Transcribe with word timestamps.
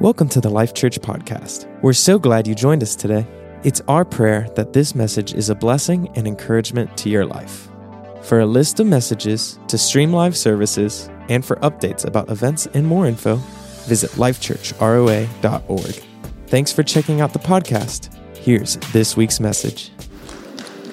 Welcome 0.00 0.28
to 0.30 0.40
the 0.40 0.50
Life 0.50 0.74
Church 0.74 1.00
podcast. 1.00 1.68
We're 1.80 1.92
so 1.92 2.18
glad 2.18 2.48
you 2.48 2.54
joined 2.56 2.82
us 2.82 2.96
today. 2.96 3.24
It's 3.62 3.80
our 3.86 4.04
prayer 4.04 4.48
that 4.56 4.72
this 4.72 4.92
message 4.92 5.34
is 5.34 5.50
a 5.50 5.54
blessing 5.54 6.10
and 6.16 6.26
encouragement 6.26 6.96
to 6.98 7.08
your 7.08 7.24
life. 7.24 7.68
For 8.22 8.40
a 8.40 8.46
list 8.46 8.80
of 8.80 8.88
messages, 8.88 9.56
to 9.68 9.78
stream 9.78 10.12
live 10.12 10.36
services, 10.36 11.08
and 11.28 11.44
for 11.44 11.56
updates 11.56 12.04
about 12.04 12.28
events 12.28 12.66
and 12.74 12.84
more 12.84 13.06
info, 13.06 13.36
visit 13.86 14.10
lifechurchroa.org. 14.10 16.04
Thanks 16.48 16.72
for 16.72 16.82
checking 16.82 17.20
out 17.20 17.32
the 17.32 17.38
podcast. 17.38 18.12
Here's 18.36 18.74
this 18.92 19.16
week's 19.16 19.38
message. 19.38 19.92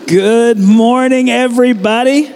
Good 0.05 0.59
morning, 0.59 1.31
everybody. 1.31 2.31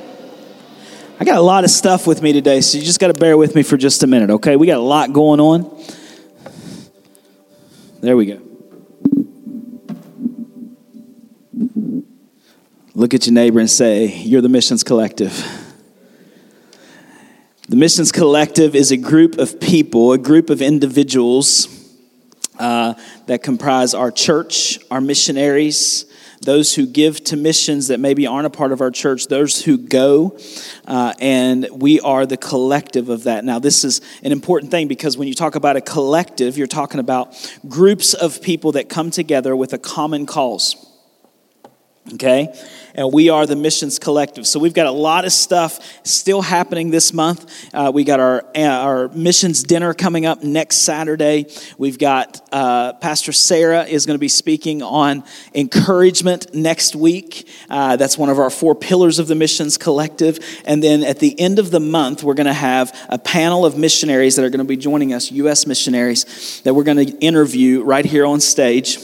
I 1.19 1.25
got 1.25 1.37
a 1.37 1.41
lot 1.41 1.63
of 1.63 1.69
stuff 1.69 2.07
with 2.07 2.23
me 2.23 2.33
today, 2.33 2.59
so 2.61 2.79
you 2.79 2.83
just 2.83 2.99
got 2.99 3.13
to 3.13 3.19
bear 3.19 3.37
with 3.37 3.53
me 3.53 3.61
for 3.61 3.77
just 3.77 4.01
a 4.01 4.07
minute, 4.07 4.31
okay? 4.31 4.55
We 4.55 4.65
got 4.65 4.79
a 4.79 4.81
lot 4.83 5.13
going 5.13 5.39
on. 5.39 5.74
There 8.05 8.15
we 8.15 8.27
go. 8.27 8.39
Look 12.93 13.15
at 13.15 13.25
your 13.25 13.33
neighbor 13.33 13.59
and 13.59 13.67
say, 13.67 14.05
You're 14.05 14.43
the 14.43 14.47
Missions 14.47 14.83
Collective. 14.83 15.33
The 17.67 17.75
Missions 17.75 18.11
Collective 18.11 18.75
is 18.75 18.91
a 18.91 18.97
group 18.97 19.39
of 19.39 19.59
people, 19.59 20.13
a 20.13 20.19
group 20.19 20.51
of 20.51 20.61
individuals 20.61 21.67
uh, 22.59 22.93
that 23.25 23.41
comprise 23.41 23.95
our 23.95 24.11
church, 24.11 24.77
our 24.91 25.01
missionaries, 25.01 26.05
those 26.45 26.75
who 26.75 26.85
give 26.85 27.23
to 27.25 27.35
missions 27.35 27.87
that 27.87 27.99
maybe 27.99 28.27
aren't 28.27 28.45
a 28.45 28.49
part 28.49 28.71
of 28.71 28.81
our 28.81 28.91
church, 28.91 29.27
those 29.27 29.63
who 29.63 29.77
go, 29.77 30.37
uh, 30.87 31.13
and 31.19 31.67
we 31.71 31.99
are 31.99 32.25
the 32.25 32.37
collective 32.37 33.09
of 33.09 33.23
that. 33.23 33.43
Now, 33.43 33.59
this 33.59 33.83
is 33.83 34.01
an 34.23 34.31
important 34.31 34.71
thing 34.71 34.87
because 34.87 35.17
when 35.17 35.27
you 35.27 35.33
talk 35.33 35.55
about 35.55 35.75
a 35.75 35.81
collective, 35.81 36.57
you're 36.57 36.67
talking 36.67 36.99
about 36.99 37.35
groups 37.67 38.13
of 38.13 38.41
people 38.41 38.73
that 38.73 38.89
come 38.89 39.11
together 39.11 39.55
with 39.55 39.73
a 39.73 39.77
common 39.77 40.25
cause. 40.25 40.75
Okay? 42.13 42.53
And 42.95 43.13
we 43.13 43.29
are 43.29 43.45
the 43.45 43.55
Missions 43.55 43.99
Collective. 43.99 44.47
So 44.47 44.59
we've 44.59 44.73
got 44.73 44.87
a 44.87 44.91
lot 44.91 45.25
of 45.25 45.33
stuff 45.33 45.79
still 46.03 46.41
happening 46.41 46.89
this 46.89 47.13
month. 47.13 47.69
Uh, 47.73 47.91
we 47.93 48.03
got 48.03 48.19
our, 48.19 48.45
uh, 48.55 48.61
our 48.61 49.07
missions 49.09 49.63
dinner 49.63 49.93
coming 49.93 50.25
up 50.25 50.43
next 50.43 50.77
Saturday. 50.77 51.47
We've 51.77 51.99
got 51.99 52.41
uh, 52.51 52.93
Pastor 52.93 53.33
Sarah 53.33 53.83
is 53.83 54.05
going 54.05 54.15
to 54.15 54.19
be 54.19 54.29
speaking 54.29 54.81
on 54.81 55.23
encouragement 55.53 56.53
next 56.55 56.95
week. 56.95 57.47
Uh, 57.69 57.97
that's 57.97 58.17
one 58.17 58.29
of 58.29 58.39
our 58.39 58.49
four 58.49 58.75
pillars 58.75 59.19
of 59.19 59.27
the 59.27 59.35
Missions 59.35 59.77
Collective. 59.77 60.39
And 60.65 60.81
then 60.81 61.03
at 61.03 61.19
the 61.19 61.37
end 61.39 61.59
of 61.59 61.71
the 61.71 61.81
month, 61.81 62.23
we're 62.23 62.33
going 62.33 62.45
to 62.45 62.53
have 62.53 62.97
a 63.09 63.17
panel 63.17 63.65
of 63.65 63.77
missionaries 63.77 64.37
that 64.37 64.45
are 64.45 64.49
going 64.49 64.59
to 64.59 64.63
be 64.63 64.77
joining 64.77 65.13
us, 65.13 65.31
U.S. 65.31 65.67
missionaries, 65.67 66.61
that 66.63 66.73
we're 66.73 66.83
going 66.83 67.05
to 67.05 67.17
interview 67.19 67.83
right 67.83 68.05
here 68.05 68.25
on 68.25 68.39
stage 68.39 68.99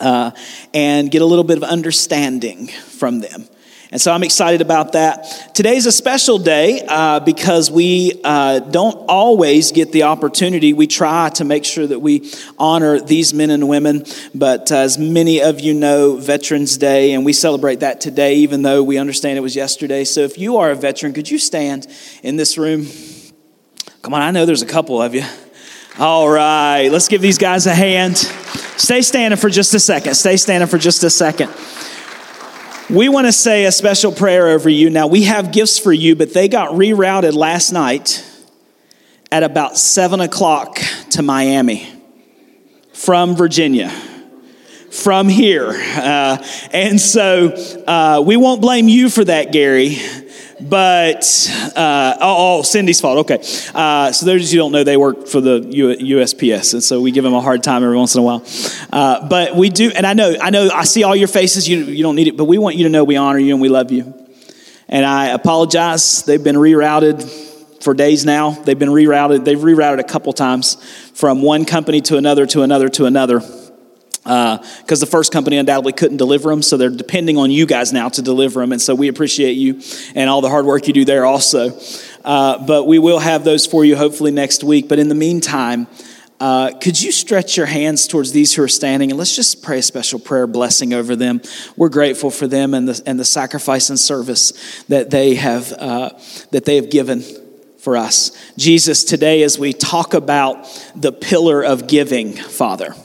uh, 0.00 0.30
and 0.74 1.10
get 1.10 1.22
a 1.22 1.26
little 1.26 1.44
bit 1.44 1.56
of 1.56 1.64
understanding 1.64 2.68
from 2.68 3.20
them. 3.20 3.48
And 3.92 4.00
so 4.00 4.12
I'm 4.12 4.24
excited 4.24 4.60
about 4.60 4.92
that. 4.92 5.54
Today's 5.54 5.86
a 5.86 5.92
special 5.92 6.38
day 6.38 6.84
uh, 6.88 7.20
because 7.20 7.70
we 7.70 8.20
uh, 8.24 8.58
don't 8.58 8.96
always 9.08 9.70
get 9.70 9.92
the 9.92 10.02
opportunity. 10.02 10.72
We 10.72 10.88
try 10.88 11.28
to 11.30 11.44
make 11.44 11.64
sure 11.64 11.86
that 11.86 12.00
we 12.00 12.30
honor 12.58 13.00
these 13.00 13.32
men 13.32 13.50
and 13.50 13.68
women. 13.68 14.04
But 14.34 14.72
as 14.72 14.98
many 14.98 15.40
of 15.40 15.60
you 15.60 15.72
know, 15.72 16.16
Veterans 16.16 16.76
Day, 16.76 17.12
and 17.12 17.24
we 17.24 17.32
celebrate 17.32 17.80
that 17.80 18.00
today, 18.00 18.34
even 18.36 18.62
though 18.62 18.82
we 18.82 18.98
understand 18.98 19.38
it 19.38 19.42
was 19.42 19.54
yesterday. 19.54 20.04
So 20.04 20.22
if 20.22 20.36
you 20.36 20.56
are 20.56 20.72
a 20.72 20.76
veteran, 20.76 21.12
could 21.12 21.30
you 21.30 21.38
stand 21.38 21.86
in 22.24 22.34
this 22.34 22.58
room? 22.58 22.88
Come 24.02 24.14
on, 24.14 24.20
I 24.20 24.32
know 24.32 24.46
there's 24.46 24.62
a 24.62 24.66
couple 24.66 25.00
of 25.00 25.14
you. 25.14 25.22
All 25.98 26.28
right, 26.28 26.88
let's 26.88 27.08
give 27.08 27.22
these 27.22 27.38
guys 27.38 27.66
a 27.66 27.74
hand. 27.74 28.30
Stay 28.76 29.02
standing 29.02 29.38
for 29.38 29.48
just 29.48 29.74
a 29.74 29.80
second. 29.80 30.14
Stay 30.14 30.36
standing 30.36 30.68
for 30.68 30.78
just 30.78 31.02
a 31.04 31.10
second. 31.10 31.50
We 32.88 33.08
want 33.08 33.26
to 33.26 33.32
say 33.32 33.64
a 33.64 33.72
special 33.72 34.12
prayer 34.12 34.48
over 34.48 34.68
you. 34.68 34.90
Now, 34.90 35.06
we 35.06 35.24
have 35.24 35.50
gifts 35.50 35.78
for 35.78 35.92
you, 35.92 36.14
but 36.14 36.32
they 36.32 36.48
got 36.48 36.70
rerouted 36.70 37.34
last 37.34 37.72
night 37.72 38.24
at 39.32 39.42
about 39.42 39.76
7 39.76 40.20
o'clock 40.20 40.78
to 41.10 41.22
Miami 41.22 41.88
from 42.92 43.34
Virginia 43.34 43.90
from 44.90 45.28
here. 45.28 45.70
Uh, 45.70 46.42
and 46.72 47.00
so 47.00 47.48
uh, 47.86 48.22
we 48.24 48.36
won't 48.36 48.60
blame 48.60 48.88
you 48.88 49.10
for 49.10 49.24
that, 49.24 49.52
Gary. 49.52 49.98
But, 50.58 51.50
uh, 51.76 52.16
oh, 52.20 52.58
oh, 52.58 52.62
Cindy's 52.62 53.00
fault. 53.00 53.30
Okay. 53.30 53.42
Uh, 53.74 54.10
so 54.12 54.24
those 54.24 54.46
of 54.46 54.52
you 54.52 54.58
don't 54.58 54.72
know, 54.72 54.84
they 54.84 54.96
work 54.96 55.28
for 55.28 55.40
the 55.40 55.60
USPS. 55.60 56.72
And 56.72 56.82
so 56.82 57.00
we 57.00 57.10
give 57.10 57.24
them 57.24 57.34
a 57.34 57.40
hard 57.40 57.62
time 57.62 57.82
every 57.82 57.96
once 57.96 58.14
in 58.14 58.20
a 58.20 58.24
while. 58.24 58.44
Uh, 58.90 59.28
but 59.28 59.54
we 59.54 59.68
do, 59.68 59.90
and 59.94 60.06
I 60.06 60.14
know, 60.14 60.34
I 60.40 60.50
know, 60.50 60.70
I 60.70 60.84
see 60.84 61.04
all 61.04 61.14
your 61.14 61.28
faces. 61.28 61.68
You, 61.68 61.84
you 61.84 62.02
don't 62.02 62.16
need 62.16 62.28
it, 62.28 62.36
but 62.36 62.44
we 62.44 62.56
want 62.56 62.76
you 62.76 62.84
to 62.84 62.90
know 62.90 63.04
we 63.04 63.16
honor 63.16 63.38
you 63.38 63.52
and 63.52 63.60
we 63.60 63.68
love 63.68 63.92
you. 63.92 64.14
And 64.88 65.04
I 65.04 65.26
apologize. 65.26 66.22
They've 66.22 66.42
been 66.42 66.56
rerouted 66.56 67.22
for 67.82 67.92
days 67.92 68.24
now. 68.24 68.50
They've 68.50 68.78
been 68.78 68.88
rerouted. 68.88 69.44
They've 69.44 69.58
rerouted 69.58 69.98
a 69.98 70.04
couple 70.04 70.32
times 70.32 70.76
from 71.14 71.42
one 71.42 71.64
company 71.64 72.00
to 72.02 72.16
another 72.16 72.46
to 72.46 72.62
another 72.62 72.88
to 72.90 73.04
another 73.04 73.40
because 74.26 75.02
uh, 75.02 75.04
the 75.04 75.10
first 75.10 75.32
company 75.32 75.56
undoubtedly 75.56 75.92
couldn't 75.92 76.16
deliver 76.16 76.50
them, 76.50 76.60
so 76.60 76.76
they're 76.76 76.90
depending 76.90 77.36
on 77.36 77.52
you 77.52 77.64
guys 77.64 77.92
now 77.92 78.08
to 78.08 78.22
deliver 78.22 78.58
them. 78.60 78.72
And 78.72 78.82
so 78.82 78.92
we 78.92 79.06
appreciate 79.06 79.52
you 79.52 79.80
and 80.16 80.28
all 80.28 80.40
the 80.40 80.48
hard 80.48 80.66
work 80.66 80.88
you 80.88 80.92
do 80.92 81.04
there 81.04 81.24
also. 81.24 81.78
Uh, 82.24 82.66
but 82.66 82.88
we 82.88 82.98
will 82.98 83.20
have 83.20 83.44
those 83.44 83.66
for 83.66 83.84
you 83.84 83.94
hopefully 83.94 84.32
next 84.32 84.64
week. 84.64 84.88
But 84.88 84.98
in 84.98 85.08
the 85.08 85.14
meantime, 85.14 85.86
uh, 86.40 86.72
could 86.80 87.00
you 87.00 87.12
stretch 87.12 87.56
your 87.56 87.66
hands 87.66 88.08
towards 88.08 88.32
these 88.32 88.52
who 88.52 88.64
are 88.64 88.68
standing 88.68 89.10
and 89.10 89.18
let's 89.18 89.36
just 89.36 89.62
pray 89.62 89.78
a 89.78 89.82
special 89.82 90.18
prayer 90.18 90.48
blessing 90.48 90.92
over 90.92 91.14
them? 91.14 91.40
We're 91.76 91.88
grateful 91.88 92.32
for 92.32 92.48
them 92.48 92.74
and 92.74 92.88
the, 92.88 93.00
and 93.06 93.20
the 93.20 93.24
sacrifice 93.24 93.90
and 93.90 93.98
service 93.98 94.84
that 94.88 95.10
they 95.10 95.36
have 95.36 95.72
uh, 95.72 96.10
that 96.50 96.64
they 96.64 96.76
have 96.76 96.90
given 96.90 97.22
for 97.78 97.96
us. 97.96 98.32
Jesus, 98.58 99.04
today 99.04 99.44
as 99.44 99.56
we 99.56 99.72
talk 99.72 100.14
about 100.14 100.66
the 100.96 101.12
pillar 101.12 101.62
of 101.62 101.86
giving, 101.86 102.32
Father 102.32 102.96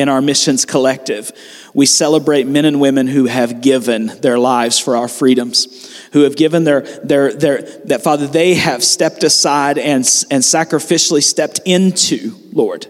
in 0.00 0.08
our 0.08 0.20
missions 0.20 0.64
collective. 0.64 1.30
We 1.72 1.86
celebrate 1.86 2.46
men 2.46 2.64
and 2.64 2.80
women 2.80 3.06
who 3.06 3.26
have 3.26 3.60
given 3.60 4.06
their 4.20 4.38
lives 4.38 4.78
for 4.78 4.96
our 4.96 5.08
freedoms, 5.08 5.92
who 6.12 6.22
have 6.22 6.36
given 6.36 6.64
their, 6.64 6.80
their, 6.80 7.32
their 7.32 7.62
that 7.84 8.02
Father, 8.02 8.26
they 8.26 8.54
have 8.54 8.82
stepped 8.82 9.22
aside 9.22 9.78
and, 9.78 10.04
and 10.30 10.42
sacrificially 10.42 11.22
stepped 11.22 11.60
into, 11.64 12.36
Lord, 12.52 12.86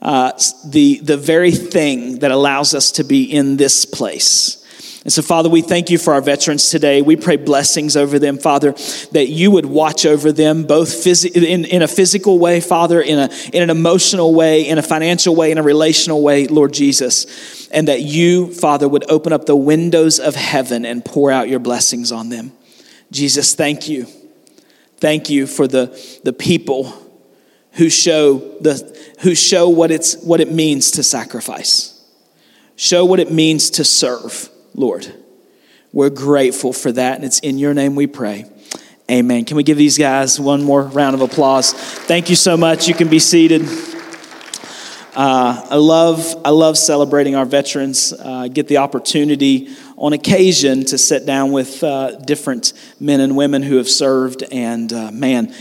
uh, 0.00 0.32
the, 0.66 1.00
the 1.00 1.18
very 1.18 1.50
thing 1.50 2.20
that 2.20 2.30
allows 2.30 2.74
us 2.74 2.92
to 2.92 3.04
be 3.04 3.24
in 3.24 3.58
this 3.58 3.84
place. 3.84 4.59
And 5.02 5.10
so, 5.10 5.22
Father, 5.22 5.48
we 5.48 5.62
thank 5.62 5.88
you 5.88 5.96
for 5.96 6.12
our 6.12 6.20
veterans 6.20 6.68
today. 6.68 7.00
We 7.00 7.16
pray 7.16 7.36
blessings 7.36 7.96
over 7.96 8.18
them, 8.18 8.36
Father, 8.36 8.72
that 9.12 9.28
you 9.28 9.50
would 9.50 9.64
watch 9.64 10.04
over 10.04 10.30
them 10.30 10.64
both 10.64 10.90
phys- 10.90 11.34
in, 11.34 11.64
in 11.64 11.80
a 11.80 11.88
physical 11.88 12.38
way, 12.38 12.60
Father, 12.60 13.00
in, 13.00 13.18
a, 13.18 13.30
in 13.54 13.62
an 13.62 13.70
emotional 13.70 14.34
way, 14.34 14.68
in 14.68 14.76
a 14.76 14.82
financial 14.82 15.34
way, 15.34 15.52
in 15.52 15.56
a 15.56 15.62
relational 15.62 16.22
way, 16.22 16.46
Lord 16.48 16.74
Jesus. 16.74 17.68
And 17.68 17.88
that 17.88 18.02
you, 18.02 18.52
Father, 18.52 18.86
would 18.86 19.10
open 19.10 19.32
up 19.32 19.46
the 19.46 19.56
windows 19.56 20.20
of 20.20 20.34
heaven 20.34 20.84
and 20.84 21.02
pour 21.02 21.30
out 21.30 21.48
your 21.48 21.60
blessings 21.60 22.12
on 22.12 22.28
them. 22.28 22.52
Jesus, 23.10 23.54
thank 23.54 23.88
you. 23.88 24.06
Thank 24.98 25.30
you 25.30 25.46
for 25.46 25.66
the, 25.66 25.98
the 26.24 26.34
people 26.34 26.92
who 27.72 27.88
show, 27.88 28.36
the, 28.60 29.14
who 29.20 29.34
show 29.34 29.70
what, 29.70 29.90
it's, 29.90 30.22
what 30.22 30.42
it 30.42 30.52
means 30.52 30.90
to 30.92 31.02
sacrifice, 31.02 32.04
show 32.76 33.06
what 33.06 33.18
it 33.18 33.32
means 33.32 33.70
to 33.70 33.84
serve 33.84 34.49
Lord. 34.74 35.12
We're 35.92 36.10
grateful 36.10 36.72
for 36.72 36.92
that, 36.92 37.16
and 37.16 37.24
it's 37.24 37.40
in 37.40 37.58
your 37.58 37.74
name 37.74 37.96
we 37.96 38.06
pray. 38.06 38.44
Amen. 39.10 39.44
Can 39.44 39.56
we 39.56 39.64
give 39.64 39.76
these 39.76 39.98
guys 39.98 40.38
one 40.38 40.62
more 40.62 40.82
round 40.82 41.14
of 41.14 41.20
applause? 41.20 41.72
Thank 41.72 42.30
you 42.30 42.36
so 42.36 42.56
much. 42.56 42.86
You 42.86 42.94
can 42.94 43.08
be 43.08 43.18
seated. 43.18 43.62
Uh, 45.16 45.66
I 45.68 45.74
love 45.74 46.40
I 46.44 46.50
love 46.50 46.78
celebrating 46.78 47.34
our 47.34 47.44
veterans. 47.44 48.12
Uh, 48.12 48.46
get 48.46 48.68
the 48.68 48.76
opportunity 48.76 49.70
on 49.96 50.12
occasion 50.12 50.84
to 50.84 50.96
sit 50.96 51.26
down 51.26 51.50
with 51.50 51.82
uh, 51.82 52.12
different 52.20 52.72
men 53.00 53.18
and 53.20 53.36
women 53.36 53.64
who 53.64 53.78
have 53.78 53.88
served. 53.88 54.44
And 54.52 54.92
uh, 54.92 55.10
man, 55.10 55.52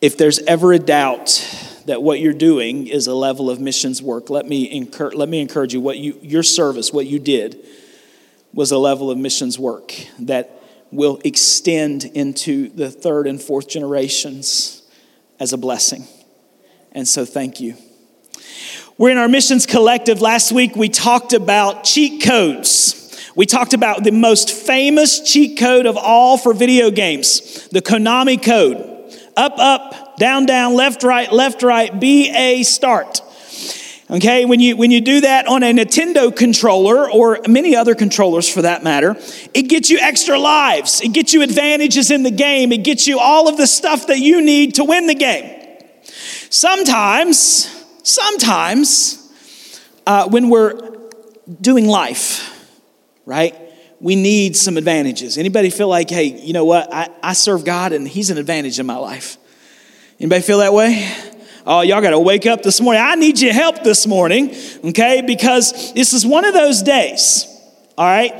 if 0.00 0.16
there's 0.16 0.38
ever 0.38 0.72
a 0.72 0.78
doubt 0.78 1.46
that 1.84 2.02
what 2.02 2.20
you're 2.20 2.32
doing 2.32 2.86
is 2.86 3.06
a 3.06 3.14
level 3.14 3.50
of 3.50 3.60
missions 3.60 4.00
work, 4.00 4.30
let 4.30 4.46
me 4.46 4.72
encourage, 4.72 5.14
let 5.14 5.28
me 5.28 5.42
encourage 5.42 5.74
you. 5.74 5.82
What 5.82 5.98
you 5.98 6.18
your 6.22 6.42
service, 6.42 6.90
what 6.90 7.04
you 7.04 7.18
did 7.18 7.62
was 8.54 8.70
a 8.70 8.78
level 8.78 9.10
of 9.10 9.18
missions 9.18 9.58
work 9.58 9.94
that 10.18 10.62
will 10.90 11.20
extend 11.24 12.04
into 12.04 12.68
the 12.70 12.90
third 12.90 13.26
and 13.26 13.40
fourth 13.40 13.68
generations 13.68 14.82
as 15.40 15.52
a 15.52 15.56
blessing. 15.56 16.06
And 16.92 17.08
so, 17.08 17.24
thank 17.24 17.60
you. 17.60 17.76
We're 18.98 19.10
in 19.10 19.18
our 19.18 19.28
missions 19.28 19.64
collective. 19.64 20.20
Last 20.20 20.52
week, 20.52 20.76
we 20.76 20.88
talked 20.88 21.32
about 21.32 21.84
cheat 21.84 22.22
codes. 22.22 22.98
We 23.34 23.46
talked 23.46 23.72
about 23.72 24.04
the 24.04 24.12
most 24.12 24.50
famous 24.50 25.20
cheat 25.20 25.58
code 25.58 25.86
of 25.86 25.96
all 25.96 26.36
for 26.36 26.52
video 26.52 26.90
games 26.90 27.68
the 27.68 27.80
Konami 27.80 28.42
code. 28.42 28.90
Up, 29.34 29.54
up, 29.56 30.18
down, 30.18 30.44
down, 30.44 30.74
left, 30.74 31.02
right, 31.02 31.32
left, 31.32 31.62
right, 31.62 31.98
B, 31.98 32.30
A, 32.30 32.62
start. 32.64 33.22
Okay, 34.12 34.44
when 34.44 34.60
you 34.60 34.76
when 34.76 34.90
you 34.90 35.00
do 35.00 35.22
that 35.22 35.46
on 35.46 35.62
a 35.62 35.72
Nintendo 35.72 36.36
controller 36.36 37.10
or 37.10 37.40
many 37.48 37.74
other 37.74 37.94
controllers 37.94 38.46
for 38.46 38.60
that 38.60 38.84
matter, 38.84 39.16
it 39.54 39.70
gets 39.70 39.88
you 39.88 39.98
extra 39.98 40.38
lives. 40.38 41.00
It 41.00 41.14
gets 41.14 41.32
you 41.32 41.40
advantages 41.40 42.10
in 42.10 42.22
the 42.22 42.30
game. 42.30 42.72
It 42.72 42.84
gets 42.84 43.06
you 43.06 43.18
all 43.18 43.48
of 43.48 43.56
the 43.56 43.66
stuff 43.66 44.08
that 44.08 44.18
you 44.18 44.42
need 44.42 44.74
to 44.74 44.84
win 44.84 45.06
the 45.06 45.14
game. 45.14 45.58
Sometimes, 46.50 47.34
sometimes, 48.02 49.32
uh, 50.06 50.28
when 50.28 50.50
we're 50.50 50.78
doing 51.62 51.86
life, 51.86 52.70
right? 53.24 53.56
We 53.98 54.14
need 54.14 54.58
some 54.58 54.76
advantages. 54.76 55.38
Anybody 55.38 55.70
feel 55.70 55.88
like, 55.88 56.10
hey, 56.10 56.24
you 56.24 56.52
know 56.52 56.66
what? 56.66 56.92
I, 56.92 57.08
I 57.22 57.32
serve 57.32 57.64
God 57.64 57.94
and 57.94 58.06
He's 58.06 58.28
an 58.28 58.36
advantage 58.36 58.78
in 58.78 58.84
my 58.84 58.96
life. 58.96 59.38
Anybody 60.20 60.42
feel 60.42 60.58
that 60.58 60.74
way? 60.74 61.10
Oh, 61.64 61.82
y'all 61.82 62.00
got 62.00 62.10
to 62.10 62.18
wake 62.18 62.44
up 62.46 62.62
this 62.62 62.80
morning. 62.80 63.02
I 63.04 63.14
need 63.14 63.40
your 63.40 63.52
help 63.52 63.84
this 63.84 64.06
morning, 64.06 64.52
okay? 64.84 65.22
Because 65.24 65.92
this 65.92 66.12
is 66.12 66.26
one 66.26 66.44
of 66.44 66.54
those 66.54 66.82
days, 66.82 67.46
all 67.96 68.04
right? 68.04 68.34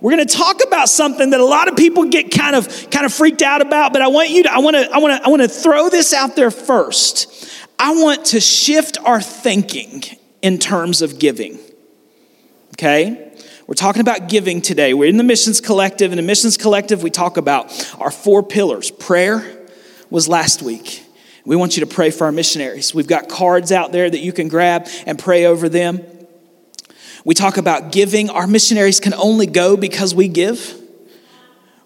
We're 0.00 0.10
going 0.12 0.26
to 0.26 0.36
talk 0.36 0.60
about 0.66 0.90
something 0.90 1.30
that 1.30 1.40
a 1.40 1.44
lot 1.44 1.68
of 1.68 1.76
people 1.76 2.04
get 2.04 2.30
kind 2.30 2.54
of 2.54 2.90
kind 2.90 3.06
of 3.06 3.14
freaked 3.14 3.40
out 3.40 3.62
about, 3.62 3.94
but 3.94 4.02
I 4.02 4.08
want 4.08 4.28
you 4.28 4.42
to 4.42 4.52
I 4.52 4.58
want 4.58 4.76
to 4.76 4.90
I 4.92 4.98
want 4.98 5.18
to 5.18 5.26
I 5.26 5.30
want 5.30 5.40
to 5.40 5.48
throw 5.48 5.88
this 5.88 6.12
out 6.12 6.36
there 6.36 6.50
first. 6.50 7.50
I 7.78 7.94
want 7.94 8.26
to 8.26 8.40
shift 8.40 8.98
our 9.04 9.22
thinking 9.22 10.02
in 10.42 10.58
terms 10.58 11.00
of 11.00 11.18
giving. 11.18 11.58
Okay? 12.74 13.32
We're 13.66 13.74
talking 13.74 14.02
about 14.02 14.28
giving 14.28 14.60
today. 14.60 14.92
We're 14.92 15.08
in 15.08 15.16
the 15.16 15.24
Missions 15.24 15.62
Collective. 15.62 16.12
In 16.12 16.16
the 16.16 16.22
Missions 16.22 16.58
Collective, 16.58 17.02
we 17.02 17.10
talk 17.10 17.38
about 17.38 17.72
our 17.98 18.10
four 18.10 18.42
pillars. 18.42 18.90
Prayer 18.90 19.66
was 20.10 20.28
last 20.28 20.60
week. 20.60 21.05
We 21.46 21.54
want 21.54 21.76
you 21.76 21.86
to 21.86 21.86
pray 21.86 22.10
for 22.10 22.24
our 22.24 22.32
missionaries. 22.32 22.92
We've 22.92 23.06
got 23.06 23.28
cards 23.28 23.70
out 23.70 23.92
there 23.92 24.10
that 24.10 24.18
you 24.18 24.32
can 24.32 24.48
grab 24.48 24.88
and 25.06 25.16
pray 25.16 25.46
over 25.46 25.68
them. 25.68 26.04
We 27.24 27.34
talk 27.34 27.56
about 27.56 27.92
giving. 27.92 28.30
Our 28.30 28.48
missionaries 28.48 28.98
can 28.98 29.14
only 29.14 29.46
go 29.46 29.76
because 29.76 30.12
we 30.12 30.26
give. 30.26 30.74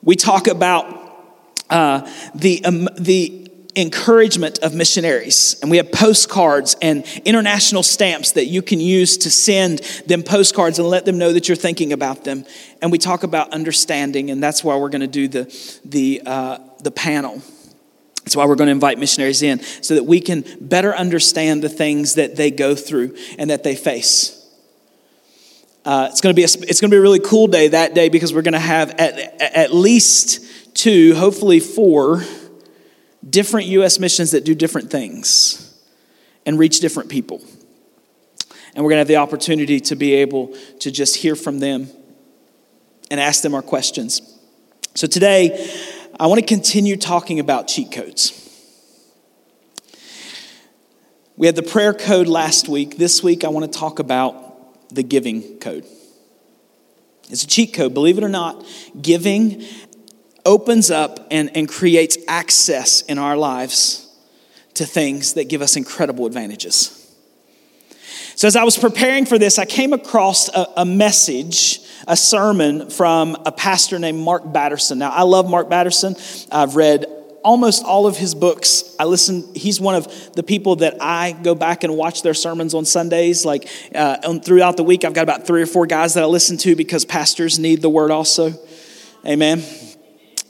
We 0.03 0.17
talk 0.17 0.47
about 0.47 0.97
uh, 1.69 2.11
the, 2.35 2.65
um, 2.65 2.89
the 2.99 3.51
encouragement 3.77 4.61
of 4.61 4.75
missionaries. 4.75 5.59
And 5.61 5.71
we 5.71 5.77
have 5.77 5.93
postcards 5.93 6.75
and 6.81 7.05
international 7.27 7.83
stamps 7.83 8.33
that 8.33 8.47
you 8.47 8.62
can 8.62 8.81
use 8.81 9.19
to 9.19 9.31
send 9.31 9.81
them 10.07 10.23
postcards 10.23 10.79
and 10.79 10.89
let 10.89 11.05
them 11.05 11.19
know 11.19 11.35
that 11.35 11.49
you're 11.49 11.57
thinking 11.57 11.93
about 11.93 12.25
them. 12.25 12.47
And 12.81 12.91
we 12.91 12.97
talk 12.97 13.25
about 13.25 13.53
understanding, 13.53 14.31
and 14.31 14.43
that's 14.43 14.65
why 14.65 14.77
we're 14.79 14.89
going 14.89 15.03
to 15.03 15.07
do 15.07 15.29
the, 15.29 15.81
the, 15.85 16.23
uh, 16.25 16.59
the 16.83 16.91
panel. 16.91 17.43
That's 18.25 18.37
why 18.37 18.47
we're 18.47 18.55
going 18.55 18.67
to 18.67 18.73
invite 18.73 18.99
missionaries 18.99 19.43
in, 19.43 19.61
so 19.61 19.95
that 19.95 20.05
we 20.05 20.21
can 20.21 20.45
better 20.61 20.95
understand 20.95 21.63
the 21.63 21.69
things 21.69 22.15
that 22.15 22.37
they 22.37 22.51
go 22.51 22.75
through 22.75 23.17
and 23.39 23.51
that 23.51 23.65
they 23.65 23.75
face. 23.75 24.37
Uh, 25.85 26.09
it's 26.11 26.21
going 26.21 26.35
to 26.35 26.37
be 26.37 26.43
a, 26.43 26.69
it's 26.69 26.81
going 26.81 26.91
to 26.91 26.95
be 26.95 26.99
a 26.99 27.01
really 27.01 27.21
cool 27.21 27.47
day 27.47 27.69
that 27.69 27.95
day 27.95 28.09
because 28.09 28.35
we're 28.35 28.43
going 28.43 28.53
to 28.53 28.59
have 28.59 28.91
at, 28.93 29.41
at 29.41 29.75
least 29.75 30.77
two, 30.77 31.15
hopefully 31.15 31.59
four 31.59 32.23
different 33.29 33.67
U.S. 33.69 33.99
missions 33.99 34.33
that 34.33 34.45
do 34.45 34.55
different 34.55 34.91
things 34.91 35.79
and 36.45 36.59
reach 36.59 36.81
different 36.81 37.09
people. 37.09 37.43
And 38.75 38.85
we're 38.85 38.91
going 38.91 38.99
to 38.99 39.01
have 39.01 39.09
the 39.09 39.17
opportunity 39.17 39.81
to 39.81 39.97
be 39.97 40.15
able 40.15 40.55
to 40.81 40.91
just 40.91 41.17
hear 41.17 41.35
from 41.35 41.59
them 41.59 41.89
and 43.11 43.19
ask 43.19 43.43
them 43.43 43.55
our 43.55 43.63
questions. 43.63 44.23
So 44.95 45.07
today, 45.07 45.69
I 46.21 46.27
want 46.27 46.39
to 46.39 46.47
continue 46.47 46.99
talking 46.99 47.41
about 47.41 47.67
cheat 47.67 47.91
codes. 47.91 48.37
We 51.39 51.47
had 51.47 51.57
the 51.57 51.63
prayer 51.63 51.95
code 51.95 52.27
last 52.27 52.69
week. 52.69 52.99
This 52.99 53.23
week, 53.23 53.43
I 53.43 53.49
want 53.49 53.73
to 53.73 53.79
talk 53.79 54.01
about 54.01 54.95
the 54.95 55.03
giving 55.03 55.57
code. 55.61 55.87
It's 57.31 57.43
a 57.43 57.47
cheat 57.47 57.73
code, 57.73 57.95
believe 57.95 58.19
it 58.19 58.25
or 58.25 58.29
not. 58.29 58.63
Giving 59.01 59.65
opens 60.45 60.91
up 60.91 61.27
and, 61.31 61.57
and 61.57 61.67
creates 61.67 62.19
access 62.29 63.01
in 63.01 63.17
our 63.17 63.35
lives 63.35 64.15
to 64.75 64.85
things 64.85 65.33
that 65.33 65.49
give 65.49 65.63
us 65.63 65.75
incredible 65.75 66.27
advantages. 66.27 67.01
So, 68.35 68.47
as 68.47 68.57
I 68.57 68.65
was 68.65 68.77
preparing 68.77 69.25
for 69.25 69.39
this, 69.39 69.59
I 69.59 69.65
came 69.65 69.95
across 69.95 70.51
a, 70.51 70.67
a, 70.77 70.85
message, 70.85 71.81
a 72.11 72.17
sermon 72.17 72.91
from 72.91 73.37
a 73.47 73.53
pastor 73.53 73.97
named 74.01 74.19
Mark 74.19 74.43
Batterson. 74.45 74.99
Now, 74.99 75.11
I 75.11 75.23
love 75.23 75.49
Mark 75.49 75.69
Batterson. 75.69 76.17
I've 76.51 76.75
read 76.75 77.07
almost 77.45 77.85
all 77.85 78.09
of 78.09 78.17
his 78.17 78.35
books. 78.35 78.97
I 78.99 79.05
listen, 79.05 79.55
he's 79.55 79.81
one 79.81 79.95
of 79.95 80.35
the 80.35 80.43
people 80.43 80.77
that 80.77 80.97
I 81.01 81.33
go 81.33 81.55
back 81.55 81.85
and 81.85 81.97
watch 81.97 82.23
their 82.23 82.35
sermons 82.35 82.75
on 82.75 82.85
Sundays. 82.85 83.45
Like 83.45 83.69
uh, 83.95 84.39
throughout 84.41 84.77
the 84.77 84.83
week, 84.83 85.05
I've 85.05 85.15
got 85.15 85.23
about 85.23 85.47
three 85.47 85.62
or 85.62 85.67
four 85.67 85.87
guys 85.87 86.15
that 86.15 86.25
I 86.25 86.27
listen 86.27 86.57
to 86.59 86.75
because 86.75 87.05
pastors 87.05 87.61
need 87.61 87.81
the 87.81 87.89
word 87.89 88.11
also. 88.11 88.55
Amen 89.25 89.62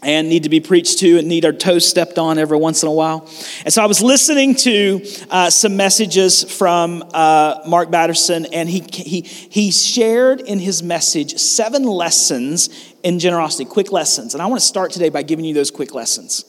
and 0.03 0.29
need 0.29 0.45
to 0.45 0.49
be 0.49 0.61
preached 0.61 0.99
to 0.99 1.19
and 1.19 1.29
need 1.29 1.45
our 1.45 1.53
toes 1.53 1.87
stepped 1.87 2.19
on 2.19 2.39
every 2.39 2.57
once 2.57 2.83
in 2.83 2.89
a 2.89 2.93
while. 2.93 3.29
And 3.65 3.73
so 3.73 3.83
I 3.83 3.87
was 3.87 4.03
listening 4.03 4.55
to 4.57 5.05
uh, 5.31 5.51
some 5.51 5.77
messages 5.77 6.43
from 6.51 7.05
uh, 7.13 7.61
Mark 7.67 7.91
Batterson, 7.91 8.47
and 8.53 8.69
he, 8.69 8.81
he, 8.93 9.21
he 9.21 9.71
shared 9.71 10.41
in 10.41 10.59
his 10.59 10.83
message 10.83 11.39
seven 11.39 11.85
lessons 11.85 12.69
in 13.03 13.19
generosity, 13.19 13.65
quick 13.65 13.93
lessons. 13.93 14.35
And 14.35 14.43
I 14.43 14.47
want 14.47 14.61
to 14.61 14.67
start 14.67 14.93
today 14.93 15.09
by 15.09 15.23
giving 15.23 15.45
you 15.45 15.55
those 15.55 15.71
quick 15.71 15.95
lessons. 15.95 16.45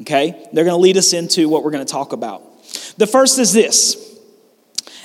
Okay? 0.00 0.48
They're 0.52 0.64
going 0.64 0.76
to 0.76 0.82
lead 0.82 0.96
us 0.96 1.12
into 1.12 1.48
what 1.48 1.64
we're 1.64 1.70
going 1.70 1.86
to 1.86 1.92
talk 1.92 2.12
about. 2.12 2.42
The 2.96 3.06
first 3.06 3.38
is 3.38 3.52
this 3.52 4.03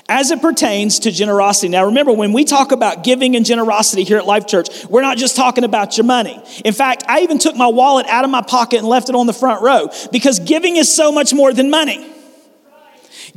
as 0.09 0.31
it 0.31 0.41
pertains 0.41 1.00
to 1.00 1.11
generosity. 1.11 1.69
Now, 1.69 1.85
remember, 1.85 2.11
when 2.11 2.33
we 2.33 2.44
talk 2.44 2.71
about 2.71 3.03
giving 3.03 3.35
and 3.35 3.45
generosity 3.45 4.03
here 4.03 4.17
at 4.17 4.25
Life 4.25 4.47
Church, 4.47 4.85
we're 4.88 5.03
not 5.03 5.17
just 5.17 5.35
talking 5.35 5.63
about 5.63 5.97
your 5.97 6.06
money. 6.06 6.41
In 6.65 6.73
fact, 6.73 7.03
I 7.07 7.21
even 7.21 7.38
took 7.38 7.56
my 7.56 7.67
wallet 7.67 8.07
out 8.07 8.25
of 8.25 8.31
my 8.31 8.41
pocket 8.41 8.79
and 8.79 8.88
left 8.88 9.09
it 9.09 9.15
on 9.15 9.27
the 9.27 9.33
front 9.33 9.61
row 9.61 9.89
because 10.11 10.39
giving 10.39 10.77
is 10.77 10.94
so 10.94 11.11
much 11.11 11.31
more 11.31 11.53
than 11.53 11.69
money. 11.69 12.06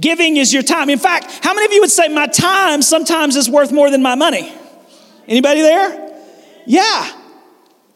Giving 0.01 0.39
is 0.39 0.55
your 0.55 0.63
time. 0.63 0.89
In 0.89 0.99
fact, 0.99 1.45
how 1.45 1.53
many 1.53 1.67
of 1.67 1.73
you 1.73 1.83
would 1.83 1.91
say 1.91 2.09
my 2.09 2.27
time 2.27 2.81
sometimes 2.81 3.37
is 3.37 3.51
worth 3.51 3.71
more 3.71 3.91
than 3.91 4.03
my 4.03 4.15
money? 4.15 4.51
Anybody 5.29 5.61
there? 5.61 6.17
Yeah. 6.65 7.13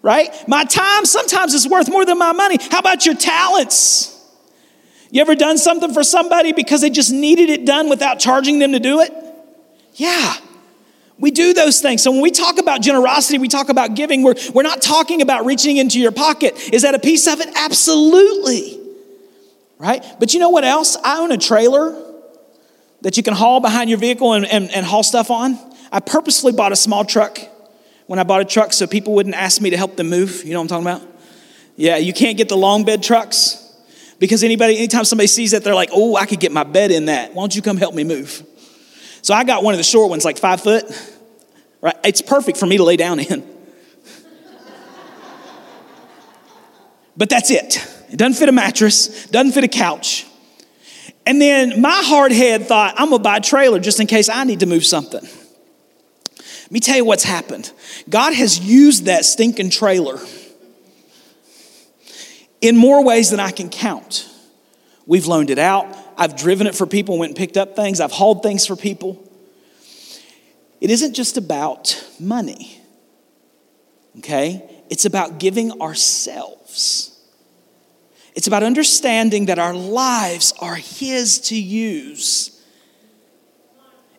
Right? 0.02 0.28
My 0.46 0.64
time 0.64 1.06
sometimes 1.06 1.54
is 1.54 1.66
worth 1.66 1.88
more 1.88 2.04
than 2.04 2.18
my 2.18 2.32
money. 2.32 2.58
How 2.70 2.80
about 2.80 3.06
your 3.06 3.14
talents? 3.14 4.15
You 5.10 5.20
ever 5.20 5.34
done 5.34 5.58
something 5.58 5.92
for 5.92 6.02
somebody 6.02 6.52
because 6.52 6.80
they 6.80 6.90
just 6.90 7.12
needed 7.12 7.48
it 7.50 7.64
done 7.64 7.88
without 7.88 8.18
charging 8.18 8.58
them 8.58 8.72
to 8.72 8.80
do 8.80 9.00
it? 9.00 9.12
Yeah. 9.94 10.34
We 11.18 11.30
do 11.30 11.54
those 11.54 11.80
things. 11.80 12.02
So 12.02 12.10
when 12.10 12.20
we 12.20 12.30
talk 12.30 12.58
about 12.58 12.82
generosity, 12.82 13.38
we 13.38 13.48
talk 13.48 13.68
about 13.68 13.94
giving, 13.94 14.22
we're, 14.22 14.34
we're 14.52 14.62
not 14.62 14.82
talking 14.82 15.22
about 15.22 15.46
reaching 15.46 15.78
into 15.78 15.98
your 15.98 16.12
pocket. 16.12 16.54
Is 16.72 16.82
that 16.82 16.94
a 16.94 16.98
piece 16.98 17.26
of 17.26 17.40
it? 17.40 17.48
Absolutely. 17.56 18.78
Right? 19.78 20.04
But 20.18 20.34
you 20.34 20.40
know 20.40 20.50
what 20.50 20.64
else? 20.64 20.96
I 21.02 21.20
own 21.20 21.32
a 21.32 21.38
trailer 21.38 22.02
that 23.02 23.16
you 23.16 23.22
can 23.22 23.34
haul 23.34 23.60
behind 23.60 23.88
your 23.88 23.98
vehicle 23.98 24.32
and, 24.32 24.44
and, 24.44 24.70
and 24.70 24.84
haul 24.84 25.02
stuff 25.02 25.30
on. 25.30 25.58
I 25.92 26.00
purposely 26.00 26.52
bought 26.52 26.72
a 26.72 26.76
small 26.76 27.04
truck 27.04 27.38
when 28.06 28.18
I 28.18 28.24
bought 28.24 28.40
a 28.40 28.44
truck 28.44 28.72
so 28.72 28.86
people 28.86 29.14
wouldn't 29.14 29.34
ask 29.34 29.60
me 29.60 29.70
to 29.70 29.76
help 29.76 29.96
them 29.96 30.10
move. 30.10 30.44
You 30.44 30.52
know 30.52 30.60
what 30.60 30.72
I'm 30.72 30.84
talking 30.84 31.02
about? 31.02 31.16
Yeah, 31.76 31.96
you 31.96 32.12
can't 32.12 32.36
get 32.36 32.48
the 32.48 32.56
long 32.56 32.84
bed 32.84 33.02
trucks. 33.02 33.65
Because 34.18 34.42
anybody, 34.42 34.78
anytime 34.78 35.04
somebody 35.04 35.26
sees 35.26 35.50
that, 35.50 35.62
they're 35.62 35.74
like, 35.74 35.90
oh, 35.92 36.16
I 36.16 36.26
could 36.26 36.40
get 36.40 36.52
my 36.52 36.64
bed 36.64 36.90
in 36.90 37.06
that. 37.06 37.34
Why 37.34 37.42
don't 37.42 37.54
you 37.54 37.62
come 37.62 37.76
help 37.76 37.94
me 37.94 38.04
move? 38.04 38.42
So 39.22 39.34
I 39.34 39.44
got 39.44 39.62
one 39.62 39.74
of 39.74 39.78
the 39.78 39.84
short 39.84 40.08
ones, 40.08 40.24
like 40.24 40.38
five 40.38 40.60
foot. 40.62 40.84
Right? 41.82 41.96
It's 42.04 42.22
perfect 42.22 42.58
for 42.58 42.66
me 42.66 42.78
to 42.78 42.84
lay 42.84 42.96
down 42.96 43.20
in. 43.20 43.46
but 47.16 47.28
that's 47.28 47.50
it. 47.50 47.76
It 48.10 48.16
doesn't 48.16 48.34
fit 48.34 48.48
a 48.48 48.52
mattress, 48.52 49.26
doesn't 49.26 49.52
fit 49.52 49.64
a 49.64 49.68
couch. 49.68 50.26
And 51.26 51.40
then 51.40 51.80
my 51.80 52.02
hard 52.04 52.32
head 52.32 52.66
thought, 52.66 52.94
I'm 52.96 53.10
gonna 53.10 53.22
buy 53.22 53.38
a 53.38 53.40
trailer 53.40 53.80
just 53.80 54.00
in 54.00 54.06
case 54.06 54.28
I 54.28 54.44
need 54.44 54.60
to 54.60 54.66
move 54.66 54.86
something. 54.86 55.22
Let 55.22 56.72
me 56.72 56.80
tell 56.80 56.96
you 56.96 57.04
what's 57.04 57.24
happened. 57.24 57.70
God 58.08 58.32
has 58.32 58.58
used 58.58 59.04
that 59.04 59.24
stinking 59.24 59.70
trailer 59.70 60.18
in 62.60 62.76
more 62.76 63.04
ways 63.04 63.30
than 63.30 63.40
I 63.40 63.50
can 63.50 63.68
count. 63.68 64.28
We've 65.06 65.26
loaned 65.26 65.50
it 65.50 65.58
out. 65.58 65.96
I've 66.16 66.36
driven 66.36 66.66
it 66.66 66.74
for 66.74 66.86
people, 66.86 67.18
went 67.18 67.30
and 67.30 67.36
picked 67.36 67.56
up 67.56 67.76
things. 67.76 68.00
I've 68.00 68.12
hauled 68.12 68.42
things 68.42 68.66
for 68.66 68.76
people. 68.76 69.22
It 70.80 70.90
isn't 70.90 71.14
just 71.14 71.36
about 71.36 72.04
money, 72.18 72.80
okay? 74.18 74.84
It's 74.90 75.04
about 75.04 75.38
giving 75.38 75.80
ourselves. 75.80 77.18
It's 78.34 78.46
about 78.46 78.62
understanding 78.62 79.46
that 79.46 79.58
our 79.58 79.74
lives 79.74 80.52
are 80.60 80.74
His 80.74 81.38
to 81.40 81.56
use. 81.56 82.62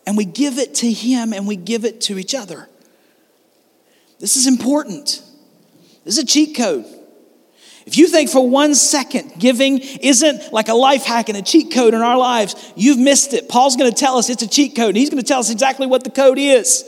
And 0.08 0.18
we 0.18 0.26
give 0.26 0.58
it 0.58 0.76
to 0.76 0.92
Him 0.92 1.34
and 1.34 1.48
we 1.48 1.56
give 1.56 1.86
it 1.86 2.02
to 2.02 2.18
each 2.18 2.34
other. 2.34 2.68
This 4.20 4.36
is 4.36 4.48
important. 4.48 5.22
This 6.04 6.18
is 6.18 6.24
a 6.24 6.26
cheat 6.26 6.56
code. 6.56 6.86
If 7.88 7.98
you 7.98 8.08
think 8.08 8.30
for 8.30 8.48
one 8.48 8.76
second 8.76 9.40
giving 9.40 9.78
isn't 9.78 10.52
like 10.52 10.68
a 10.68 10.74
life 10.74 11.06
hack 11.06 11.30
and 11.30 11.38
a 11.38 11.42
cheat 11.42 11.72
code 11.72 11.94
in 11.94 12.02
our 12.02 12.18
lives, 12.18 12.74
you've 12.76 13.00
missed 13.00 13.34
it. 13.34 13.48
Paul's 13.48 13.78
going 13.78 13.90
to 13.90 13.98
tell 13.98 14.18
us 14.18 14.30
it's 14.30 14.44
a 14.44 14.48
cheat 14.48 14.76
code, 14.76 14.90
and 14.90 14.98
he's 14.98 15.10
going 15.10 15.24
to 15.24 15.28
tell 15.28 15.40
us 15.40 15.50
exactly 15.50 15.88
what 15.88 16.04
the 16.04 16.10
code 16.10 16.38
is. 16.38 16.84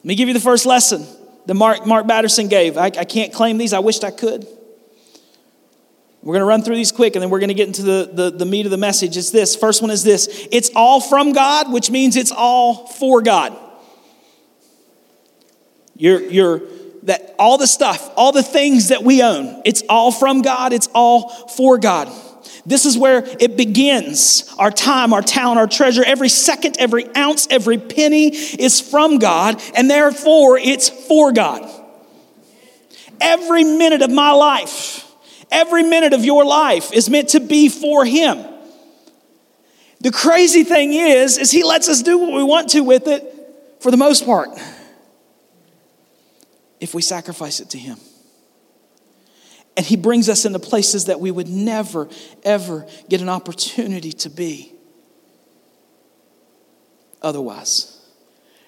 Let 0.00 0.04
me 0.04 0.14
give 0.16 0.28
you 0.28 0.34
the 0.34 0.40
first 0.40 0.66
lesson 0.66 1.06
that 1.46 1.54
Mark, 1.54 1.86
Mark 1.86 2.06
Batterson 2.06 2.48
gave. 2.48 2.76
I, 2.76 2.86
I 2.86 3.06
can't 3.06 3.32
claim 3.32 3.56
these, 3.56 3.72
I 3.72 3.78
wished 3.78 4.04
I 4.04 4.10
could. 4.10 4.46
We're 6.20 6.34
going 6.34 6.40
to 6.40 6.46
run 6.46 6.62
through 6.62 6.76
these 6.76 6.92
quick 6.92 7.16
and 7.16 7.22
then 7.22 7.30
we're 7.30 7.38
going 7.38 7.48
to 7.48 7.54
get 7.54 7.68
into 7.68 7.82
the, 7.82 8.10
the, 8.12 8.30
the, 8.30 8.44
meat 8.44 8.66
of 8.66 8.70
the 8.70 8.76
message. 8.76 9.16
It's 9.16 9.30
this. 9.30 9.56
First 9.56 9.80
one 9.80 9.90
is 9.92 10.02
this 10.02 10.48
it's 10.50 10.70
all 10.74 11.00
from 11.00 11.32
God, 11.32 11.72
which 11.72 11.88
means 11.90 12.16
it's 12.16 12.32
all 12.32 12.88
for 12.88 13.22
God. 13.22 13.56
You're, 15.94 16.20
you're, 16.20 16.75
that 17.06 17.34
all 17.38 17.56
the 17.56 17.66
stuff, 17.68 18.10
all 18.16 18.32
the 18.32 18.42
things 18.42 18.88
that 18.88 19.02
we 19.02 19.22
own, 19.22 19.62
it's 19.64 19.82
all 19.88 20.12
from 20.12 20.42
God, 20.42 20.72
it's 20.72 20.88
all 20.92 21.28
for 21.28 21.78
God. 21.78 22.12
This 22.66 22.84
is 22.84 22.98
where 22.98 23.24
it 23.38 23.56
begins. 23.56 24.52
Our 24.58 24.72
time, 24.72 25.12
our 25.12 25.22
talent, 25.22 25.60
our 25.60 25.68
treasure, 25.68 26.02
every 26.04 26.28
second, 26.28 26.76
every 26.80 27.06
ounce, 27.14 27.46
every 27.48 27.78
penny 27.78 28.28
is 28.34 28.80
from 28.80 29.18
God, 29.18 29.62
and 29.76 29.88
therefore 29.88 30.58
it's 30.58 30.88
for 30.88 31.32
God. 31.32 31.70
Every 33.20 33.62
minute 33.62 34.02
of 34.02 34.10
my 34.10 34.32
life, 34.32 35.08
every 35.50 35.84
minute 35.84 36.12
of 36.12 36.24
your 36.24 36.44
life 36.44 36.92
is 36.92 37.08
meant 37.08 37.30
to 37.30 37.40
be 37.40 37.68
for 37.68 38.04
Him. 38.04 38.44
The 40.00 40.10
crazy 40.10 40.64
thing 40.64 40.92
is, 40.92 41.38
is 41.38 41.52
He 41.52 41.62
lets 41.62 41.88
us 41.88 42.02
do 42.02 42.18
what 42.18 42.32
we 42.32 42.42
want 42.42 42.70
to 42.70 42.80
with 42.80 43.06
it 43.06 43.32
for 43.78 43.92
the 43.92 43.96
most 43.96 44.26
part 44.26 44.48
if 46.86 46.94
we 46.94 47.02
sacrifice 47.02 47.58
it 47.58 47.68
to 47.70 47.78
Him. 47.78 47.98
And 49.76 49.84
He 49.84 49.96
brings 49.96 50.28
us 50.28 50.44
into 50.44 50.60
places 50.60 51.06
that 51.06 51.18
we 51.18 51.32
would 51.32 51.48
never, 51.48 52.08
ever 52.44 52.86
get 53.08 53.20
an 53.20 53.28
opportunity 53.28 54.12
to 54.12 54.30
be 54.30 54.72
otherwise. 57.20 58.00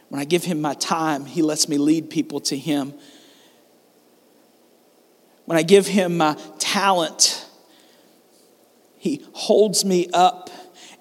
When 0.09 0.21
I 0.21 0.25
give 0.25 0.43
Him 0.43 0.61
my 0.61 0.75
time, 0.75 1.27
He 1.27 1.43
lets 1.43 1.69
me 1.69 1.79
lead 1.79 2.11
people 2.11 2.41
to 2.41 2.57
Him. 2.59 2.93
When 5.45 5.57
I 5.57 5.63
give 5.63 5.87
Him 5.87 6.17
my 6.17 6.37
talent, 6.59 7.47
He 8.99 9.25
holds 9.33 9.85
me 9.85 10.09
up 10.13 10.51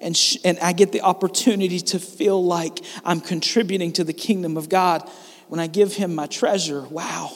and, 0.00 0.16
sh- 0.16 0.36
and 0.44 0.56
I 0.60 0.72
get 0.72 0.92
the 0.92 1.00
opportunity 1.00 1.80
to 1.80 1.98
feel 1.98 2.44
like 2.44 2.78
I'm 3.04 3.20
contributing 3.20 3.92
to 3.94 4.04
the 4.04 4.12
kingdom 4.12 4.56
of 4.56 4.68
God 4.68 5.10
when 5.48 5.60
I 5.60 5.66
give 5.66 5.94
him 5.94 6.14
my 6.14 6.26
treasure, 6.26 6.82
wow. 6.82 7.32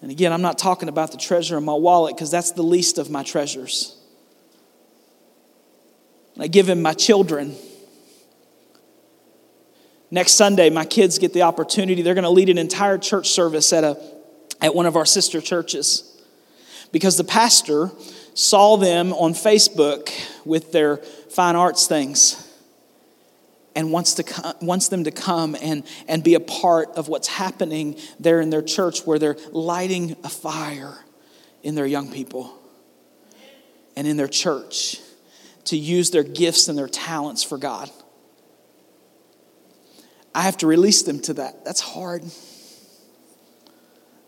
And 0.00 0.10
again, 0.10 0.32
I'm 0.32 0.42
not 0.42 0.58
talking 0.58 0.88
about 0.88 1.12
the 1.12 1.18
treasure 1.18 1.58
in 1.58 1.64
my 1.64 1.74
wallet 1.74 2.16
because 2.16 2.30
that's 2.30 2.52
the 2.52 2.62
least 2.62 2.98
of 2.98 3.10
my 3.10 3.22
treasures. 3.22 3.96
I 6.38 6.46
give 6.46 6.68
him 6.68 6.80
my 6.80 6.94
children. 6.94 7.54
Next 10.10 10.32
Sunday, 10.32 10.70
my 10.70 10.84
kids 10.84 11.18
get 11.18 11.32
the 11.32 11.42
opportunity. 11.42 12.00
They're 12.00 12.14
going 12.14 12.22
to 12.22 12.30
lead 12.30 12.48
an 12.48 12.58
entire 12.58 12.96
church 12.96 13.28
service 13.28 13.72
at, 13.72 13.84
a, 13.84 14.00
at 14.60 14.74
one 14.74 14.86
of 14.86 14.96
our 14.96 15.04
sister 15.04 15.40
churches 15.40 16.18
because 16.92 17.18
the 17.18 17.24
pastor 17.24 17.90
saw 18.32 18.76
them 18.76 19.12
on 19.12 19.34
Facebook 19.34 20.10
with 20.46 20.72
their 20.72 20.98
fine 20.98 21.56
arts 21.56 21.86
things 21.86 22.47
and 23.78 23.92
wants, 23.92 24.14
to, 24.14 24.56
wants 24.60 24.88
them 24.88 25.04
to 25.04 25.12
come 25.12 25.56
and, 25.62 25.84
and 26.08 26.24
be 26.24 26.34
a 26.34 26.40
part 26.40 26.88
of 26.96 27.06
what's 27.06 27.28
happening 27.28 27.96
there 28.18 28.40
in 28.40 28.50
their 28.50 28.60
church 28.60 29.06
where 29.06 29.20
they're 29.20 29.36
lighting 29.52 30.16
a 30.24 30.28
fire 30.28 30.98
in 31.62 31.76
their 31.76 31.86
young 31.86 32.10
people 32.10 32.52
and 33.94 34.08
in 34.08 34.16
their 34.16 34.26
church 34.26 34.98
to 35.66 35.76
use 35.76 36.10
their 36.10 36.24
gifts 36.24 36.66
and 36.66 36.76
their 36.76 36.88
talents 36.88 37.44
for 37.44 37.56
God. 37.56 37.88
I 40.34 40.42
have 40.42 40.56
to 40.56 40.66
release 40.66 41.02
them 41.02 41.20
to 41.20 41.34
that. 41.34 41.64
That's 41.64 41.80
hard. 41.80 42.24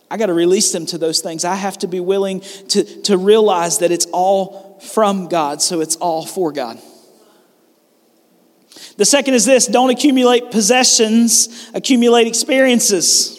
I 0.08 0.16
got 0.16 0.26
to 0.26 0.34
release 0.34 0.70
them 0.70 0.86
to 0.86 0.98
those 0.98 1.22
things. 1.22 1.44
I 1.44 1.56
have 1.56 1.76
to 1.78 1.88
be 1.88 1.98
willing 1.98 2.42
to, 2.68 2.84
to 3.02 3.18
realize 3.18 3.78
that 3.78 3.90
it's 3.90 4.06
all 4.12 4.78
from 4.78 5.26
God, 5.26 5.60
so 5.60 5.80
it's 5.80 5.96
all 5.96 6.24
for 6.24 6.52
God. 6.52 6.80
The 8.96 9.04
second 9.04 9.34
is 9.34 9.44
this 9.44 9.66
don't 9.66 9.90
accumulate 9.90 10.50
possessions, 10.50 11.70
accumulate 11.74 12.26
experiences. 12.26 13.36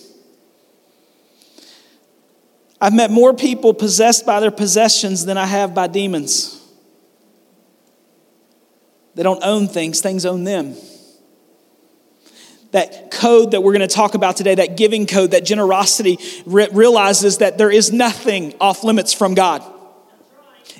I've 2.79 2.93
met 2.93 3.11
more 3.11 3.33
people 3.33 3.75
possessed 3.75 4.25
by 4.25 4.39
their 4.39 4.51
possessions 4.51 5.25
than 5.25 5.37
I 5.37 5.45
have 5.45 5.75
by 5.75 5.85
demons. 5.87 6.57
They 9.13 9.23
don't 9.23 9.43
own 9.43 9.67
things, 9.67 10.01
things 10.01 10.25
own 10.25 10.45
them. 10.45 10.75
That 12.71 13.11
code 13.11 13.51
that 13.51 13.61
we're 13.61 13.73
going 13.73 13.87
to 13.87 13.93
talk 13.93 14.15
about 14.15 14.37
today, 14.37 14.55
that 14.55 14.77
giving 14.77 15.05
code, 15.05 15.31
that 15.31 15.43
generosity, 15.43 16.17
re- 16.45 16.69
realizes 16.71 17.39
that 17.39 17.57
there 17.57 17.69
is 17.69 17.91
nothing 17.91 18.55
off 18.59 18.83
limits 18.83 19.13
from 19.13 19.35
God. 19.35 19.61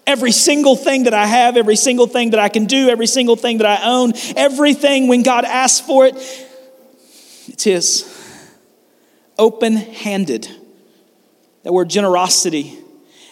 Every 0.08 0.32
single 0.32 0.76
thing 0.76 1.04
that 1.04 1.14
I 1.14 1.26
have, 1.26 1.58
every 1.58 1.76
single 1.76 2.08
thing 2.08 2.32
that 2.32 2.40
I 2.40 2.50
can 2.50 2.66
do, 2.66 2.90
every 2.90 3.08
single 3.08 3.36
thing 3.36 3.60
that 3.60 3.68
I 3.68 3.90
own, 3.90 4.14
everything 4.36 5.08
when 5.08 5.24
God 5.24 5.46
asks 5.46 5.86
for 5.86 6.06
it, 6.06 6.16
it's 7.48 7.64
His. 7.64 8.08
Open 9.38 9.76
handed. 9.76 10.48
That 11.64 11.74
word 11.74 11.90
generosity 11.90 12.78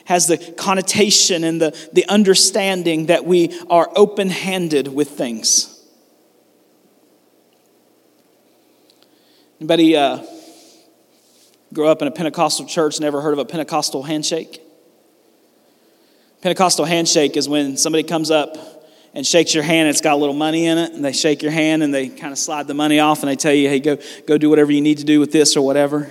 has 0.05 0.27
the 0.27 0.37
connotation 0.37 1.43
and 1.43 1.61
the, 1.61 1.89
the 1.93 2.07
understanding 2.07 3.07
that 3.07 3.25
we 3.25 3.59
are 3.69 3.89
open 3.95 4.29
handed 4.29 4.87
with 4.87 5.09
things. 5.09 5.75
Anybody 9.59 9.95
uh, 9.95 10.23
grow 11.73 11.89
up 11.89 12.01
in 12.01 12.07
a 12.07 12.11
Pentecostal 12.11 12.65
church, 12.65 12.99
never 12.99 13.21
heard 13.21 13.33
of 13.33 13.39
a 13.39 13.45
Pentecostal 13.45 14.03
handshake? 14.03 14.61
Pentecostal 16.41 16.85
handshake 16.85 17.35
is 17.35 17.49
when 17.49 17.75
somebody 17.75 18.03
comes 18.03 18.31
up 18.31 18.55
and 19.13 19.25
shakes 19.25 19.53
your 19.53 19.63
hand, 19.63 19.89
it's 19.89 20.01
got 20.01 20.13
a 20.13 20.15
little 20.15 20.35
money 20.35 20.67
in 20.67 20.77
it, 20.77 20.93
and 20.93 21.03
they 21.03 21.11
shake 21.11 21.41
your 21.41 21.51
hand 21.51 21.83
and 21.83 21.93
they 21.93 22.07
kind 22.07 22.31
of 22.31 22.37
slide 22.37 22.67
the 22.67 22.73
money 22.73 22.99
off 22.99 23.21
and 23.21 23.29
they 23.29 23.35
tell 23.35 23.53
you, 23.53 23.67
hey, 23.67 23.79
go, 23.79 23.97
go 24.25 24.37
do 24.37 24.49
whatever 24.49 24.71
you 24.71 24.81
need 24.81 24.99
to 24.99 25.03
do 25.03 25.19
with 25.19 25.31
this 25.31 25.57
or 25.57 25.65
whatever. 25.65 26.09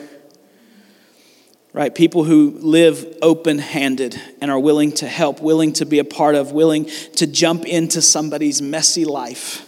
Right? 1.73 1.95
People 1.95 2.25
who 2.25 2.59
live 2.61 3.07
open 3.23 3.59
handed 3.59 4.21
and 4.41 4.51
are 4.51 4.59
willing 4.59 4.93
to 4.93 5.07
help, 5.07 5.41
willing 5.41 5.73
to 5.75 5.87
be 5.87 5.99
a 5.99 6.05
part 6.05 6.35
of, 6.35 6.53
willing 6.53 6.87
to 7.17 7.27
jump 7.27 7.65
into 7.65 8.03
somebody's 8.03 8.61
messy 8.61 9.05
life 9.05 9.65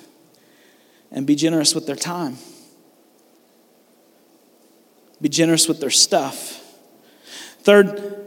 and 1.10 1.26
be 1.26 1.36
generous 1.36 1.74
with 1.74 1.86
their 1.86 1.96
time, 1.96 2.36
be 5.22 5.28
generous 5.28 5.68
with 5.68 5.80
their 5.80 5.90
stuff. 5.90 6.58
Third, 7.62 8.19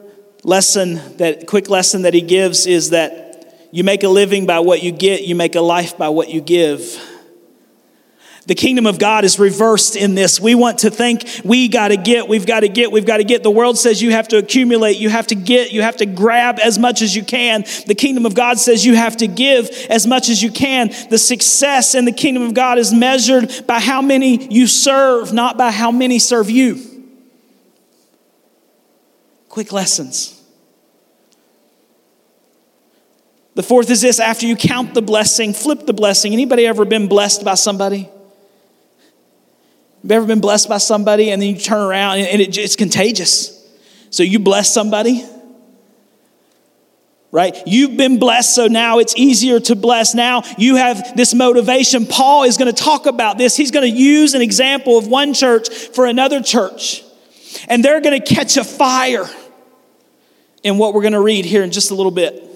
lesson 0.44 1.18
that 1.18 1.48
quick 1.48 1.70
lesson 1.70 2.04
that 2.04 2.14
he 2.14 2.22
gives 2.22 2.66
is 2.66 2.90
that 2.92 3.68
you 3.72 3.84
make 3.84 4.04
a 4.04 4.10
living 4.10 4.46
by 4.46 4.60
what 4.60 4.84
you 4.84 4.92
get, 4.92 5.24
you 5.24 5.36
make 5.36 5.56
a 5.56 5.62
life 5.62 5.98
by 5.98 6.10
what 6.10 6.30
you 6.30 6.42
give. 6.42 7.00
The 8.46 8.56
kingdom 8.56 8.86
of 8.86 9.00
God 9.00 9.24
is 9.24 9.40
reversed 9.40 9.96
in 9.96 10.16
this. 10.16 10.38
We 10.38 10.54
want 10.54 10.80
to 10.80 10.90
think 10.90 11.24
we 11.46 11.70
got 11.70 11.88
to 11.88 11.98
get, 11.98 12.28
we've 12.28 12.46
got 12.46 12.60
to 12.60 12.68
get, 12.68 12.92
we've 12.92 13.06
got 13.06 13.18
to 13.18 13.24
get. 13.24 13.42
The 13.42 13.50
world 13.50 13.78
says 13.78 14.02
you 14.02 14.12
have 14.12 14.28
to 14.28 14.38
accumulate, 14.38 14.98
you 14.98 15.08
have 15.08 15.28
to 15.28 15.36
get, 15.36 15.72
you 15.72 15.82
have 15.82 15.96
to 15.98 16.06
grab 16.06 16.60
as 16.60 16.78
much 16.78 17.02
as 17.02 17.16
you 17.16 17.24
can. 17.24 17.64
The 17.88 17.96
kingdom 17.96 18.26
of 18.26 18.36
God 18.36 18.60
says 18.60 18.86
you 18.86 18.96
have 18.96 19.16
to 19.18 19.28
give 19.28 19.70
as 19.90 20.06
much 20.06 20.28
as 20.28 20.44
you 20.44 20.52
can. 20.52 20.92
The 21.10 21.18
success 21.18 21.96
in 21.96 22.04
the 22.04 22.12
kingdom 22.12 22.44
of 22.44 22.54
God 22.54 22.78
is 22.78 22.94
measured 22.94 23.66
by 23.66 23.80
how 23.80 24.02
many 24.02 24.54
you 24.54 24.68
serve, 24.68 25.32
not 25.32 25.58
by 25.58 25.72
how 25.72 25.92
many 25.92 26.20
serve 26.20 26.50
you. 26.50 26.93
Quick 29.54 29.72
lessons. 29.72 30.42
The 33.54 33.62
fourth 33.62 33.92
is 33.92 34.02
this 34.02 34.20
after 34.20 34.48
you 34.48 34.56
count 34.56 34.96
the 34.96 35.02
blessing, 35.04 35.54
flip 35.54 35.86
the 35.86 35.94
blessing. 35.94 36.34
Anybody 36.34 36.66
ever 36.66 36.86
been 36.86 37.08
blessed 37.08 37.46
by 37.46 37.54
somebody? 37.54 38.10
Have 40.02 40.12
ever 40.12 40.26
been 40.26 40.40
blessed 40.40 40.70
by 40.70 40.80
somebody 40.80 41.30
and 41.30 41.40
then 41.40 41.54
you 41.54 41.60
turn 41.62 41.82
around 41.82 42.18
and 42.18 42.42
it, 42.42 42.58
it's 42.58 42.76
contagious? 42.76 43.64
So 44.10 44.24
you 44.24 44.40
bless 44.40 44.74
somebody, 44.74 45.24
right? 47.30 47.56
You've 47.68 47.96
been 47.96 48.18
blessed, 48.18 48.56
so 48.56 48.66
now 48.66 48.98
it's 48.98 49.16
easier 49.16 49.60
to 49.60 49.76
bless. 49.76 50.16
Now 50.16 50.42
you 50.58 50.78
have 50.78 51.16
this 51.16 51.36
motivation. 51.36 52.08
Paul 52.08 52.46
is 52.46 52.58
going 52.58 52.74
to 52.74 52.84
talk 52.84 53.06
about 53.06 53.38
this. 53.38 53.56
He's 53.56 53.70
going 53.70 53.88
to 53.88 53.96
use 53.96 54.34
an 54.34 54.42
example 54.42 54.98
of 54.98 55.06
one 55.06 55.36
church 55.36 55.72
for 55.72 56.08
another 56.08 56.42
church, 56.42 57.04
and 57.68 57.86
they're 57.86 58.02
going 58.02 58.20
to 58.20 58.34
catch 58.34 58.58
a 58.58 58.64
fire 58.64 59.30
in 60.64 60.78
what 60.78 60.94
we're 60.94 61.02
going 61.02 61.14
to 61.14 61.22
read 61.22 61.46
here 61.46 61.64
in 61.64 61.72
just 61.72 61.92
a 61.92 61.96
little 61.96 62.12
bit. 62.12 62.50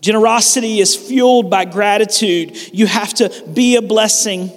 Generosity 0.00 0.80
is 0.80 0.94
fueled 0.94 1.50
by 1.50 1.64
gratitude. 1.64 2.56
You 2.72 2.86
have 2.86 3.14
to 3.14 3.44
be 3.52 3.76
a 3.76 3.82
blessing 3.82 4.50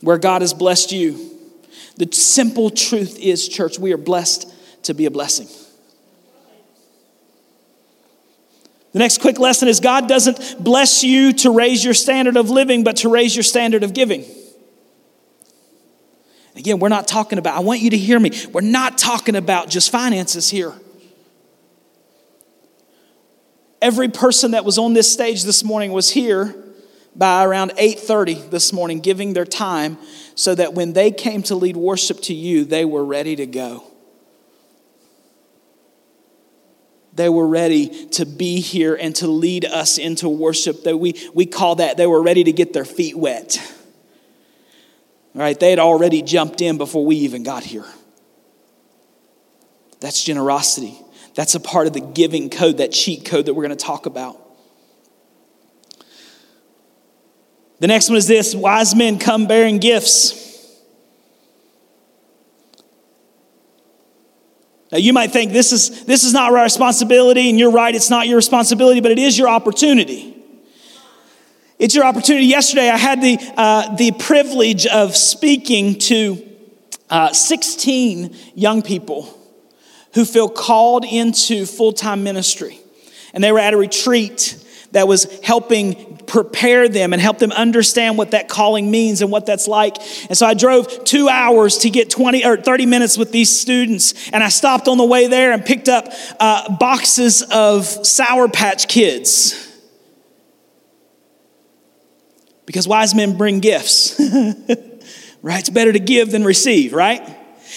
where 0.00 0.18
God 0.18 0.42
has 0.42 0.54
blessed 0.54 0.92
you. 0.92 1.30
The 1.96 2.08
simple 2.12 2.70
truth 2.70 3.18
is, 3.18 3.48
church, 3.48 3.78
we 3.78 3.92
are 3.92 3.98
blessed 3.98 4.52
to 4.84 4.94
be 4.94 5.06
a 5.06 5.10
blessing. 5.10 5.48
The 8.92 8.98
next 8.98 9.20
quick 9.20 9.38
lesson 9.38 9.68
is 9.68 9.78
God 9.78 10.08
doesn't 10.08 10.62
bless 10.62 11.04
you 11.04 11.32
to 11.34 11.50
raise 11.50 11.84
your 11.84 11.94
standard 11.94 12.36
of 12.36 12.50
living, 12.50 12.82
but 12.82 12.96
to 12.98 13.08
raise 13.08 13.36
your 13.36 13.44
standard 13.44 13.84
of 13.84 13.94
giving. 13.94 14.24
Again, 16.60 16.78
we're 16.78 16.90
not 16.90 17.08
talking 17.08 17.38
about, 17.38 17.56
I 17.56 17.60
want 17.60 17.80
you 17.80 17.88
to 17.88 17.96
hear 17.96 18.20
me, 18.20 18.32
we're 18.52 18.60
not 18.60 18.98
talking 18.98 19.34
about 19.34 19.70
just 19.70 19.90
finances 19.90 20.50
here. 20.50 20.74
Every 23.80 24.10
person 24.10 24.50
that 24.50 24.62
was 24.62 24.76
on 24.76 24.92
this 24.92 25.10
stage 25.10 25.44
this 25.44 25.64
morning 25.64 25.90
was 25.90 26.10
here 26.10 26.54
by 27.16 27.46
around 27.46 27.72
8:30 27.78 28.50
this 28.50 28.74
morning 28.74 29.00
giving 29.00 29.32
their 29.32 29.46
time 29.46 29.96
so 30.34 30.54
that 30.54 30.74
when 30.74 30.92
they 30.92 31.10
came 31.10 31.42
to 31.44 31.54
lead 31.54 31.78
worship 31.78 32.20
to 32.24 32.34
you, 32.34 32.66
they 32.66 32.84
were 32.84 33.06
ready 33.06 33.34
to 33.36 33.46
go. 33.46 33.84
They 37.14 37.30
were 37.30 37.48
ready 37.48 38.06
to 38.08 38.26
be 38.26 38.60
here 38.60 38.94
and 38.94 39.16
to 39.16 39.26
lead 39.28 39.64
us 39.64 39.96
into 39.96 40.28
worship. 40.28 40.84
That 40.84 40.98
we, 40.98 41.14
we 41.32 41.46
call 41.46 41.76
that 41.76 41.96
they 41.96 42.06
were 42.06 42.22
ready 42.22 42.44
to 42.44 42.52
get 42.52 42.74
their 42.74 42.84
feet 42.84 43.16
wet. 43.16 43.58
Right, 45.32 45.58
they 45.58 45.70
had 45.70 45.78
already 45.78 46.22
jumped 46.22 46.60
in 46.60 46.76
before 46.76 47.06
we 47.06 47.16
even 47.16 47.44
got 47.44 47.62
here. 47.62 47.84
That's 50.00 50.24
generosity. 50.24 50.98
That's 51.34 51.54
a 51.54 51.60
part 51.60 51.86
of 51.86 51.92
the 51.92 52.00
giving 52.00 52.50
code, 52.50 52.78
that 52.78 52.90
cheat 52.90 53.24
code 53.24 53.46
that 53.46 53.54
we're 53.54 53.64
going 53.64 53.76
to 53.76 53.84
talk 53.84 54.06
about. 54.06 54.38
The 57.78 57.86
next 57.86 58.08
one 58.08 58.18
is 58.18 58.26
this 58.26 58.54
wise 58.54 58.94
men 58.94 59.18
come 59.18 59.46
bearing 59.46 59.78
gifts. 59.78 60.48
Now, 64.90 64.98
you 64.98 65.12
might 65.12 65.30
think 65.30 65.52
this 65.52 65.70
is, 65.70 66.04
this 66.04 66.24
is 66.24 66.32
not 66.32 66.52
our 66.52 66.64
responsibility, 66.64 67.48
and 67.48 67.58
you're 67.58 67.70
right, 67.70 67.94
it's 67.94 68.10
not 68.10 68.26
your 68.26 68.36
responsibility, 68.36 69.00
but 69.00 69.12
it 69.12 69.20
is 69.20 69.38
your 69.38 69.48
opportunity. 69.48 70.29
It's 71.80 71.94
your 71.94 72.04
opportunity. 72.04 72.44
Yesterday, 72.44 72.90
I 72.90 72.98
had 72.98 73.22
the, 73.22 73.38
uh, 73.56 73.96
the 73.96 74.12
privilege 74.12 74.86
of 74.86 75.16
speaking 75.16 75.98
to 76.00 76.46
uh, 77.08 77.32
16 77.32 78.36
young 78.54 78.82
people 78.82 79.34
who 80.12 80.26
feel 80.26 80.50
called 80.50 81.06
into 81.06 81.64
full 81.64 81.94
time 81.94 82.22
ministry. 82.22 82.78
And 83.32 83.42
they 83.42 83.50
were 83.50 83.58
at 83.58 83.72
a 83.72 83.78
retreat 83.78 84.62
that 84.92 85.08
was 85.08 85.40
helping 85.40 86.18
prepare 86.26 86.86
them 86.86 87.14
and 87.14 87.22
help 87.22 87.38
them 87.38 87.50
understand 87.50 88.18
what 88.18 88.32
that 88.32 88.50
calling 88.50 88.90
means 88.90 89.22
and 89.22 89.30
what 89.30 89.46
that's 89.46 89.66
like. 89.66 89.96
And 90.28 90.36
so 90.36 90.44
I 90.44 90.52
drove 90.52 91.04
two 91.04 91.30
hours 91.30 91.78
to 91.78 91.88
get 91.88 92.10
20 92.10 92.44
or 92.44 92.58
30 92.58 92.84
minutes 92.84 93.16
with 93.16 93.32
these 93.32 93.48
students. 93.58 94.28
And 94.34 94.44
I 94.44 94.50
stopped 94.50 94.86
on 94.86 94.98
the 94.98 95.06
way 95.06 95.28
there 95.28 95.50
and 95.50 95.64
picked 95.64 95.88
up 95.88 96.08
uh, 96.38 96.76
boxes 96.76 97.42
of 97.50 97.86
Sour 97.86 98.48
Patch 98.48 98.86
Kids. 98.86 99.68
Because 102.70 102.86
wise 102.86 103.16
men 103.16 103.36
bring 103.36 103.58
gifts, 103.58 104.14
right? 105.42 105.58
It's 105.58 105.70
better 105.70 105.92
to 105.92 105.98
give 105.98 106.30
than 106.30 106.44
receive, 106.44 106.92
right? 106.92 107.20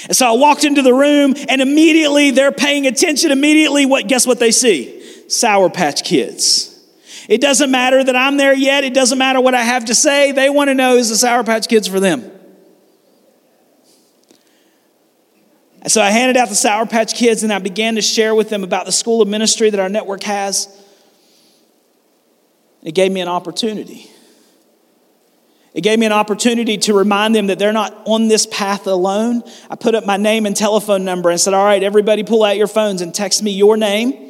And 0.05 0.15
so 0.15 0.27
I 0.27 0.37
walked 0.37 0.65
into 0.65 0.83
the 0.83 0.93
room 0.93 1.33
and 1.49 1.63
immediately 1.63 2.29
they're 2.29 2.51
paying 2.51 2.85
attention. 2.85 3.31
Immediately, 3.31 3.87
what 3.87 4.07
guess 4.07 4.27
what 4.27 4.37
they 4.37 4.51
see? 4.51 5.01
Sour 5.31 5.71
Patch 5.71 6.03
Kids. 6.03 6.79
It 7.27 7.41
doesn't 7.41 7.71
matter 7.71 8.03
that 8.03 8.15
I'm 8.15 8.37
there 8.37 8.53
yet. 8.53 8.83
It 8.83 8.93
doesn't 8.93 9.17
matter 9.17 9.41
what 9.41 9.55
I 9.55 9.63
have 9.63 9.85
to 9.85 9.95
say. 9.95 10.31
They 10.31 10.51
want 10.51 10.67
to 10.67 10.75
know 10.75 10.97
is 10.97 11.09
the 11.09 11.15
Sour 11.15 11.43
Patch 11.43 11.67
Kids 11.67 11.87
for 11.87 11.99
them. 11.99 12.29
And 15.81 15.91
so 15.91 16.03
I 16.03 16.11
handed 16.11 16.37
out 16.37 16.49
the 16.49 16.55
Sour 16.55 16.85
Patch 16.85 17.15
Kids 17.15 17.41
and 17.41 17.51
I 17.51 17.57
began 17.57 17.95
to 17.95 18.01
share 18.03 18.35
with 18.35 18.49
them 18.49 18.63
about 18.63 18.85
the 18.85 18.91
school 18.91 19.23
of 19.23 19.27
ministry 19.27 19.71
that 19.71 19.79
our 19.79 19.89
network 19.89 20.21
has. 20.21 20.67
It 22.83 22.93
gave 22.93 23.11
me 23.11 23.21
an 23.21 23.27
opportunity. 23.27 24.11
It 25.73 25.81
gave 25.81 25.97
me 25.97 26.05
an 26.05 26.11
opportunity 26.11 26.77
to 26.79 26.93
remind 26.93 27.33
them 27.33 27.47
that 27.47 27.57
they're 27.57 27.73
not 27.73 27.99
on 28.05 28.27
this 28.27 28.45
path 28.45 28.85
alone. 28.85 29.41
I 29.69 29.75
put 29.75 29.95
up 29.95 30.05
my 30.05 30.17
name 30.17 30.45
and 30.45 30.55
telephone 30.55 31.03
number 31.03 31.31
and 31.31 31.41
said, 31.41 31.53
All 31.53 31.65
right, 31.65 31.81
everybody 31.81 32.23
pull 32.23 32.43
out 32.43 32.57
your 32.57 32.67
phones 32.67 33.01
and 33.01 33.13
text 33.13 33.41
me 33.41 33.51
your 33.51 33.75
name 33.75 34.23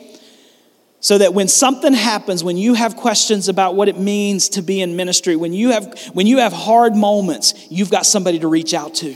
so 1.04 1.18
that 1.18 1.34
when 1.34 1.50
something 1.50 1.94
happens 1.94 2.46
when 2.46 2.56
you 2.56 2.76
have 2.76 2.96
questions 2.96 3.50
about 3.50 3.76
what 3.76 3.90
it 3.90 4.00
means 4.00 4.48
to 4.48 4.62
be 4.62 4.80
in 4.80 4.96
ministry 4.96 5.36
when 5.36 5.52
you 5.52 5.72
have 5.72 6.00
when 6.14 6.26
you 6.26 6.38
have 6.38 6.54
hard 6.54 6.96
moments 6.96 7.54
you've 7.70 7.92
got 7.92 8.06
somebody 8.06 8.40
to 8.40 8.48
reach 8.48 8.74
out 8.74 8.96
to 8.96 9.14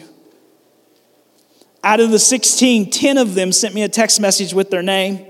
out 1.86 2.02
of 2.02 2.12
the 2.12 2.20
16 2.20 2.92
10 2.92 3.18
of 3.18 3.36
them 3.36 3.54
sent 3.54 3.74
me 3.74 3.84
a 3.84 3.88
text 3.88 4.20
message 4.20 4.54
with 4.54 4.70
their 4.70 4.84
name 4.84 5.26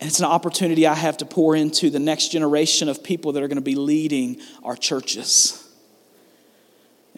and 0.00 0.08
it's 0.08 0.20
an 0.20 0.26
opportunity 0.26 0.86
i 0.86 0.94
have 0.94 1.16
to 1.16 1.24
pour 1.24 1.56
into 1.56 1.90
the 1.90 1.98
next 1.98 2.28
generation 2.28 2.88
of 2.88 3.02
people 3.02 3.32
that 3.32 3.42
are 3.42 3.48
going 3.48 3.56
to 3.56 3.62
be 3.62 3.74
leading 3.74 4.40
our 4.62 4.76
churches. 4.76 5.64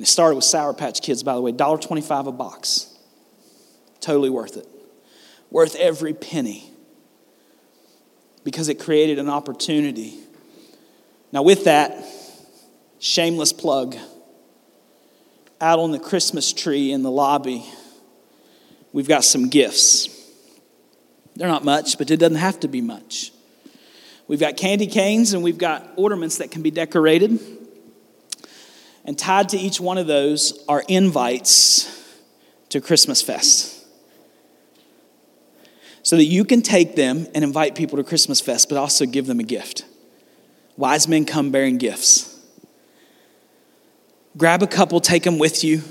And 0.01 0.07
it 0.07 0.09
started 0.09 0.35
with 0.35 0.45
sour 0.45 0.73
patch 0.73 1.03
kids 1.03 1.23
by 1.23 1.35
the 1.35 1.43
way. 1.43 1.53
$1.25 1.53 2.29
a 2.29 2.33
box. 2.33 2.87
Totally 4.01 4.31
worth 4.31 4.57
it. 4.57 4.67
Worth 5.51 5.77
every 5.77 6.15
penny. 6.15 6.71
Because 8.43 8.71
it 8.71 8.81
created 8.81 9.19
an 9.19 9.29
opportunity. 9.29 10.19
Now, 11.33 11.43
with 11.43 11.65
that, 11.65 12.03
shameless 12.99 13.53
plug. 13.53 13.95
Out 15.61 15.79
on 15.79 15.91
the 15.91 15.99
Christmas 15.99 16.55
tree 16.55 16.91
in 16.91 17.03
the 17.03 17.11
lobby, 17.11 17.67
we've 18.95 19.07
got 19.07 19.23
some 19.23 19.51
gifts. 19.51 20.09
They're 21.37 21.49
not 21.49 21.65
much, 21.65 21.99
but 21.99 22.11
it 22.11 22.19
doesn't 22.19 22.37
have 22.37 22.61
to 22.61 22.69
be 22.69 22.81
much. 22.81 23.33
We've 24.29 24.41
got 24.41 24.57
candy 24.57 24.87
canes 24.87 25.33
and 25.33 25.43
we've 25.43 25.59
got 25.59 25.89
ornaments 25.97 26.39
that 26.39 26.51
can 26.51 26.63
be 26.63 26.71
decorated. 26.71 27.39
And 29.05 29.19
tied 29.19 29.49
to 29.51 29.59
each 29.59 29.81
one 29.81 29.99
of 29.99 30.07
those 30.07 30.65
are 30.69 30.85
invites 30.89 32.15
to 32.69 32.81
Christmas 32.81 33.23
Fest 33.23 33.81
so 36.03 36.17
that 36.17 36.25
you 36.25 36.45
can 36.45 36.63
take 36.63 36.97
them 36.97 37.27
and 37.35 37.45
invite 37.45 37.75
people 37.75 37.97
to 37.99 38.05
Christmas 38.05 38.41
Fest, 38.41 38.69
but 38.69 38.79
also 38.79 39.07
give 39.07 39.27
them 39.27 39.41
a 39.41 39.45
gift. 39.45 39.85
Wise 40.77 41.07
men 41.07 41.25
come 41.25 41.51
bearing 41.51 41.79
gifts. 41.79 42.39
Grab 44.37 44.63
a 44.63 44.67
couple, 44.67 45.01
take 45.01 45.25
them 45.25 45.39
with 45.39 45.63
you. 45.65 45.83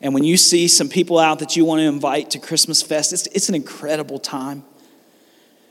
And 0.00 0.12
when 0.12 0.24
you 0.24 0.36
see 0.36 0.68
some 0.68 0.88
people 0.88 1.18
out 1.18 1.38
that 1.38 1.56
you 1.56 1.64
want 1.64 1.80
to 1.80 1.84
invite 1.84 2.30
to 2.30 2.38
Christmas 2.38 2.82
Fest, 2.82 3.12
it's, 3.12 3.26
it's 3.28 3.48
an 3.48 3.54
incredible 3.54 4.18
time. 4.18 4.64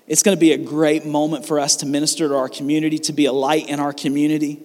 It's 0.07 0.23
going 0.23 0.35
to 0.35 0.39
be 0.39 0.51
a 0.51 0.57
great 0.57 1.05
moment 1.05 1.45
for 1.45 1.59
us 1.59 1.77
to 1.77 1.85
minister 1.85 2.27
to 2.27 2.35
our 2.35 2.49
community, 2.49 2.97
to 2.99 3.13
be 3.13 3.25
a 3.25 3.33
light 3.33 3.69
in 3.69 3.79
our 3.79 3.93
community. 3.93 4.63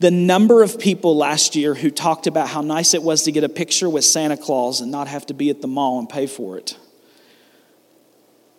The 0.00 0.10
number 0.10 0.62
of 0.62 0.78
people 0.78 1.16
last 1.16 1.54
year 1.54 1.74
who 1.74 1.90
talked 1.90 2.26
about 2.26 2.48
how 2.48 2.60
nice 2.60 2.92
it 2.92 3.02
was 3.02 3.22
to 3.24 3.32
get 3.32 3.44
a 3.44 3.48
picture 3.48 3.88
with 3.88 4.04
Santa 4.04 4.36
Claus 4.36 4.80
and 4.80 4.90
not 4.90 5.08
have 5.08 5.26
to 5.26 5.34
be 5.34 5.48
at 5.48 5.60
the 5.62 5.68
mall 5.68 5.98
and 5.98 6.08
pay 6.08 6.26
for 6.26 6.58
it 6.58 6.76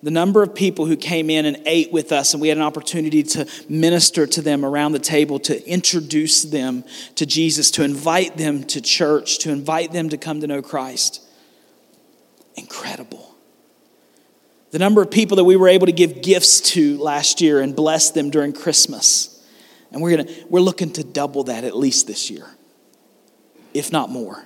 the 0.04 0.12
number 0.12 0.44
of 0.44 0.54
people 0.54 0.86
who 0.86 0.98
came 0.98 1.30
in 1.30 1.46
and 1.46 1.62
ate 1.66 1.94
with 1.94 2.12
us, 2.12 2.34
and 2.34 2.42
we 2.42 2.50
had 2.50 2.58
an 2.58 2.64
opportunity 2.64 3.24
to 3.24 3.48
minister 3.70 4.28
to 4.28 4.42
them 4.42 4.66
around 4.66 4.92
the 4.92 5.00
table, 5.00 5.40
to 5.40 5.66
introduce 5.66 6.44
them 6.44 6.84
to 7.16 7.26
Jesus, 7.26 7.72
to 7.72 7.86
invite 7.86 8.36
them 8.36 8.66
to 8.66 8.82
church, 8.82 9.40
to 9.40 9.50
invite 9.50 9.94
them 9.94 10.10
to 10.10 10.18
come 10.18 10.42
to 10.42 10.48
know 10.48 10.62
Christ. 10.62 11.22
Incredible. 12.56 13.34
The 14.72 14.80
number 14.80 15.02
of 15.02 15.10
people 15.10 15.38
that 15.38 15.46
we 15.46 15.56
were 15.56 15.70
able 15.70 15.86
to 15.86 15.94
give 15.94 16.22
gifts 16.22 16.60
to 16.72 16.98
last 16.98 17.40
year 17.40 17.62
and 17.62 17.74
bless 17.74 18.12
them 18.12 18.30
during 18.30 18.52
Christmas. 18.52 19.42
And 19.94 20.02
we're, 20.02 20.18
gonna, 20.18 20.30
we're 20.50 20.60
looking 20.60 20.92
to 20.94 21.06
double 21.06 21.46
that 21.46 21.64
at 21.64 21.78
least 21.78 22.08
this 22.08 22.30
year, 22.30 22.48
if 23.74 23.90
not 23.90 24.10
more. 24.10 24.44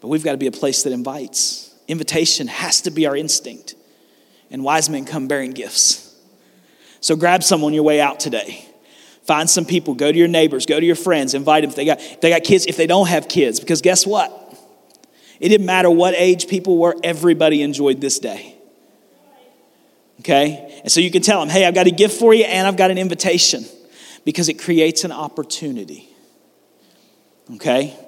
But 0.00 0.08
we've 0.08 0.24
got 0.24 0.32
to 0.32 0.38
be 0.38 0.48
a 0.48 0.52
place 0.52 0.82
that 0.82 0.92
invites. 0.92 1.69
Invitation 1.90 2.46
has 2.46 2.82
to 2.82 2.90
be 2.92 3.06
our 3.08 3.16
instinct. 3.16 3.74
And 4.48 4.62
wise 4.62 4.88
men 4.88 5.04
come 5.04 5.26
bearing 5.26 5.50
gifts. 5.50 6.14
So 7.00 7.16
grab 7.16 7.42
someone 7.42 7.70
on 7.70 7.74
your 7.74 7.82
way 7.82 8.00
out 8.00 8.20
today. 8.20 8.64
Find 9.24 9.50
some 9.50 9.64
people, 9.64 9.94
go 9.94 10.12
to 10.12 10.16
your 10.16 10.28
neighbors, 10.28 10.66
go 10.66 10.78
to 10.78 10.86
your 10.86 10.94
friends, 10.94 11.34
invite 11.34 11.62
them 11.62 11.70
if 11.70 11.76
they 11.76 11.84
got, 11.84 12.00
if 12.00 12.20
they 12.20 12.30
got 12.30 12.44
kids, 12.44 12.66
if 12.66 12.76
they 12.76 12.86
don't 12.86 13.08
have 13.08 13.28
kids. 13.28 13.58
Because 13.58 13.82
guess 13.82 14.06
what? 14.06 14.30
It 15.40 15.48
didn't 15.48 15.66
matter 15.66 15.90
what 15.90 16.14
age 16.14 16.46
people 16.46 16.78
were, 16.78 16.94
everybody 17.02 17.60
enjoyed 17.62 18.00
this 18.00 18.20
day. 18.20 18.54
Okay? 20.20 20.80
And 20.82 20.92
so 20.92 21.00
you 21.00 21.10
can 21.10 21.22
tell 21.22 21.40
them, 21.40 21.48
hey, 21.48 21.66
I've 21.66 21.74
got 21.74 21.88
a 21.88 21.90
gift 21.90 22.20
for 22.20 22.32
you 22.32 22.44
and 22.44 22.68
I've 22.68 22.76
got 22.76 22.92
an 22.92 22.98
invitation 22.98 23.64
because 24.24 24.48
it 24.48 24.60
creates 24.60 25.02
an 25.02 25.10
opportunity. 25.10 26.08
Okay? 27.54 27.98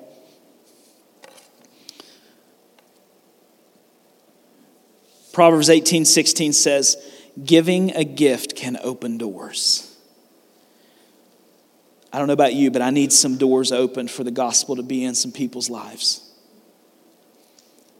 Proverbs 5.32 5.70
18 5.70 6.04
16 6.04 6.52
says, 6.52 6.96
Giving 7.42 7.94
a 7.94 8.04
gift 8.04 8.54
can 8.54 8.78
open 8.82 9.18
doors. 9.18 9.88
I 12.12 12.18
don't 12.18 12.26
know 12.26 12.34
about 12.34 12.52
you, 12.54 12.70
but 12.70 12.82
I 12.82 12.90
need 12.90 13.10
some 13.12 13.38
doors 13.38 13.72
opened 13.72 14.10
for 14.10 14.22
the 14.22 14.30
gospel 14.30 14.76
to 14.76 14.82
be 14.82 15.02
in 15.02 15.14
some 15.14 15.32
people's 15.32 15.70
lives. 15.70 16.28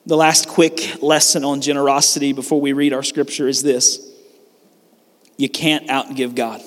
The 0.05 0.17
last 0.17 0.49
quick 0.49 1.01
lesson 1.03 1.45
on 1.45 1.63
generosity 1.63 2.33
before 2.33 2.61
we 2.61 2.73
read 2.73 2.93
our 2.93 3.03
scripture 3.03 3.49
is 3.49 3.63
this 3.63 4.07
you 5.39 5.49
can't 5.49 5.87
outgive 5.89 6.35
God. 6.35 6.61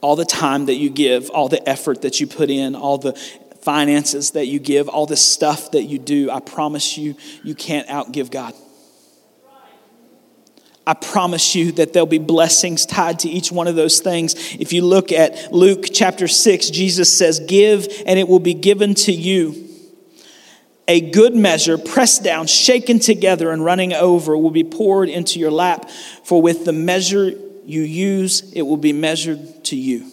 All 0.00 0.16
the 0.16 0.26
time 0.26 0.66
that 0.66 0.74
you 0.74 0.90
give, 0.90 1.30
all 1.30 1.48
the 1.48 1.66
effort 1.68 2.02
that 2.02 2.20
you 2.20 2.26
put 2.26 2.50
in, 2.50 2.74
all 2.74 2.98
the 2.98 3.18
finances 3.64 4.32
that 4.32 4.46
you 4.46 4.58
give, 4.58 4.88
all 4.88 5.06
the 5.06 5.16
stuff 5.16 5.70
that 5.72 5.84
you 5.84 5.98
do, 5.98 6.30
I 6.30 6.40
promise 6.40 6.98
you, 6.98 7.16
you 7.42 7.54
can't 7.54 7.88
outgive 7.88 8.30
God. 8.30 8.54
I 10.86 10.92
promise 10.92 11.54
you 11.54 11.72
that 11.72 11.94
there'll 11.94 12.06
be 12.06 12.18
blessings 12.18 12.84
tied 12.84 13.20
to 13.20 13.28
each 13.28 13.50
one 13.50 13.68
of 13.68 13.74
those 13.74 14.00
things. 14.00 14.34
If 14.60 14.74
you 14.74 14.84
look 14.84 15.12
at 15.12 15.50
Luke 15.50 15.86
chapter 15.90 16.28
6, 16.28 16.68
Jesus 16.70 17.16
says, 17.16 17.40
Give 17.40 17.88
and 18.04 18.18
it 18.18 18.28
will 18.28 18.38
be 18.38 18.52
given 18.52 18.94
to 18.94 19.12
you. 19.12 19.68
A 20.86 21.00
good 21.00 21.34
measure, 21.34 21.78
pressed 21.78 22.22
down, 22.22 22.46
shaken 22.46 22.98
together, 22.98 23.50
and 23.50 23.64
running 23.64 23.94
over, 23.94 24.36
will 24.36 24.50
be 24.50 24.64
poured 24.64 25.08
into 25.08 25.38
your 25.38 25.50
lap. 25.50 25.88
For 26.24 26.42
with 26.42 26.66
the 26.66 26.74
measure 26.74 27.32
you 27.64 27.80
use, 27.80 28.52
it 28.52 28.62
will 28.62 28.76
be 28.76 28.92
measured 28.92 29.64
to 29.64 29.76
you. 29.76 30.10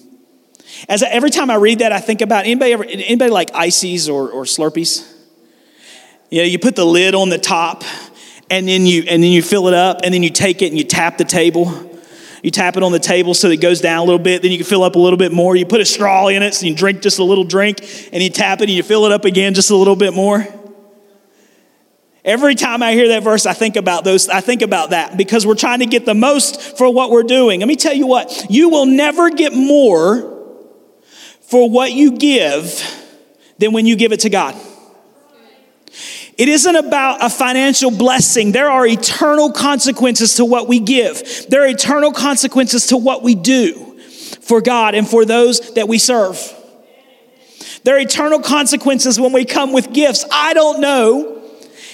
As 0.88 1.04
I, 1.04 1.08
every 1.08 1.30
time 1.30 1.50
I 1.50 1.56
read 1.56 1.80
that, 1.80 1.92
I 1.92 2.00
think 2.00 2.22
about 2.22 2.46
anybody 2.46 2.74
ever 2.74 2.84
anybody 2.84 3.32
like 3.32 3.54
ices 3.54 4.10
or, 4.10 4.30
or 4.30 4.44
Slurpees. 4.44 5.08
You 6.30 6.40
know, 6.40 6.48
you 6.48 6.60
put 6.60 6.76
the 6.76 6.86
lid 6.86 7.14
on 7.14 7.30
the 7.30 7.38
top 7.38 7.84
and 8.50 8.68
then 8.68 8.86
you 8.86 9.04
and 9.08 9.22
then 9.22 9.32
you 9.32 9.42
fill 9.42 9.68
it 9.68 9.74
up 9.74 10.02
and 10.04 10.14
then 10.14 10.24
you 10.24 10.30
take 10.30 10.62
it 10.62 10.68
and 10.68 10.78
you 10.78 10.84
tap 10.84 11.18
the 11.18 11.26
table. 11.26 11.90
You 12.44 12.50
tap 12.50 12.76
it 12.76 12.82
on 12.82 12.92
the 12.92 13.00
table 13.00 13.36
so 13.36 13.50
it 13.50 13.62
goes 13.62 13.82
down 13.82 14.00
a 14.00 14.04
little 14.04 14.20
bit 14.20 14.42
then 14.42 14.52
you 14.52 14.58
can 14.58 14.66
fill 14.66 14.84
up 14.84 14.96
a 14.96 15.00
little 15.00 15.18
bit 15.18 15.32
more. 15.32 15.56
You 15.56 15.66
put 15.66 15.82
a 15.82 15.86
straw 15.86 16.28
in 16.28 16.42
it 16.42 16.54
so 16.54 16.66
you 16.66 16.76
drink 16.76 17.02
just 17.02 17.20
a 17.20 17.24
little 17.24 17.44
drink 17.44 17.80
and 18.12 18.24
you 18.24 18.30
tap 18.30 18.62
it 18.62 18.64
and 18.64 18.72
you 18.72 18.84
fill 18.84 19.06
it 19.06 19.12
up 19.12 19.26
again 19.26 19.54
just 19.54 19.72
a 19.72 19.76
little 19.76 19.96
bit 19.96 20.14
more. 20.14 20.48
Every 22.24 22.54
time 22.54 22.84
i 22.84 22.94
hear 22.94 23.10
that 23.10 23.24
verse 23.24 23.48
i 23.48 23.54
think 23.54 23.76
about 23.76 24.04
those 24.04 24.30
i 24.30 24.42
think 24.42 24.62
about 24.62 24.92
that 24.92 25.18
because 25.18 25.44
we're 25.44 25.56
trying 25.56 25.80
to 25.80 25.88
get 25.88 26.06
the 26.06 26.14
most 26.14 26.78
for 26.78 26.94
what 26.94 27.10
we're 27.10 27.24
doing. 27.24 27.62
Let 27.62 27.68
me 27.68 27.76
tell 27.76 27.94
you 27.94 28.06
what 28.06 28.46
you 28.50 28.70
will 28.70 28.86
never 28.86 29.32
get 29.32 29.54
more 29.54 30.31
for 31.52 31.70
what 31.70 31.92
you 31.92 32.18
give 32.18 32.84
than 33.60 33.74
when 33.74 33.86
you 33.86 33.96
give 33.96 34.12
it 34.12 34.22
to 34.22 34.30
god 34.30 34.56
it 36.38 36.50
isn't 36.50 36.76
about 36.76 37.24
a 37.24 37.30
financial 37.30 37.92
blessing. 37.92 38.52
There 38.52 38.70
are 38.70 38.88
eternal 38.88 39.52
consequences 39.52 40.36
to 40.36 40.46
what 40.46 40.68
we 40.68 40.80
give. 40.80 41.22
There 41.50 41.64
are 41.64 41.68
eternal 41.68 42.12
consequences 42.12 42.88
to 42.88 42.98
what 42.98 43.22
we 43.22 43.36
do 43.36 44.00
for 44.42 44.62
God 44.62 44.96
and 44.96 45.08
for 45.08 45.26
those 45.26 45.76
that 45.76 45.88
we 45.88 45.98
serve. 45.98 46.40
There 47.84 47.96
are 47.96 48.00
eternal 48.00 48.40
consequences 48.40 49.20
when 49.20 49.34
we 49.34 49.46
come 49.46 49.72
with 49.74 49.94
gifts. 49.94 50.26
I 50.32 50.54
don't 50.54 50.82
know 50.82 51.44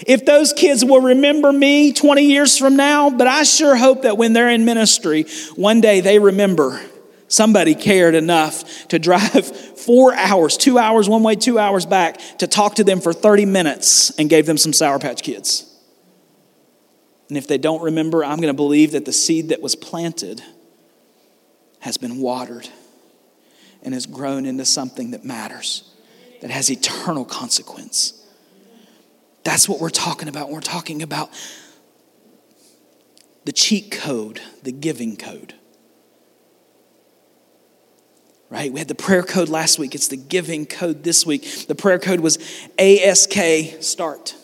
if 0.05 0.25
those 0.25 0.53
kids 0.53 0.85
will 0.85 1.01
remember 1.01 1.51
me 1.51 1.91
20 1.91 2.23
years 2.23 2.57
from 2.57 2.75
now, 2.75 3.09
but 3.09 3.27
I 3.27 3.43
sure 3.43 3.75
hope 3.75 4.03
that 4.03 4.17
when 4.17 4.33
they're 4.33 4.49
in 4.49 4.65
ministry, 4.65 5.25
one 5.55 5.81
day 5.81 6.01
they 6.01 6.19
remember 6.19 6.79
somebody 7.27 7.75
cared 7.75 8.15
enough 8.15 8.87
to 8.89 8.99
drive 8.99 9.45
four 9.77 10.13
hours, 10.15 10.57
two 10.57 10.77
hours 10.77 11.09
one 11.09 11.23
way, 11.23 11.35
two 11.35 11.59
hours 11.59 11.85
back, 11.85 12.17
to 12.39 12.47
talk 12.47 12.75
to 12.75 12.83
them 12.83 13.01
for 13.01 13.13
30 13.13 13.45
minutes 13.45 14.11
and 14.17 14.29
gave 14.29 14.45
them 14.45 14.57
some 14.57 14.73
Sour 14.73 14.99
Patch 14.99 15.23
Kids. 15.23 15.63
And 17.29 17.37
if 17.37 17.47
they 17.47 17.57
don't 17.57 17.81
remember, 17.81 18.23
I'm 18.23 18.37
going 18.37 18.47
to 18.47 18.53
believe 18.53 18.91
that 18.93 19.05
the 19.05 19.13
seed 19.13 19.49
that 19.49 19.61
was 19.61 19.75
planted 19.75 20.41
has 21.79 21.97
been 21.97 22.19
watered 22.19 22.69
and 23.83 23.93
has 23.93 24.05
grown 24.05 24.45
into 24.45 24.65
something 24.65 25.11
that 25.11 25.25
matters, 25.25 25.93
that 26.41 26.49
has 26.49 26.69
eternal 26.69 27.25
consequence. 27.25 28.13
That's 29.43 29.67
what 29.67 29.79
we're 29.79 29.89
talking 29.89 30.27
about. 30.27 30.49
We're 30.49 30.61
talking 30.61 31.01
about 31.01 31.29
the 33.45 33.51
cheat 33.51 33.91
code, 33.91 34.41
the 34.63 34.71
giving 34.71 35.15
code 35.15 35.53
right? 38.49 38.71
We 38.71 38.79
had 38.79 38.87
the 38.87 38.95
prayer 38.95 39.23
code 39.23 39.49
last 39.49 39.77
week. 39.77 39.95
It's 39.95 40.07
the 40.07 40.17
giving 40.17 40.65
code 40.65 41.03
this 41.03 41.25
week. 41.25 41.67
The 41.67 41.75
prayer 41.75 41.99
code 41.99 42.21
was 42.21 42.37
ASK 42.79 43.81
start. 43.81 44.35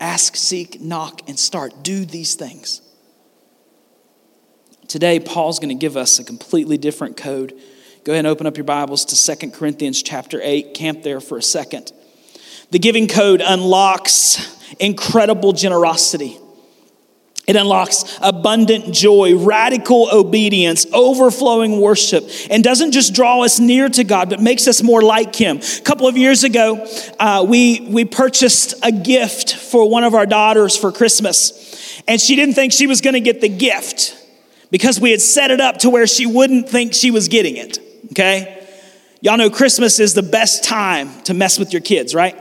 Ask, 0.00 0.36
seek, 0.36 0.80
knock, 0.80 1.22
and 1.28 1.38
start. 1.38 1.82
Do 1.82 2.04
these 2.04 2.34
things. 2.34 2.82
Today, 4.86 5.20
Paul's 5.20 5.58
going 5.58 5.76
to 5.76 5.80
give 5.80 5.96
us 5.96 6.18
a 6.18 6.24
completely 6.24 6.78
different 6.78 7.16
code. 7.16 7.52
Go 8.04 8.12
ahead 8.12 8.24
and 8.24 8.26
open 8.26 8.46
up 8.46 8.56
your 8.56 8.64
Bibles 8.64 9.04
to 9.06 9.16
Second 9.16 9.52
Corinthians 9.52 10.02
chapter 10.02 10.40
8. 10.42 10.72
Camp 10.72 11.02
there 11.02 11.20
for 11.20 11.36
a 11.36 11.42
second. 11.42 11.92
The 12.70 12.78
giving 12.78 13.08
code 13.08 13.42
unlocks 13.44 14.56
incredible 14.78 15.52
generosity. 15.52 16.38
It 17.48 17.56
unlocks 17.56 18.18
abundant 18.20 18.92
joy, 18.92 19.34
radical 19.34 20.10
obedience, 20.12 20.86
overflowing 20.92 21.80
worship, 21.80 22.28
and 22.50 22.62
doesn't 22.62 22.92
just 22.92 23.14
draw 23.14 23.42
us 23.42 23.58
near 23.58 23.88
to 23.88 24.04
God, 24.04 24.28
but 24.28 24.38
makes 24.38 24.68
us 24.68 24.82
more 24.82 25.00
like 25.00 25.34
Him. 25.34 25.56
A 25.56 25.80
couple 25.80 26.06
of 26.06 26.18
years 26.18 26.44
ago, 26.44 26.86
uh, 27.18 27.46
we, 27.48 27.88
we 27.90 28.04
purchased 28.04 28.74
a 28.82 28.92
gift 28.92 29.56
for 29.56 29.88
one 29.88 30.04
of 30.04 30.12
our 30.14 30.26
daughters 30.26 30.76
for 30.76 30.92
Christmas, 30.92 32.02
and 32.06 32.20
she 32.20 32.36
didn't 32.36 32.54
think 32.54 32.74
she 32.74 32.86
was 32.86 33.00
going 33.00 33.14
to 33.14 33.20
get 33.20 33.40
the 33.40 33.48
gift 33.48 34.14
because 34.70 35.00
we 35.00 35.10
had 35.10 35.22
set 35.22 35.50
it 35.50 35.58
up 35.58 35.78
to 35.78 35.88
where 35.88 36.06
she 36.06 36.26
wouldn't 36.26 36.68
think 36.68 36.92
she 36.92 37.10
was 37.10 37.28
getting 37.28 37.56
it, 37.56 37.78
okay? 38.10 38.66
Y'all 39.22 39.38
know 39.38 39.48
Christmas 39.48 39.98
is 40.00 40.12
the 40.12 40.22
best 40.22 40.64
time 40.64 41.22
to 41.22 41.32
mess 41.32 41.58
with 41.58 41.72
your 41.72 41.80
kids, 41.80 42.14
right? 42.14 42.36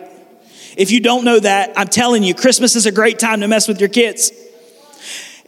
If 0.75 0.91
you 0.91 0.99
don't 0.99 1.23
know 1.23 1.39
that, 1.39 1.71
I'm 1.77 1.87
telling 1.87 2.23
you, 2.23 2.35
Christmas 2.35 2.75
is 2.75 2.85
a 2.85 2.91
great 2.91 3.19
time 3.19 3.39
to 3.39 3.47
mess 3.47 3.69
with 3.69 3.79
your 3.79 3.89
kids. 3.89 4.33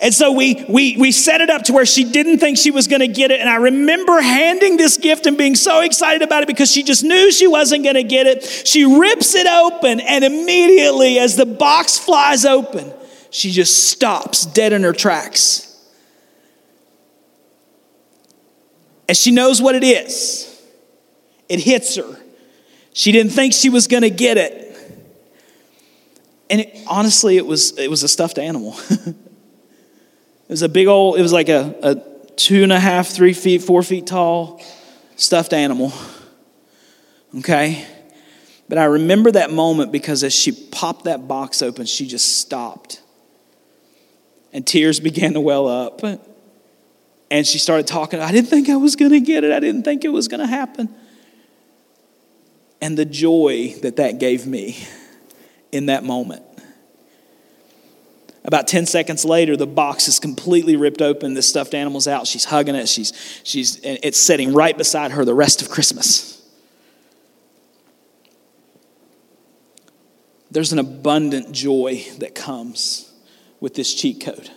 And 0.02 0.14
so 0.14 0.32
we, 0.32 0.64
we, 0.70 0.96
we 0.96 1.12
set 1.12 1.42
it 1.42 1.50
up 1.50 1.64
to 1.64 1.74
where 1.74 1.86
she 1.86 2.06
didn't 2.06 2.40
think 2.40 2.58
she 2.58 2.72
was 2.72 2.88
going 2.88 3.02
to 3.02 3.08
get 3.08 3.32
it. 3.32 3.42
And 3.42 3.50
I 3.50 3.58
remember 3.58 4.22
handing 4.22 4.78
this 4.78 4.98
gift 4.98 5.26
and 5.26 5.38
being 5.38 5.56
so 5.56 5.82
excited 5.82 6.22
about 6.22 6.42
it 6.42 6.48
because 6.48 6.72
she 6.72 6.84
just 6.84 7.04
knew 7.04 7.32
she 7.34 7.48
wasn't 7.48 7.84
going 7.84 7.96
to 7.96 8.04
get 8.04 8.26
it. 8.26 8.44
She 8.44 8.86
rips 8.86 9.36
it 9.36 9.46
open, 9.46 10.00
and 10.00 10.24
immediately, 10.24 11.20
as 11.20 11.36
the 11.36 11.46
box 11.46 11.98
flies 11.98 12.46
open, 12.46 12.94
she 13.30 13.52
just 13.52 13.90
stops 13.90 14.46
dead 14.46 14.72
in 14.72 14.84
her 14.84 14.94
tracks. 14.94 15.66
And 19.10 19.18
she 19.18 19.32
knows 19.32 19.62
what 19.62 19.76
it 19.76 19.84
is. 19.84 20.46
It 21.50 21.60
hits 21.60 21.98
her. 21.98 22.20
She 22.94 23.12
didn't 23.12 23.34
think 23.34 23.54
she 23.54 23.70
was 23.70 23.88
going 23.88 24.04
to 24.04 24.10
get 24.10 24.38
it. 24.38 24.66
And 26.50 26.62
it, 26.62 26.84
honestly, 26.88 27.36
it 27.36 27.46
was, 27.46 27.78
it 27.78 27.90
was 27.90 28.04
a 28.04 28.08
stuffed 28.08 28.40
animal. 28.40 28.78
It 30.50 30.54
was 30.54 30.64
a 30.64 30.70
big 30.70 30.88
old, 30.88 31.20
it 31.20 31.22
was 31.22 31.32
like 31.32 31.48
a, 31.48 31.76
a 31.84 31.96
two 32.36 32.64
and 32.64 32.72
a 32.72 32.80
half, 32.80 33.08
three 33.08 33.34
feet, 33.34 33.62
four 33.62 33.84
feet 33.84 34.08
tall 34.08 34.60
stuffed 35.16 35.54
animal. 35.54 35.94
Okay? 37.38 37.86
But 38.68 38.80
I 38.80 38.86
remember 38.86 39.30
that 39.32 39.52
moment 39.52 39.92
because 39.92 40.24
as 40.24 40.34
she 40.34 40.52
popped 40.52 41.04
that 41.04 41.28
box 41.28 41.62
open, 41.62 41.86
she 41.86 42.08
just 42.08 42.40
stopped. 42.40 43.00
And 44.52 44.66
tears 44.66 45.00
began 45.00 45.34
to 45.34 45.42
well 45.42 45.68
up. 45.68 46.02
And 47.30 47.46
she 47.46 47.60
started 47.60 47.86
talking. 47.86 48.20
I 48.20 48.32
didn't 48.32 48.50
think 48.50 48.70
I 48.70 48.76
was 48.76 48.96
going 48.96 49.12
to 49.12 49.20
get 49.20 49.44
it. 49.44 49.52
I 49.52 49.60
didn't 49.60 49.84
think 49.84 50.04
it 50.04 50.10
was 50.10 50.28
going 50.28 50.40
to 50.40 50.48
happen. 50.48 50.90
And 52.82 52.98
the 52.98 53.06
joy 53.06 53.76
that 53.84 53.98
that 53.98 54.20
gave 54.20 54.48
me 54.48 54.84
in 55.72 55.88
that 55.88 56.04
moment. 56.04 56.42
About 58.50 58.68
10 58.68 58.88
seconds 58.88 59.26
later, 59.26 59.56
the 59.56 59.68
box 59.68 60.08
is 60.08 60.18
completely 60.18 60.76
ripped 60.76 61.04
open. 61.04 61.36
The 61.36 61.42
stuffed 61.44 61.76
animal's 61.76 62.08
out. 62.08 62.26
She's 62.26 62.46
hugging 62.46 62.74
it. 62.74 62.90
She's, 62.90 63.14
she's, 63.44 63.80
it's 63.84 64.18
sitting 64.18 64.56
right 64.56 64.76
beside 64.76 65.12
her 65.12 65.24
the 65.24 65.36
rest 65.36 65.62
of 65.62 65.70
Christmas. 65.70 66.42
There's 70.50 70.74
an 70.74 70.80
abundant 70.80 71.52
joy 71.52 72.04
that 72.18 72.34
comes 72.34 73.14
with 73.60 73.76
this 73.76 73.94
cheat 73.94 74.20
code. 74.20 74.50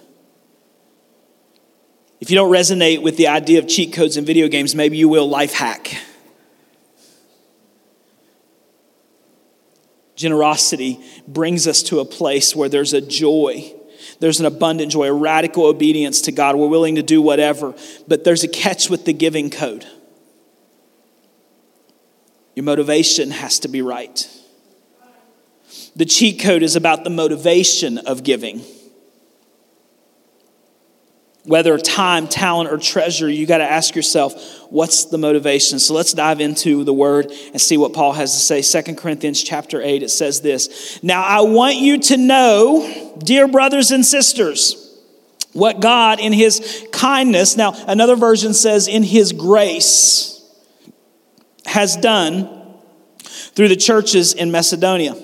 If 2.18 2.30
you 2.30 2.36
don't 2.36 2.50
resonate 2.50 3.02
with 3.02 3.18
the 3.18 3.28
idea 3.28 3.58
of 3.58 3.68
cheat 3.68 3.92
codes 3.92 4.16
in 4.16 4.24
video 4.24 4.48
games, 4.48 4.74
maybe 4.74 4.96
you 4.96 5.10
will 5.10 5.28
life 5.28 5.52
hack. 5.52 5.98
Generosity 10.16 10.98
brings 11.28 11.68
us 11.68 11.82
to 11.82 12.00
a 12.00 12.06
place 12.06 12.56
where 12.56 12.70
there's 12.70 12.94
a 12.94 13.02
joy 13.02 13.74
there's 14.20 14.40
an 14.40 14.46
abundant 14.46 14.92
joy, 14.92 15.08
a 15.08 15.12
radical 15.12 15.66
obedience 15.66 16.22
to 16.22 16.32
God. 16.32 16.56
We're 16.56 16.68
willing 16.68 16.96
to 16.96 17.02
do 17.02 17.20
whatever, 17.20 17.74
but 18.08 18.24
there's 18.24 18.44
a 18.44 18.48
catch 18.48 18.90
with 18.90 19.04
the 19.04 19.12
giving 19.12 19.50
code. 19.50 19.86
Your 22.54 22.64
motivation 22.64 23.30
has 23.30 23.58
to 23.60 23.68
be 23.68 23.82
right. 23.82 24.28
The 25.96 26.04
cheat 26.04 26.40
code 26.40 26.62
is 26.62 26.76
about 26.76 27.04
the 27.04 27.10
motivation 27.10 27.98
of 27.98 28.24
giving. 28.24 28.62
Whether 31.44 31.76
time, 31.76 32.28
talent, 32.28 32.70
or 32.70 32.78
treasure, 32.78 33.28
you 33.28 33.46
got 33.46 33.58
to 33.58 33.68
ask 33.68 33.96
yourself, 33.96 34.60
what's 34.70 35.06
the 35.06 35.18
motivation? 35.18 35.80
So 35.80 35.94
let's 35.94 36.12
dive 36.12 36.40
into 36.40 36.84
the 36.84 36.92
word 36.92 37.32
and 37.52 37.60
see 37.60 37.76
what 37.76 37.92
Paul 37.92 38.12
has 38.12 38.32
to 38.32 38.38
say. 38.38 38.62
Second 38.62 38.96
Corinthians 38.96 39.42
chapter 39.42 39.82
8, 39.82 40.04
it 40.04 40.10
says 40.10 40.40
this 40.40 41.02
Now 41.02 41.22
I 41.22 41.40
want 41.40 41.76
you 41.76 41.98
to 41.98 42.16
know, 42.16 43.14
dear 43.18 43.48
brothers 43.48 43.90
and 43.90 44.06
sisters, 44.06 44.78
what 45.52 45.80
God 45.80 46.20
in 46.20 46.32
his 46.32 46.86
kindness, 46.92 47.56
now 47.56 47.74
another 47.86 48.16
version 48.16 48.54
says 48.54 48.86
in 48.86 49.02
his 49.02 49.32
grace, 49.32 50.28
has 51.66 51.96
done 51.96 52.48
through 53.54 53.68
the 53.68 53.76
churches 53.76 54.32
in 54.32 54.50
Macedonia. 54.50 55.14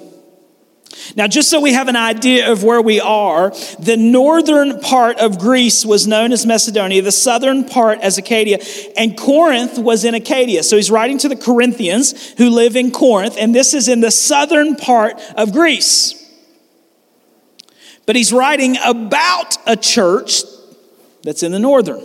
Now, 1.16 1.26
just 1.26 1.50
so 1.50 1.60
we 1.60 1.72
have 1.72 1.88
an 1.88 1.96
idea 1.96 2.50
of 2.50 2.64
where 2.64 2.80
we 2.80 3.00
are, 3.00 3.50
the 3.78 3.96
northern 3.96 4.80
part 4.80 5.18
of 5.18 5.38
Greece 5.38 5.84
was 5.84 6.06
known 6.06 6.32
as 6.32 6.46
Macedonia, 6.46 7.02
the 7.02 7.12
southern 7.12 7.64
part 7.64 8.00
as 8.00 8.18
Achaia, 8.18 8.58
and 8.96 9.16
Corinth 9.16 9.78
was 9.78 10.04
in 10.04 10.14
Achaia. 10.14 10.62
So 10.62 10.76
he's 10.76 10.90
writing 10.90 11.18
to 11.18 11.28
the 11.28 11.36
Corinthians 11.36 12.30
who 12.32 12.50
live 12.50 12.76
in 12.76 12.90
Corinth, 12.90 13.36
and 13.38 13.54
this 13.54 13.74
is 13.74 13.88
in 13.88 14.00
the 14.00 14.10
southern 14.10 14.76
part 14.76 15.20
of 15.36 15.52
Greece. 15.52 16.14
But 18.06 18.16
he's 18.16 18.32
writing 18.32 18.76
about 18.82 19.58
a 19.66 19.76
church 19.76 20.42
that's 21.22 21.42
in 21.42 21.52
the 21.52 21.58
northern. 21.58 22.02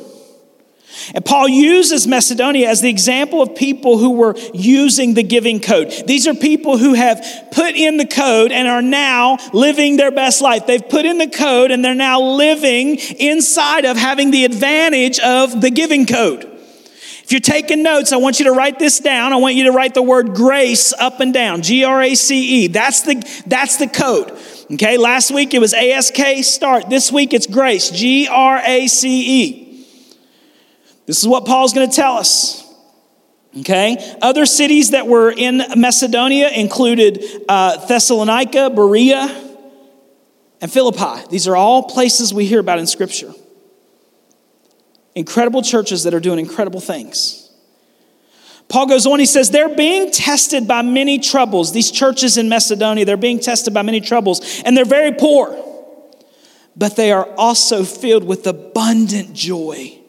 And 1.13 1.25
Paul 1.25 1.47
uses 1.47 2.07
Macedonia 2.07 2.69
as 2.69 2.81
the 2.81 2.89
example 2.89 3.41
of 3.41 3.55
people 3.55 3.97
who 3.97 4.11
were 4.11 4.35
using 4.53 5.13
the 5.13 5.23
giving 5.23 5.59
code. 5.59 5.91
These 6.05 6.27
are 6.27 6.33
people 6.33 6.77
who 6.77 6.93
have 6.93 7.25
put 7.51 7.75
in 7.75 7.97
the 7.97 8.05
code 8.05 8.51
and 8.51 8.67
are 8.67 8.81
now 8.81 9.37
living 9.53 9.97
their 9.97 10.11
best 10.11 10.41
life. 10.41 10.65
They've 10.67 10.87
put 10.87 11.05
in 11.05 11.17
the 11.17 11.27
code 11.27 11.71
and 11.71 11.83
they're 11.83 11.95
now 11.95 12.21
living 12.21 12.97
inside 13.19 13.85
of 13.85 13.97
having 13.97 14.31
the 14.31 14.45
advantage 14.45 15.19
of 15.19 15.61
the 15.61 15.69
giving 15.69 16.05
code. 16.05 16.49
If 17.23 17.31
you're 17.31 17.39
taking 17.39 17.83
notes, 17.83 18.11
I 18.11 18.17
want 18.17 18.39
you 18.39 18.45
to 18.45 18.51
write 18.51 18.79
this 18.79 18.99
down. 18.99 19.31
I 19.31 19.37
want 19.37 19.55
you 19.55 19.63
to 19.65 19.71
write 19.71 19.93
the 19.93 20.01
word 20.01 20.35
grace 20.35 20.91
up 20.91 21.21
and 21.21 21.33
down. 21.33 21.61
G 21.61 21.85
R 21.85 22.01
A 22.01 22.15
C 22.15 22.65
E. 22.65 22.67
That's 22.67 23.03
the 23.03 23.43
that's 23.47 23.77
the 23.77 23.87
code. 23.87 24.37
Okay? 24.73 24.97
Last 24.97 25.31
week 25.31 25.53
it 25.53 25.59
was 25.59 25.73
ASK 25.73 26.43
start. 26.43 26.89
This 26.89 27.13
week 27.13 27.33
it's 27.33 27.47
grace. 27.47 27.91
G 27.91 28.27
R 28.27 28.57
A 28.57 28.87
C 28.87 29.43
E. 29.43 29.62
This 31.05 31.19
is 31.19 31.27
what 31.27 31.45
Paul's 31.45 31.73
going 31.73 31.89
to 31.89 31.95
tell 31.95 32.17
us. 32.17 32.63
Okay? 33.59 34.17
Other 34.21 34.45
cities 34.45 34.91
that 34.91 35.07
were 35.07 35.31
in 35.31 35.61
Macedonia 35.75 36.49
included 36.49 37.23
uh, 37.47 37.85
Thessalonica, 37.85 38.69
Berea, 38.69 39.49
and 40.61 40.71
Philippi. 40.71 41.27
These 41.29 41.47
are 41.47 41.55
all 41.55 41.83
places 41.83 42.33
we 42.33 42.45
hear 42.45 42.59
about 42.59 42.79
in 42.79 42.87
Scripture. 42.87 43.33
Incredible 45.13 45.61
churches 45.61 46.05
that 46.05 46.13
are 46.13 46.19
doing 46.19 46.39
incredible 46.39 46.79
things. 46.79 47.51
Paul 48.69 48.87
goes 48.87 49.05
on, 49.05 49.19
he 49.19 49.25
says, 49.27 49.51
they're 49.51 49.75
being 49.75 50.09
tested 50.09 50.67
by 50.67 50.81
many 50.81 51.19
troubles. 51.19 51.73
These 51.73 51.91
churches 51.91 52.37
in 52.37 52.49
Macedonia, 52.49 53.05
they're 53.05 53.17
being 53.17 53.39
tested 53.39 53.73
by 53.73 53.83
many 53.83 54.01
troubles, 54.01 54.63
and 54.65 54.75
they're 54.75 54.85
very 54.85 55.11
poor, 55.11 55.55
but 56.75 56.95
they 56.95 57.11
are 57.11 57.29
also 57.35 57.83
filled 57.83 58.23
with 58.23 58.47
abundant 58.47 59.33
joy 59.33 60.02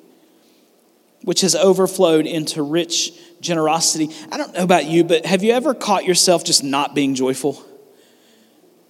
which 1.25 1.41
has 1.41 1.57
overflowed 1.57 2.27
into 2.27 2.63
rich 2.63 3.13
generosity. 3.41 4.11
I 4.31 4.37
don't 4.37 4.53
know 4.55 4.63
about 4.63 4.85
you, 4.85 5.05
but 5.05 5.25
have 5.27 5.43
you 5.43 5.53
ever 5.53 5.75
caught 5.75 6.05
yourself 6.05 6.45
just 6.45 6.63
not 6.63 6.95
being 6.95 7.15
joyful? 7.15 7.65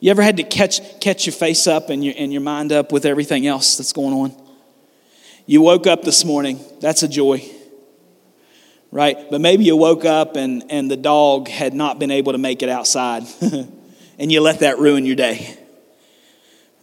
You 0.00 0.10
ever 0.10 0.22
had 0.22 0.36
to 0.38 0.42
catch, 0.42 1.00
catch 1.00 1.26
your 1.26 1.32
face 1.32 1.66
up 1.66 1.90
and 1.90 2.04
your, 2.04 2.14
and 2.16 2.32
your 2.32 2.42
mind 2.42 2.72
up 2.72 2.92
with 2.92 3.06
everything 3.06 3.46
else 3.46 3.76
that's 3.76 3.92
going 3.92 4.12
on? 4.12 4.34
You 5.46 5.62
woke 5.62 5.86
up 5.86 6.02
this 6.02 6.24
morning, 6.24 6.58
that's 6.80 7.02
a 7.02 7.08
joy, 7.08 7.44
right? 8.90 9.16
But 9.30 9.40
maybe 9.40 9.64
you 9.64 9.76
woke 9.76 10.04
up 10.04 10.36
and, 10.36 10.64
and 10.70 10.90
the 10.90 10.96
dog 10.96 11.48
had 11.48 11.72
not 11.72 11.98
been 11.98 12.10
able 12.10 12.32
to 12.32 12.38
make 12.38 12.62
it 12.62 12.68
outside, 12.68 13.24
and 14.18 14.32
you 14.32 14.40
let 14.40 14.60
that 14.60 14.78
ruin 14.78 15.06
your 15.06 15.16
day. 15.16 15.56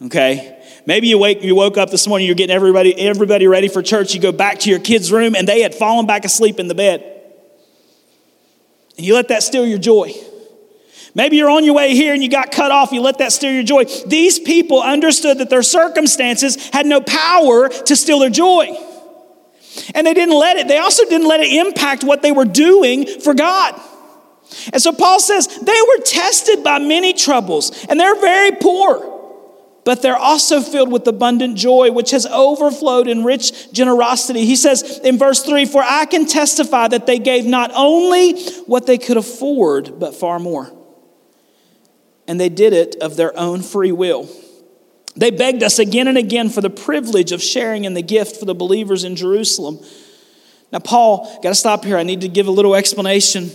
Okay? 0.06 0.61
Maybe 0.84 1.08
you 1.08 1.18
wake 1.18 1.42
you 1.42 1.54
woke 1.54 1.78
up 1.78 1.90
this 1.90 2.06
morning, 2.06 2.26
you're 2.26 2.34
getting 2.34 2.54
everybody 2.54 2.98
everybody 2.98 3.46
ready 3.46 3.68
for 3.68 3.82
church. 3.82 4.14
You 4.14 4.20
go 4.20 4.32
back 4.32 4.60
to 4.60 4.70
your 4.70 4.80
kids' 4.80 5.12
room 5.12 5.34
and 5.36 5.46
they 5.46 5.62
had 5.62 5.74
fallen 5.74 6.06
back 6.06 6.24
asleep 6.24 6.58
in 6.58 6.68
the 6.68 6.74
bed. 6.74 7.08
And 8.96 9.06
you 9.06 9.14
let 9.14 9.28
that 9.28 9.42
steal 9.42 9.66
your 9.66 9.78
joy. 9.78 10.12
Maybe 11.14 11.36
you're 11.36 11.50
on 11.50 11.64
your 11.64 11.74
way 11.74 11.94
here 11.94 12.14
and 12.14 12.22
you 12.22 12.30
got 12.30 12.52
cut 12.52 12.70
off, 12.70 12.90
you 12.90 13.00
let 13.00 13.18
that 13.18 13.32
steal 13.32 13.52
your 13.52 13.62
joy. 13.62 13.84
These 14.06 14.38
people 14.40 14.80
understood 14.80 15.38
that 15.38 15.50
their 15.50 15.62
circumstances 15.62 16.68
had 16.70 16.86
no 16.86 17.00
power 17.00 17.68
to 17.68 17.94
steal 17.94 18.18
their 18.18 18.30
joy. 18.30 18.74
And 19.94 20.06
they 20.06 20.14
didn't 20.14 20.38
let 20.38 20.56
it, 20.56 20.68
they 20.68 20.78
also 20.78 21.04
didn't 21.04 21.28
let 21.28 21.40
it 21.40 21.52
impact 21.52 22.02
what 22.02 22.22
they 22.22 22.32
were 22.32 22.44
doing 22.44 23.06
for 23.06 23.34
God. 23.34 23.78
And 24.72 24.82
so 24.82 24.92
Paul 24.92 25.20
says 25.20 25.46
they 25.46 25.80
were 25.96 26.04
tested 26.04 26.64
by 26.64 26.78
many 26.78 27.12
troubles 27.12 27.86
and 27.88 28.00
they're 28.00 28.20
very 28.20 28.52
poor 28.52 29.11
but 29.84 30.00
they're 30.00 30.16
also 30.16 30.60
filled 30.60 30.92
with 30.92 31.06
abundant 31.08 31.56
joy, 31.56 31.90
which 31.90 32.12
has 32.12 32.24
overflowed 32.26 33.08
in 33.08 33.24
rich 33.24 33.72
generosity. 33.72 34.44
He 34.44 34.54
says 34.54 35.00
in 35.02 35.18
verse 35.18 35.42
3 35.42 35.64
For 35.64 35.82
I 35.82 36.04
can 36.04 36.26
testify 36.26 36.88
that 36.88 37.06
they 37.06 37.18
gave 37.18 37.44
not 37.44 37.72
only 37.74 38.40
what 38.66 38.86
they 38.86 38.98
could 38.98 39.16
afford, 39.16 39.98
but 39.98 40.14
far 40.14 40.38
more. 40.38 40.70
And 42.28 42.38
they 42.38 42.48
did 42.48 42.72
it 42.72 42.96
of 43.00 43.16
their 43.16 43.36
own 43.36 43.62
free 43.62 43.92
will. 43.92 44.28
They 45.16 45.30
begged 45.30 45.62
us 45.62 45.78
again 45.78 46.08
and 46.08 46.16
again 46.16 46.48
for 46.48 46.60
the 46.60 46.70
privilege 46.70 47.32
of 47.32 47.42
sharing 47.42 47.84
in 47.84 47.94
the 47.94 48.02
gift 48.02 48.36
for 48.36 48.44
the 48.44 48.54
believers 48.54 49.04
in 49.04 49.16
Jerusalem. 49.16 49.80
Now, 50.72 50.78
Paul, 50.78 51.24
got 51.42 51.50
to 51.50 51.54
stop 51.54 51.84
here. 51.84 51.98
I 51.98 52.02
need 52.02 52.22
to 52.22 52.28
give 52.28 52.46
a 52.46 52.50
little 52.50 52.74
explanation. 52.74 53.50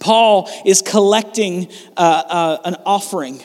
Paul 0.00 0.48
is 0.64 0.80
collecting 0.80 1.70
uh, 1.96 2.00
uh, 2.00 2.58
an 2.64 2.76
offering 2.86 3.42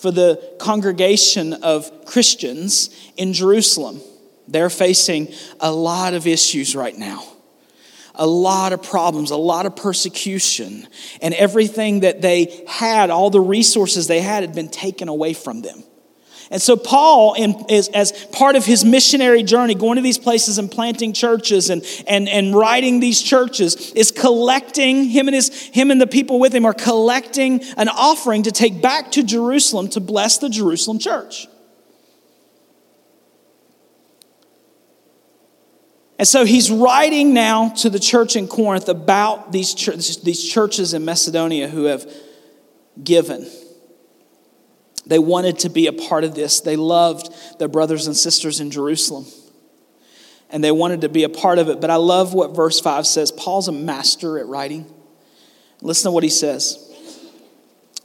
for 0.00 0.10
the 0.10 0.42
congregation 0.58 1.52
of 1.52 2.06
Christians 2.06 2.88
in 3.16 3.32
Jerusalem. 3.32 4.00
They're 4.48 4.70
facing 4.70 5.32
a 5.60 5.70
lot 5.70 6.14
of 6.14 6.26
issues 6.26 6.74
right 6.74 6.96
now, 6.96 7.22
a 8.14 8.26
lot 8.26 8.72
of 8.72 8.82
problems, 8.82 9.30
a 9.30 9.36
lot 9.36 9.66
of 9.66 9.76
persecution, 9.76 10.88
and 11.20 11.34
everything 11.34 12.00
that 12.00 12.22
they 12.22 12.64
had, 12.66 13.10
all 13.10 13.30
the 13.30 13.40
resources 13.40 14.06
they 14.06 14.20
had, 14.20 14.42
had 14.42 14.54
been 14.54 14.70
taken 14.70 15.08
away 15.08 15.34
from 15.34 15.62
them. 15.62 15.84
And 16.52 16.60
so, 16.60 16.76
Paul, 16.76 17.34
in, 17.34 17.64
is, 17.68 17.88
as 17.90 18.10
part 18.32 18.56
of 18.56 18.66
his 18.66 18.84
missionary 18.84 19.44
journey, 19.44 19.74
going 19.76 19.96
to 19.96 20.02
these 20.02 20.18
places 20.18 20.58
and 20.58 20.68
planting 20.68 21.12
churches 21.12 21.70
and, 21.70 21.84
and, 22.08 22.28
and 22.28 22.54
writing 22.54 22.98
these 22.98 23.22
churches, 23.22 23.92
is 23.92 24.10
collecting, 24.10 25.04
him 25.04 25.28
and, 25.28 25.34
his, 25.36 25.48
him 25.66 25.92
and 25.92 26.00
the 26.00 26.08
people 26.08 26.40
with 26.40 26.52
him 26.52 26.66
are 26.66 26.74
collecting 26.74 27.62
an 27.76 27.88
offering 27.88 28.42
to 28.42 28.50
take 28.50 28.82
back 28.82 29.12
to 29.12 29.22
Jerusalem 29.22 29.88
to 29.90 30.00
bless 30.00 30.38
the 30.38 30.48
Jerusalem 30.48 30.98
church. 30.98 31.46
And 36.18 36.26
so 36.26 36.44
he's 36.44 36.68
writing 36.70 37.32
now 37.32 37.68
to 37.76 37.88
the 37.88 38.00
church 38.00 38.34
in 38.34 38.48
Corinth 38.48 38.88
about 38.88 39.52
these, 39.52 39.72
these 40.22 40.44
churches 40.44 40.94
in 40.94 41.04
Macedonia 41.04 41.68
who 41.68 41.84
have 41.84 42.12
given. 43.02 43.48
They 45.10 45.18
wanted 45.18 45.58
to 45.60 45.68
be 45.68 45.88
a 45.88 45.92
part 45.92 46.22
of 46.22 46.36
this. 46.36 46.60
They 46.60 46.76
loved 46.76 47.58
their 47.58 47.66
brothers 47.66 48.06
and 48.06 48.16
sisters 48.16 48.60
in 48.60 48.70
Jerusalem. 48.70 49.26
And 50.50 50.62
they 50.62 50.70
wanted 50.70 51.00
to 51.00 51.08
be 51.08 51.24
a 51.24 51.28
part 51.28 51.58
of 51.58 51.68
it. 51.68 51.80
But 51.80 51.90
I 51.90 51.96
love 51.96 52.32
what 52.32 52.54
verse 52.54 52.78
5 52.78 53.08
says. 53.08 53.32
Paul's 53.32 53.66
a 53.66 53.72
master 53.72 54.38
at 54.38 54.46
writing. 54.46 54.86
Listen 55.82 56.10
to 56.10 56.12
what 56.12 56.22
he 56.22 56.30
says. 56.30 56.78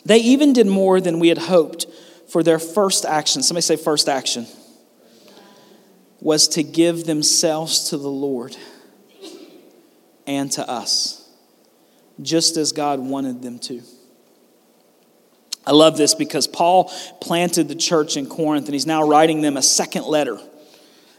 They 0.04 0.18
even 0.18 0.52
did 0.52 0.65
more 0.65 1.00
than 1.00 1.20
we 1.20 1.28
had 1.28 1.38
hoped 1.38 1.86
for 2.28 2.41
their 2.41 2.58
first 2.58 3.06
action. 3.06 3.44
Somebody 3.44 3.62
say, 3.62 3.76
first 3.76 4.10
action. 4.10 4.48
Was 6.22 6.48
to 6.50 6.63
give 6.63 7.06
themselves 7.06 7.91
to 7.91 7.98
the 7.98 8.10
Lord 8.10 8.58
and 10.26 10.52
to 10.54 10.68
us, 10.68 11.30
just 12.20 12.58
as 12.58 12.72
God 12.72 13.00
wanted 13.00 13.44
them 13.44 13.60
to. 13.60 13.84
I 15.65 15.71
love 15.71 15.97
this 15.97 16.13
because 16.13 16.47
Paul 16.47 16.91
planted 17.21 17.67
the 17.67 17.75
church 17.75 18.17
in 18.17 18.28
Corinth 18.28 18.65
and 18.65 18.73
he's 18.73 18.86
now 18.86 19.08
writing 19.08 19.41
them 19.41 19.58
a 19.58 19.62
second 19.62 20.06
letter. 20.06 20.38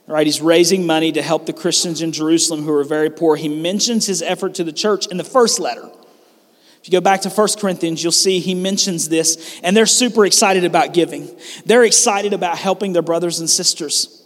Right, 0.08 0.24
he's 0.24 0.40
raising 0.40 0.86
money 0.86 1.10
to 1.10 1.22
help 1.22 1.46
the 1.46 1.52
Christians 1.52 2.00
in 2.00 2.12
Jerusalem 2.12 2.62
who 2.62 2.72
are 2.72 2.84
very 2.84 3.10
poor. 3.10 3.34
He 3.34 3.48
mentions 3.48 4.06
his 4.06 4.22
effort 4.22 4.54
to 4.54 4.62
the 4.62 4.72
church 4.72 5.08
in 5.08 5.16
the 5.16 5.24
first 5.24 5.58
letter. 5.58 5.90
If 6.80 6.92
you 6.92 6.92
go 6.92 7.00
back 7.00 7.22
to 7.22 7.28
1 7.28 7.48
Corinthians, 7.58 8.04
you'll 8.04 8.12
see 8.12 8.38
he 8.38 8.54
mentions 8.54 9.08
this, 9.08 9.58
and 9.64 9.76
they're 9.76 9.86
super 9.86 10.24
excited 10.24 10.64
about 10.64 10.94
giving. 10.94 11.28
They're 11.64 11.82
excited 11.82 12.32
about 12.32 12.56
helping 12.56 12.92
their 12.92 13.02
brothers 13.02 13.40
and 13.40 13.50
sisters. 13.50 14.24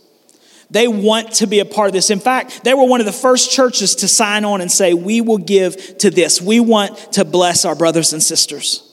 They 0.70 0.86
want 0.86 1.32
to 1.36 1.46
be 1.46 1.60
a 1.60 1.64
part 1.64 1.88
of 1.88 1.94
this. 1.94 2.10
In 2.10 2.20
fact, 2.20 2.62
they 2.62 2.74
were 2.74 2.84
one 2.84 3.00
of 3.00 3.06
the 3.06 3.12
first 3.12 3.50
churches 3.50 3.94
to 3.96 4.08
sign 4.08 4.44
on 4.44 4.60
and 4.60 4.70
say, 4.70 4.92
We 4.92 5.22
will 5.22 5.38
give 5.38 5.96
to 5.98 6.10
this. 6.10 6.42
We 6.42 6.60
want 6.60 6.96
to 7.14 7.24
bless 7.24 7.64
our 7.64 7.74
brothers 7.74 8.12
and 8.12 8.22
sisters. 8.22 8.89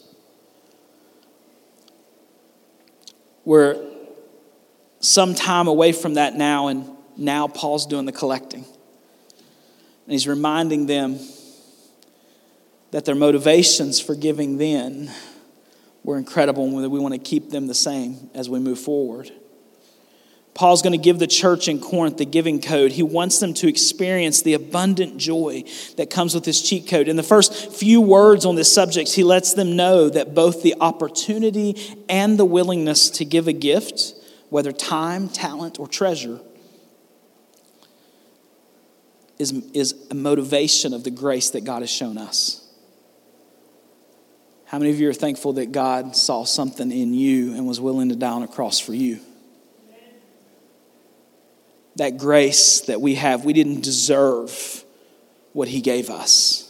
We're 3.48 3.82
some 5.00 5.34
time 5.34 5.70
away 5.70 5.94
from 5.94 6.16
that 6.16 6.36
now, 6.36 6.68
and 6.68 6.86
Now 7.16 7.48
Paul's 7.48 7.86
doing 7.86 8.06
the 8.06 8.12
collecting. 8.12 8.66
And 8.66 10.12
he's 10.12 10.28
reminding 10.28 10.88
them 10.88 11.18
that 12.92 13.06
their 13.06 13.16
motivations 13.16 14.02
for 14.02 14.16
giving 14.16 14.58
then 14.58 15.10
were 16.04 16.18
incredible 16.18 16.66
and 16.66 16.92
we 16.92 17.00
want 17.00 17.14
to 17.14 17.20
keep 17.22 17.50
them 17.50 17.68
the 17.68 17.74
same 17.74 18.30
as 18.34 18.50
we 18.50 18.60
move 18.60 18.80
forward. 18.80 19.32
Paul's 20.58 20.82
going 20.82 20.94
to 20.94 20.98
give 20.98 21.20
the 21.20 21.28
church 21.28 21.68
in 21.68 21.80
Corinth 21.80 22.18
the 22.18 22.26
giving 22.26 22.60
code. 22.60 22.92
He 22.92 23.04
wants 23.04 23.38
them 23.38 23.54
to 23.54 23.68
experience 23.68 24.42
the 24.42 24.56
abundant 24.56 25.18
joy 25.18 25.64
that 25.98 26.10
comes 26.10 26.34
with 26.34 26.46
this 26.46 26.68
cheat 26.68 26.88
code. 26.88 27.08
In 27.08 27.16
the 27.16 27.22
first 27.22 27.72
few 27.72 28.02
words 28.02 28.44
on 28.44 28.56
this 28.56 28.74
subject, 28.74 29.14
he 29.14 29.24
lets 29.24 29.54
them 29.54 29.76
know 29.76 30.10
that 30.10 30.34
both 30.34 30.64
the 30.64 30.74
opportunity 30.82 31.76
and 32.10 32.40
the 32.40 32.46
willingness 32.46 33.12
to 33.12 33.24
give 33.24 33.48
a 33.48 33.54
gift, 33.54 34.16
whether 34.50 34.72
time, 34.72 35.30
talent, 35.30 35.80
or 35.80 35.88
treasure, 35.88 36.40
is, 39.38 39.52
is 39.76 39.94
a 40.10 40.16
motivation 40.16 40.92
of 40.92 41.04
the 41.04 41.12
grace 41.12 41.52
that 41.52 41.66
God 41.66 41.84
has 41.84 41.92
shown 41.92 42.18
us. 42.18 42.68
How 44.66 44.80
many 44.80 44.90
of 44.90 45.00
you 45.00 45.08
are 45.08 45.14
thankful 45.14 45.54
that 45.54 45.72
God 45.72 46.16
saw 46.16 46.46
something 46.46 46.92
in 46.92 47.14
you 47.14 47.54
and 47.54 47.68
was 47.68 47.80
willing 47.80 48.10
to 48.10 48.16
die 48.16 48.32
on 48.32 48.42
a 48.42 48.48
cross 48.48 48.80
for 48.80 48.96
you? 48.96 49.20
That 51.98 52.18
grace 52.18 52.82
that 52.82 53.02
we 53.02 53.16
have, 53.16 53.46
we 53.46 53.54
didn't 53.54 53.82
deserve 53.82 54.84
what 55.54 55.68
He 55.68 55.82
gave 55.82 56.10
us. 56.10 56.64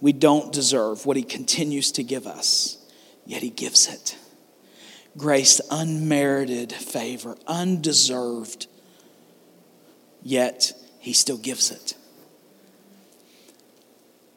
We 0.00 0.12
don't 0.12 0.52
deserve 0.52 1.06
what 1.06 1.16
He 1.16 1.22
continues 1.22 1.92
to 1.92 2.02
give 2.02 2.26
us, 2.26 2.78
yet 3.26 3.42
He 3.42 3.50
gives 3.50 3.88
it. 3.92 4.16
Grace, 5.16 5.60
unmerited 5.70 6.72
favor, 6.72 7.36
undeserved, 7.46 8.68
yet 10.22 10.72
he 11.00 11.12
still 11.12 11.38
gives 11.38 11.70
it. 11.70 11.94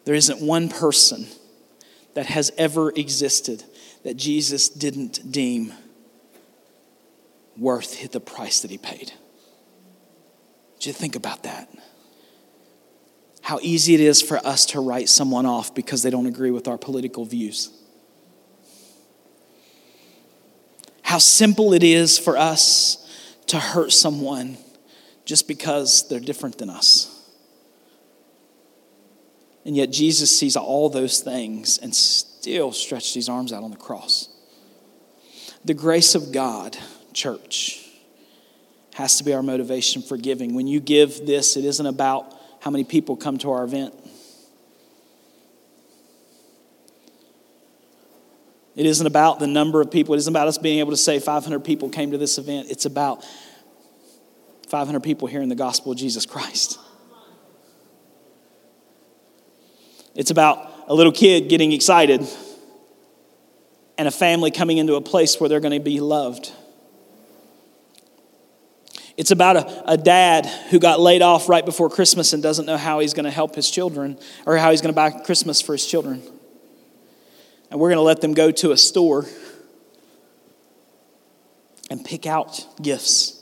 There 0.06 0.16
isn't 0.16 0.42
one 0.42 0.70
person 0.70 1.28
that 2.16 2.26
has 2.28 2.52
ever 2.58 2.90
existed 2.92 3.64
that 4.04 4.18
Jesus 4.18 4.68
didn't 4.70 5.32
deem 5.32 5.74
worth 7.58 8.12
the 8.12 8.20
price 8.20 8.62
that 8.62 8.72
he 8.72 8.78
paid. 8.78 9.14
Did 10.84 10.90
you 10.90 10.94
think 10.96 11.16
about 11.16 11.44
that? 11.44 11.70
How 13.42 13.58
easy 13.62 13.94
it 13.94 14.02
is 14.02 14.22
for 14.22 14.46
us 14.46 14.66
to 14.66 14.82
write 14.82 15.08
someone 15.08 15.46
off 15.46 15.74
because 15.74 16.04
they 16.04 16.10
don't 16.10 16.26
agree 16.26 16.52
with 16.52 16.68
our 16.68 16.78
political 16.78 17.24
views. 17.24 17.72
How 21.02 21.20
simple 21.20 21.72
it 21.72 21.84
is 21.84 22.20
for 22.20 22.36
us 22.38 22.98
to 23.48 23.60
hurt 23.60 23.94
someone 23.94 24.58
just 25.24 25.48
because 25.48 26.06
they're 26.10 26.20
different 26.20 26.58
than 26.58 26.70
us. 26.70 27.30
And 29.64 29.78
yet 29.78 29.90
Jesus 29.90 30.38
sees 30.38 30.58
all 30.58 30.90
those 30.90 31.22
things 31.22 31.78
and 31.78 31.96
still 31.96 32.74
stretched 32.74 33.14
his 33.14 33.30
arms 33.30 33.54
out 33.54 33.64
on 33.64 33.72
the 33.72 33.78
cross. 33.78 34.28
The 35.64 35.74
grace 35.74 36.14
of 36.14 36.34
God, 36.34 36.78
church, 37.14 37.83
has 38.94 39.18
to 39.18 39.24
be 39.24 39.34
our 39.34 39.44
motivation 39.44 40.02
for 40.02 40.18
giving. 40.18 40.54
When 40.54 40.68
you 40.68 40.80
give 40.80 41.26
this, 41.26 41.58
it 41.58 41.66
isn't 41.66 41.86
about 41.86 42.34
how 42.62 42.72
many 42.72 42.84
people 42.84 43.16
come 43.16 43.38
to 43.40 43.52
our 43.52 43.64
event. 43.64 43.94
It 48.76 48.86
isn't 48.86 49.06
about 49.06 49.40
the 49.40 49.48
number 49.48 49.82
of 49.82 49.92
people. 49.92 50.16
It 50.16 50.18
isn't 50.18 50.34
about 50.34 50.48
us 50.48 50.58
being 50.58 50.80
able 50.80 50.92
to 50.92 50.98
say 50.98 51.20
500 51.20 51.60
people 51.60 51.90
came 51.90 52.12
to 52.12 52.18
this 52.18 52.38
event. 52.38 52.72
It's 52.72 52.86
about 52.86 53.24
500 54.70 55.02
people 55.02 55.28
hearing 55.28 55.50
the 55.50 55.56
gospel 55.56 55.92
of 55.92 55.98
Jesus 55.98 56.26
Christ. 56.26 56.80
It's 60.16 60.32
about 60.32 60.72
a 60.88 60.94
little 60.94 61.12
kid 61.12 61.50
getting 61.50 61.72
excited 61.72 62.28
and 63.98 64.08
a 64.08 64.12
family 64.12 64.52
coming 64.52 64.78
into 64.78 64.96
a 64.96 65.02
place 65.02 65.40
where 65.40 65.50
they're 65.50 65.60
going 65.60 65.74
to 65.74 65.80
be 65.80 66.00
loved. 66.00 66.52
It's 69.16 69.32
about 69.32 69.58
a, 69.58 69.92
a, 69.92 69.98
dad 69.98 70.48
who 70.70 70.80
got 70.80 71.00
laid 71.00 71.22
off 71.22 71.48
right 71.48 71.64
before 71.64 71.90
Christmas 71.90 72.34
and 72.34 72.42
doesn't 72.42 72.66
know 72.66 72.78
how 72.78 73.00
he's 73.00 73.14
going 73.14 73.26
to 73.26 73.32
help 73.32 73.56
his 73.56 73.70
children 73.70 74.18
or 74.46 74.58
how 74.58 74.72
he's 74.72 74.82
going 74.82 74.94
to 74.94 74.96
buy 74.96 75.12
Christmas 75.12 75.62
for 75.62 75.74
his 75.74 75.86
children. 75.86 76.24
And 77.70 77.80
we're 77.80 77.90
going 77.90 77.98
to 77.98 78.04
let 78.04 78.22
them 78.22 78.34
go 78.34 78.50
to 78.52 78.72
a 78.72 78.78
store 78.78 79.26
and 81.92 82.04
pick 82.04 82.26
out 82.26 82.66
gifts. 82.82 83.40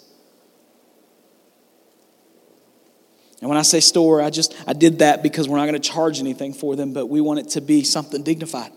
And 3.39 3.49
when 3.49 3.57
I 3.57 3.63
say 3.63 3.79
store, 3.79 4.21
I 4.21 4.29
just 4.29 4.53
I 4.67 4.73
did 4.73 4.99
that 4.99 5.23
because 5.23 5.47
we're 5.47 5.57
not 5.57 5.67
going 5.67 5.81
to 5.81 5.89
charge 5.89 6.19
anything 6.19 6.53
for 6.53 6.75
them, 6.75 6.91
but 6.93 7.07
we 7.07 7.21
want 7.21 7.39
it 7.39 7.49
to 7.51 7.61
be 7.61 7.83
something 7.83 8.23
dignified. 8.23 8.71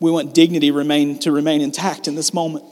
We 0.00 0.10
want 0.10 0.34
dignity 0.34 0.70
remain 0.70 1.18
to 1.20 1.30
remain 1.30 1.60
intact 1.60 2.08
in 2.08 2.14
this 2.14 2.32
moment. 2.32 2.64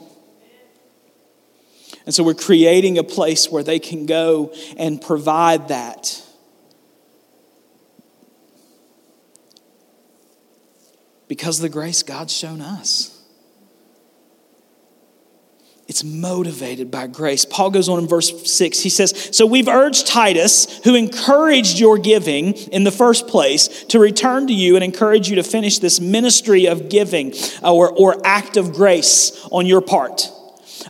And 2.09 2.15
so 2.15 2.23
we're 2.23 2.33
creating 2.33 2.97
a 2.97 3.03
place 3.03 3.51
where 3.51 3.61
they 3.61 3.77
can 3.77 4.07
go 4.07 4.51
and 4.77 4.99
provide 4.99 5.67
that. 5.67 6.23
Because 11.27 11.59
of 11.59 11.61
the 11.61 11.69
grace 11.69 12.01
God's 12.01 12.35
shown 12.35 12.61
us. 12.61 13.15
It's 15.87 16.03
motivated 16.03 16.89
by 16.89 17.05
grace. 17.05 17.45
Paul 17.45 17.69
goes 17.69 17.87
on 17.87 17.99
in 17.99 18.07
verse 18.07 18.51
6. 18.51 18.79
He 18.79 18.89
says, 18.89 19.29
So 19.31 19.45
we've 19.45 19.67
urged 19.67 20.07
Titus, 20.07 20.83
who 20.83 20.95
encouraged 20.95 21.77
your 21.77 21.99
giving 21.99 22.53
in 22.53 22.85
the 22.85 22.91
first 22.91 23.27
place, 23.27 23.83
to 23.89 23.99
return 23.99 24.47
to 24.47 24.53
you 24.53 24.73
and 24.73 24.83
encourage 24.83 25.29
you 25.29 25.35
to 25.35 25.43
finish 25.43 25.77
this 25.77 25.99
ministry 25.99 26.65
of 26.65 26.89
giving 26.89 27.35
or, 27.61 27.91
or 27.91 28.19
act 28.25 28.57
of 28.57 28.73
grace 28.73 29.47
on 29.51 29.67
your 29.67 29.81
part. 29.81 30.31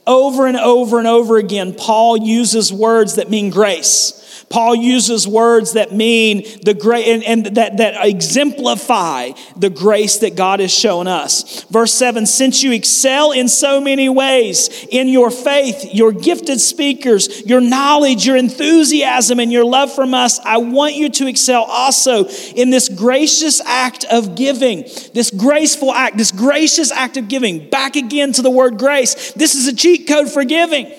Over 0.07 0.47
and 0.47 0.57
over 0.57 0.99
and 0.99 1.07
over 1.07 1.37
again, 1.37 1.73
Paul 1.73 2.17
uses 2.17 2.71
words 2.73 3.15
that 3.15 3.29
mean 3.29 3.49
grace. 3.49 4.18
Paul 4.49 4.75
uses 4.75 5.27
words 5.27 5.73
that 5.73 5.91
mean 5.91 6.43
the 6.63 6.73
great 6.73 7.07
and, 7.07 7.23
and, 7.23 7.55
that, 7.57 7.77
that 7.77 8.05
exemplify 8.05 9.31
the 9.55 9.69
grace 9.69 10.17
that 10.17 10.35
God 10.35 10.59
has 10.59 10.71
shown 10.71 11.07
us. 11.07 11.63
Verse 11.65 11.93
7 11.93 12.25
Since 12.25 12.63
you 12.63 12.71
excel 12.71 13.31
in 13.31 13.47
so 13.47 13.79
many 13.79 14.09
ways 14.09 14.87
in 14.89 15.07
your 15.07 15.29
faith, 15.29 15.93
your 15.93 16.11
gifted 16.11 16.59
speakers, 16.59 17.45
your 17.45 17.61
knowledge, 17.61 18.25
your 18.25 18.37
enthusiasm, 18.37 19.39
and 19.39 19.51
your 19.51 19.65
love 19.65 19.93
from 19.93 20.13
us, 20.15 20.39
I 20.39 20.57
want 20.57 20.95
you 20.95 21.09
to 21.09 21.27
excel 21.27 21.63
also 21.63 22.25
in 22.55 22.71
this 22.71 22.89
gracious 22.89 23.61
act 23.61 24.03
of 24.05 24.35
giving, 24.35 24.83
this 25.13 25.29
graceful 25.29 25.93
act, 25.93 26.17
this 26.17 26.31
gracious 26.31 26.91
act 26.91 27.17
of 27.17 27.27
giving. 27.27 27.69
Back 27.69 27.95
again 27.95 28.33
to 28.33 28.41
the 28.41 28.49
word 28.49 28.79
grace. 28.79 29.33
This 29.33 29.53
is 29.53 29.67
a 29.67 29.75
cheat 29.75 30.07
code 30.07 30.29
for 30.29 30.43
giving. 30.43 30.91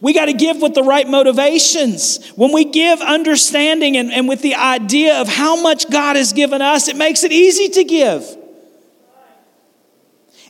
We 0.00 0.12
got 0.12 0.26
to 0.26 0.32
give 0.32 0.62
with 0.62 0.74
the 0.74 0.82
right 0.82 1.08
motivations. 1.08 2.24
When 2.32 2.52
we 2.52 2.64
give 2.64 3.00
understanding 3.00 3.96
and, 3.96 4.12
and 4.12 4.28
with 4.28 4.42
the 4.42 4.54
idea 4.54 5.20
of 5.20 5.28
how 5.28 5.60
much 5.60 5.90
God 5.90 6.16
has 6.16 6.32
given 6.32 6.62
us, 6.62 6.88
it 6.88 6.96
makes 6.96 7.24
it 7.24 7.32
easy 7.32 7.68
to 7.68 7.84
give. 7.84 8.36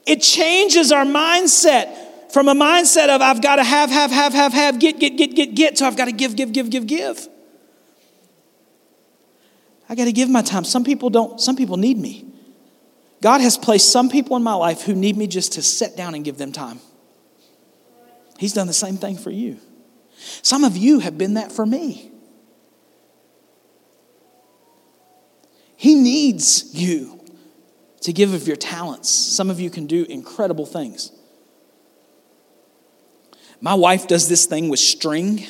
It 0.06 0.22
changes 0.22 0.92
our 0.92 1.04
mindset 1.04 2.32
from 2.32 2.48
a 2.48 2.54
mindset 2.54 3.08
of 3.08 3.22
I've 3.22 3.42
got 3.42 3.56
to 3.56 3.64
have, 3.64 3.90
have, 3.90 4.10
have, 4.10 4.34
have, 4.34 4.52
have, 4.52 4.78
get, 4.78 4.98
get, 4.98 5.16
get, 5.16 5.34
get, 5.34 5.54
get, 5.54 5.78
so 5.78 5.86
I've 5.86 5.96
got 5.96 6.06
to 6.06 6.12
give, 6.12 6.36
give, 6.36 6.52
give, 6.52 6.68
give, 6.68 6.86
give. 6.86 7.28
I 9.88 9.94
got 9.94 10.04
to 10.04 10.12
give 10.12 10.28
my 10.28 10.42
time. 10.42 10.64
Some 10.64 10.84
people 10.84 11.08
don't, 11.08 11.40
some 11.40 11.56
people 11.56 11.78
need 11.78 11.96
me. 11.96 12.26
God 13.22 13.40
has 13.40 13.56
placed 13.56 13.90
some 13.90 14.10
people 14.10 14.36
in 14.36 14.42
my 14.42 14.54
life 14.54 14.82
who 14.82 14.94
need 14.94 15.16
me 15.16 15.26
just 15.26 15.54
to 15.54 15.62
sit 15.62 15.96
down 15.96 16.14
and 16.14 16.24
give 16.24 16.36
them 16.36 16.52
time. 16.52 16.80
He's 18.38 18.52
done 18.52 18.68
the 18.68 18.72
same 18.72 18.96
thing 18.96 19.18
for 19.18 19.30
you. 19.32 19.58
Some 20.42 20.64
of 20.64 20.76
you 20.76 21.00
have 21.00 21.18
been 21.18 21.34
that 21.34 21.50
for 21.50 21.66
me. 21.66 22.12
He 25.76 25.96
needs 25.96 26.72
you 26.72 27.20
to 28.02 28.12
give 28.12 28.32
of 28.32 28.46
your 28.46 28.56
talents. 28.56 29.08
Some 29.10 29.50
of 29.50 29.60
you 29.60 29.70
can 29.70 29.86
do 29.86 30.04
incredible 30.04 30.66
things. 30.66 31.10
My 33.60 33.74
wife 33.74 34.06
does 34.06 34.28
this 34.28 34.46
thing 34.46 34.68
with 34.68 34.78
string 34.78 35.44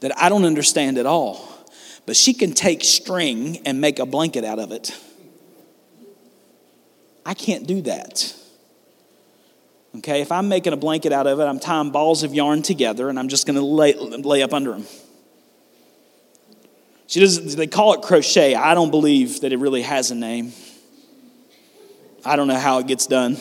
that 0.00 0.16
I 0.16 0.28
don't 0.28 0.44
understand 0.44 0.98
at 0.98 1.06
all, 1.06 1.48
but 2.06 2.14
she 2.14 2.32
can 2.32 2.52
take 2.52 2.84
string 2.84 3.58
and 3.66 3.80
make 3.80 3.98
a 3.98 4.06
blanket 4.06 4.44
out 4.44 4.60
of 4.60 4.70
it. 4.70 4.96
I 7.26 7.34
can't 7.34 7.66
do 7.66 7.82
that. 7.82 8.36
Okay, 9.98 10.20
if 10.20 10.32
I'm 10.32 10.48
making 10.48 10.72
a 10.72 10.76
blanket 10.76 11.12
out 11.12 11.26
of 11.26 11.38
it, 11.38 11.44
I'm 11.44 11.60
tying 11.60 11.90
balls 11.90 12.24
of 12.24 12.34
yarn 12.34 12.62
together 12.62 13.08
and 13.08 13.18
I'm 13.18 13.28
just 13.28 13.46
going 13.46 13.56
to 13.56 13.64
lay, 13.64 13.94
lay 13.94 14.42
up 14.42 14.52
under 14.52 14.72
them. 14.72 14.86
She 17.06 17.20
does, 17.20 17.54
they 17.54 17.68
call 17.68 17.94
it 17.94 18.02
crochet. 18.02 18.56
I 18.56 18.74
don't 18.74 18.90
believe 18.90 19.42
that 19.42 19.52
it 19.52 19.58
really 19.58 19.82
has 19.82 20.10
a 20.10 20.16
name. 20.16 20.52
I 22.24 22.34
don't 22.34 22.48
know 22.48 22.58
how 22.58 22.78
it 22.78 22.88
gets 22.88 23.06
done. 23.06 23.36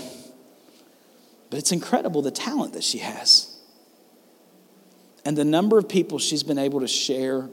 But 1.49 1.59
it's 1.59 1.71
incredible 1.71 2.21
the 2.21 2.31
talent 2.31 2.73
that 2.73 2.83
she 2.83 2.99
has. 2.99 3.49
And 5.25 5.37
the 5.37 5.45
number 5.45 5.79
of 5.79 5.89
people 5.89 6.19
she's 6.19 6.43
been 6.43 6.59
able 6.59 6.81
to 6.81 6.87
share 6.87 7.49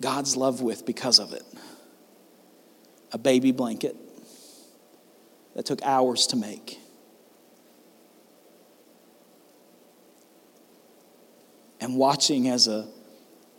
God's 0.00 0.36
love 0.36 0.60
with 0.60 0.86
because 0.86 1.20
of 1.20 1.32
it. 1.32 1.44
A 3.12 3.18
baby 3.18 3.52
blanket 3.52 3.94
that 5.54 5.66
took 5.66 5.82
hours 5.82 6.26
to 6.28 6.36
make. 6.36 6.78
And 11.82 11.96
watching 11.96 12.48
as 12.48 12.68
a, 12.68 12.86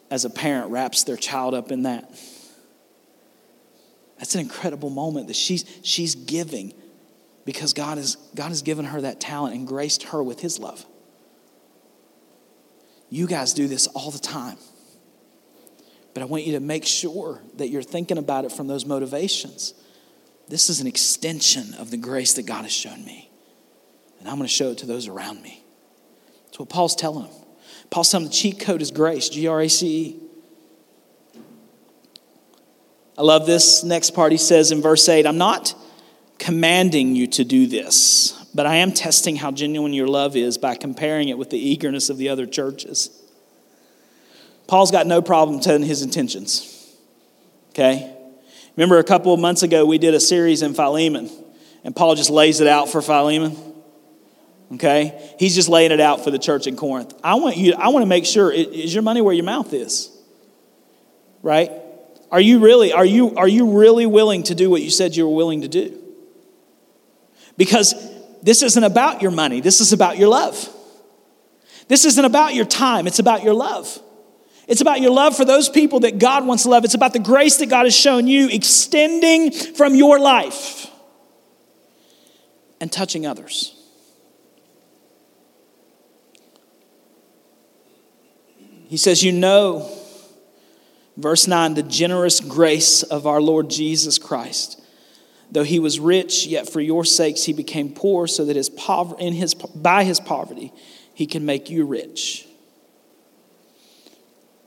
as 0.10 0.24
a 0.24 0.30
parent 0.30 0.72
wraps 0.72 1.04
their 1.04 1.18
child 1.18 1.54
up 1.54 1.74
in 1.74 1.84
that. 1.84 2.10
That's 4.18 4.34
an 4.34 4.40
incredible 4.40 4.90
moment 4.90 5.28
that 5.28 5.36
she's, 5.36 5.66
she's 5.84 6.16
giving 6.16 6.74
because 7.44 7.74
God, 7.74 7.98
is, 7.98 8.16
God 8.34 8.48
has 8.48 8.62
given 8.62 8.86
her 8.86 9.02
that 9.02 9.20
talent 9.20 9.56
and 9.56 9.68
graced 9.68 10.04
her 10.04 10.24
with 10.24 10.40
His 10.40 10.58
love. 10.58 10.86
You 13.10 13.28
guys 13.28 13.54
do 13.54 13.68
this 13.68 13.88
all 13.88 14.10
the 14.10 14.20
time. 14.20 14.56
But 16.14 16.24
I 16.24 16.26
want 16.26 16.46
you 16.46 16.54
to 16.54 16.62
make 16.62 16.86
sure 16.86 17.42
that 17.58 17.68
you're 17.68 17.84
thinking 17.84 18.18
about 18.18 18.46
it 18.46 18.54
from 18.54 18.68
those 18.68 18.86
motivations. 18.86 19.74
This 20.48 20.70
is 20.70 20.80
an 20.80 20.88
extension 20.88 21.74
of 21.74 21.92
the 21.92 21.98
grace 21.98 22.36
that 22.36 22.44
God 22.44 22.62
has 22.62 22.72
shown 22.72 23.04
me. 23.04 23.30
And 24.20 24.30
I'm 24.30 24.38
going 24.38 24.48
to 24.48 24.54
show 24.54 24.72
it 24.72 24.78
to 24.78 24.86
those 24.86 25.10
around 25.10 25.42
me. 25.42 25.62
That's 26.46 26.60
what 26.60 26.70
Paul's 26.70 26.96
telling 26.96 27.26
them. 27.26 27.43
Paul's 27.94 28.10
telling 28.10 28.26
the 28.26 28.34
cheat 28.34 28.60
code 28.60 28.82
is 28.82 28.90
grace, 28.90 29.30
G 29.30 29.46
R 29.46 29.62
A 29.62 29.70
C 29.70 29.88
E. 29.88 30.20
I 33.16 33.22
love 33.22 33.46
this 33.46 33.84
next 33.84 34.16
part. 34.16 34.32
He 34.32 34.40
says 34.40 34.72
in 34.72 34.82
verse 34.82 35.08
8, 35.08 35.28
I'm 35.28 35.38
not 35.38 35.76
commanding 36.40 37.16
you 37.16 37.28
to 37.28 37.44
do 37.44 37.68
this, 37.68 38.50
but 38.56 38.66
I 38.66 38.78
am 38.78 38.94
testing 38.94 39.36
how 39.36 39.52
genuine 39.52 39.94
your 39.94 40.08
love 40.08 40.36
is 40.36 40.58
by 40.58 40.74
comparing 40.74 41.30
it 41.30 41.38
with 41.38 41.52
the 41.52 41.60
eagerness 41.60 42.10
of 42.10 42.18
the 42.18 42.30
other 42.30 42.48
churches. 42.48 43.12
Paul's 44.66 44.90
got 44.90 45.06
no 45.06 45.22
problem 45.22 45.60
telling 45.60 45.84
his 45.84 46.02
intentions. 46.02 46.98
Okay? 47.70 48.12
Remember 48.76 48.98
a 48.98 49.04
couple 49.04 49.36
of 49.36 49.40
months 49.40 49.62
ago, 49.62 49.86
we 49.86 50.00
did 50.00 50.16
a 50.16 50.20
series 50.20 50.64
in 50.64 50.74
Philemon, 50.74 51.30
and 51.84 51.96
Paul 51.96 52.16
just 52.16 52.32
lays 52.32 52.60
it 52.60 52.68
out 52.68 52.90
for 52.90 53.04
Philemon. 53.04 53.56
Okay? 54.74 55.36
He's 55.38 55.56
just 55.56 55.70
laying 55.70 55.92
it 55.92 56.00
out 56.00 56.24
for 56.24 56.32
the 56.32 56.40
church 56.40 56.68
in 56.68 56.76
Corinth. 56.76 57.14
I 57.24 57.36
want 57.36 57.58
you, 57.58 57.74
I 57.74 57.90
want 57.90 58.04
to 58.04 58.08
make 58.08 58.26
sure 58.26 58.52
is 58.52 58.94
your 58.94 59.04
money 59.04 59.22
where 59.22 59.34
your 59.34 59.46
mouth 59.46 59.74
is? 59.74 60.10
Right? 61.42 61.72
Are 62.32 62.42
you 62.42 62.60
really, 62.60 62.92
are 62.94 63.06
you, 63.06 63.36
are 63.36 63.48
you 63.48 63.78
really 63.78 64.06
willing 64.06 64.44
to 64.44 64.56
do 64.56 64.70
what 64.70 64.82
you 64.82 64.90
said 64.90 65.16
you 65.16 65.28
were 65.28 65.36
willing 65.36 65.62
to 65.62 65.68
do? 65.68 66.00
Because 67.58 67.94
this 68.42 68.64
isn't 68.64 68.84
about 68.84 69.22
your 69.22 69.32
money, 69.32 69.62
this 69.62 69.80
is 69.82 69.94
about 69.94 70.18
your 70.18 70.30
love. 70.30 70.70
This 71.88 72.06
isn't 72.06 72.26
about 72.26 72.56
your 72.56 72.66
time, 72.66 73.06
it's 73.06 73.20
about 73.20 73.44
your 73.44 73.54
love. 73.54 74.00
It's 74.66 74.80
about 74.80 75.02
your 75.02 75.12
love 75.12 75.36
for 75.36 75.44
those 75.44 75.68
people 75.68 76.00
that 76.02 76.20
God 76.20 76.48
wants 76.48 76.64
to 76.64 76.70
love. 76.70 76.86
It's 76.86 76.94
about 76.94 77.12
the 77.12 77.20
grace 77.20 77.58
that 77.58 77.66
God 77.66 77.86
has 77.86 77.94
shown 77.94 78.28
you 78.28 78.48
extending 78.48 79.52
from 79.52 79.94
your 79.94 80.20
life 80.20 80.88
and 82.80 82.90
touching 82.90 83.26
others. 83.28 83.83
He 88.94 88.98
says, 88.98 89.24
You 89.24 89.32
know, 89.32 89.90
verse 91.18 91.48
9, 91.48 91.74
the 91.74 91.82
generous 91.82 92.40
grace 92.40 93.02
of 93.02 93.26
our 93.26 93.42
Lord 93.42 93.68
Jesus 93.68 94.20
Christ. 94.20 94.80
Though 95.50 95.64
he 95.64 95.80
was 95.80 96.00
rich, 96.00 96.46
yet 96.46 96.70
for 96.70 96.80
your 96.80 97.04
sakes 97.04 97.46
he 97.46 97.54
became 97.54 97.90
poor, 97.90 98.28
so 98.28 98.46
that 98.46 98.56
his 98.56 98.70
pover- 98.70 99.16
in 99.18 99.34
his, 99.34 99.56
by 99.56 100.04
his 100.04 100.20
poverty 100.20 100.72
he 101.16 101.26
can 101.26 101.44
make 101.44 101.72
you 101.72 101.86
rich. 101.86 102.46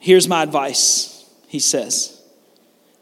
Here's 0.00 0.26
my 0.26 0.42
advice, 0.42 1.24
he 1.46 1.60
says. 1.60 2.20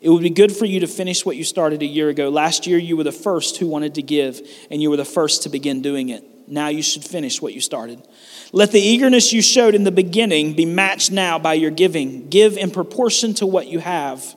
It 0.03 0.11
would 0.11 0.23
be 0.23 0.29
good 0.29 0.55
for 0.55 0.67
you 0.67 0.81
to 0.81 0.87
finish 0.87 1.25
what 1.25 1.37
you 1.37 1.45
started 1.45 1.81
a 1.81 1.87
year 1.87 2.11
ago. 2.11 2.29
Last 2.29 2.67
year, 2.67 2.77
you 2.77 2.99
were 2.99 3.03
the 3.03 3.13
first 3.13 3.57
who 3.57 3.67
wanted 3.67 3.95
to 3.95 4.03
give, 4.03 4.47
and 4.71 4.83
you 4.83 4.91
were 4.91 4.99
the 4.99 5.07
first 5.07 5.45
to 5.45 5.49
begin 5.49 5.81
doing 5.81 6.11
it. 6.11 6.23
Now 6.47 6.69
you 6.69 6.83
should 6.83 7.05
finish 7.05 7.41
what 7.41 7.55
you 7.55 7.61
started. 7.61 8.07
Let 8.53 8.73
the 8.73 8.81
eagerness 8.81 9.33
you 9.33 9.43
showed 9.43 9.75
in 9.75 9.85
the 9.85 9.91
beginning 9.91 10.55
be 10.55 10.67
matched 10.67 11.11
now 11.11 11.39
by 11.39 11.55
your 11.55 11.71
giving. 11.71 12.29
Give 12.29 12.57
in 12.57 12.71
proportion 12.71 13.35
to 13.35 13.47
what 13.47 13.67
you 13.67 13.79
have. 13.79 14.37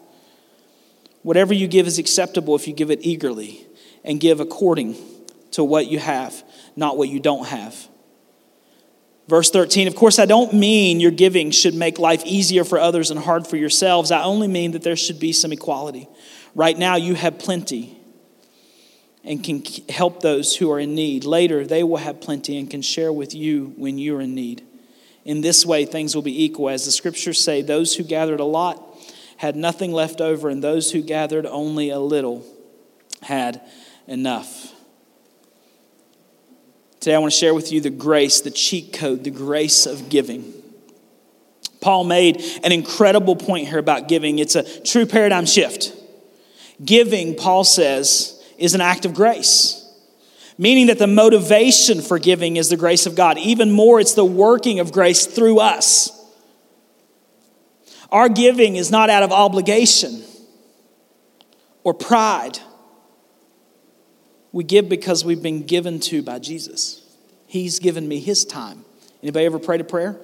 Whatever 1.24 1.54
you 1.54 1.68
give 1.68 1.88
is 1.88 2.00
acceptable 2.00 2.56
if 2.56 2.68
you 2.68 2.74
give 2.74 2.90
it 2.90 3.00
eagerly, 3.02 3.68
and 4.04 4.20
give 4.20 4.40
according 4.40 4.96
to 5.52 5.64
what 5.64 5.88
you 5.88 6.00
have, 6.00 6.44
not 6.76 6.98
what 6.98 7.10
you 7.10 7.20
don't 7.20 7.48
have. 7.48 7.88
Verse 9.28 9.50
13, 9.50 9.90
of 9.90 9.96
course, 9.96 10.20
I 10.20 10.26
don't 10.26 10.54
mean 10.54 11.02
your 11.02 11.12
giving 11.12 11.52
should 11.52 11.76
make 11.76 12.00
life 12.00 12.24
easier 12.26 12.64
for 12.64 12.80
others 12.80 13.12
and 13.12 13.20
hard 13.20 13.46
for 13.46 13.58
yourselves. 13.58 14.10
I 14.10 14.24
only 14.24 14.48
mean 14.48 14.72
that 14.72 14.84
there 14.84 14.96
should 14.96 15.20
be 15.20 15.34
some 15.34 15.52
equality. 15.52 16.08
Right 16.56 16.78
now, 16.78 16.96
you 16.96 17.14
have 17.14 17.38
plenty 17.38 17.97
and 19.28 19.44
can 19.44 19.62
help 19.90 20.22
those 20.22 20.56
who 20.56 20.72
are 20.72 20.80
in 20.80 20.96
need. 20.96 21.26
Later, 21.26 21.68
they 21.68 21.84
will 21.84 21.98
have 21.98 22.22
plenty 22.22 22.58
and 22.58 22.70
can 22.70 22.82
share 22.82 23.12
with 23.12 23.36
you 23.36 23.74
when 23.76 24.00
you're 24.00 24.22
in 24.22 24.34
need. 24.34 24.64
In 25.26 25.42
this 25.42 25.66
way, 25.66 25.84
things 25.84 26.16
will 26.16 26.22
be 26.22 26.46
equal. 26.46 26.70
As 26.70 26.86
the 26.86 26.92
scriptures 26.92 27.40
say, 27.40 27.62
those 27.62 27.96
who 27.96 28.04
gathered 28.04 28.40
a 28.40 28.46
lot 28.46 28.82
had 29.36 29.58
nothing 29.58 29.92
left 29.92 30.22
over, 30.22 30.48
and 30.48 30.64
those 30.64 30.92
who 30.92 31.02
gathered 31.02 31.46
only 31.46 31.90
a 31.90 32.00
little 32.00 32.46
had 33.22 33.62
enough. 34.08 34.74
Today, 37.02 37.14
I 37.14 37.20
want 37.20 37.34
to 37.34 37.38
share 37.38 37.54
with 37.54 37.72
you 37.72 37.82
the 37.82 37.90
grace, 37.90 38.40
the 38.40 38.50
cheat 38.50 38.94
code, 38.94 39.26
the 39.26 39.30
grace 39.30 39.86
of 39.86 40.08
giving. 40.08 40.54
Paul 41.82 42.06
made 42.06 42.42
an 42.64 42.72
incredible 42.72 43.36
point 43.36 43.68
here 43.68 43.78
about 43.78 44.08
giving. 44.08 44.40
It's 44.40 44.56
a 44.56 44.82
true 44.84 45.06
paradigm 45.06 45.46
shift. 45.46 45.94
Giving, 46.84 47.36
Paul 47.36 47.66
says, 47.66 48.37
is 48.58 48.74
an 48.74 48.82
act 48.82 49.06
of 49.06 49.14
grace, 49.14 49.84
meaning 50.58 50.88
that 50.88 51.00
the 51.00 51.08
motivation 51.08 52.02
for 52.02 52.20
giving 52.20 52.58
is 52.58 52.70
the 52.70 52.78
grace 52.78 53.06
of 53.06 53.16
God. 53.16 53.38
Even 53.38 53.72
more, 53.72 54.00
it's 54.00 54.14
the 54.14 54.26
working 54.26 54.80
of 54.80 54.92
grace 54.92 55.26
through 55.26 55.60
us. 55.60 56.12
Our 58.12 58.30
giving 58.30 58.76
is 58.76 58.90
not 58.90 59.10
out 59.10 59.24
of 59.24 59.32
obligation 59.32 60.24
or 61.84 61.94
pride 61.94 62.60
we 64.52 64.64
give 64.64 64.90
because 64.90 65.24
we've 65.24 65.42
been 65.44 65.64
given 65.64 66.00
to 66.00 66.24
by 66.24 66.40
Jesus. 66.40 67.04
He's 67.46 67.80
given 67.80 68.08
me 68.08 68.20
his 68.20 68.44
time. 68.44 68.86
Anybody 69.22 69.46
ever 69.46 69.60
prayed 69.60 69.82
a 69.82 69.84
prayer? 69.84 70.20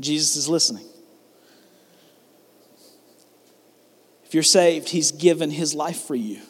Jesus 0.00 0.36
is 0.36 0.48
listening. 0.48 0.84
If 4.24 4.34
you're 4.34 4.42
saved, 4.42 4.90
he's 4.90 5.12
given 5.12 5.50
his 5.50 5.74
life 5.74 6.00
for 6.02 6.14
you. 6.14 6.40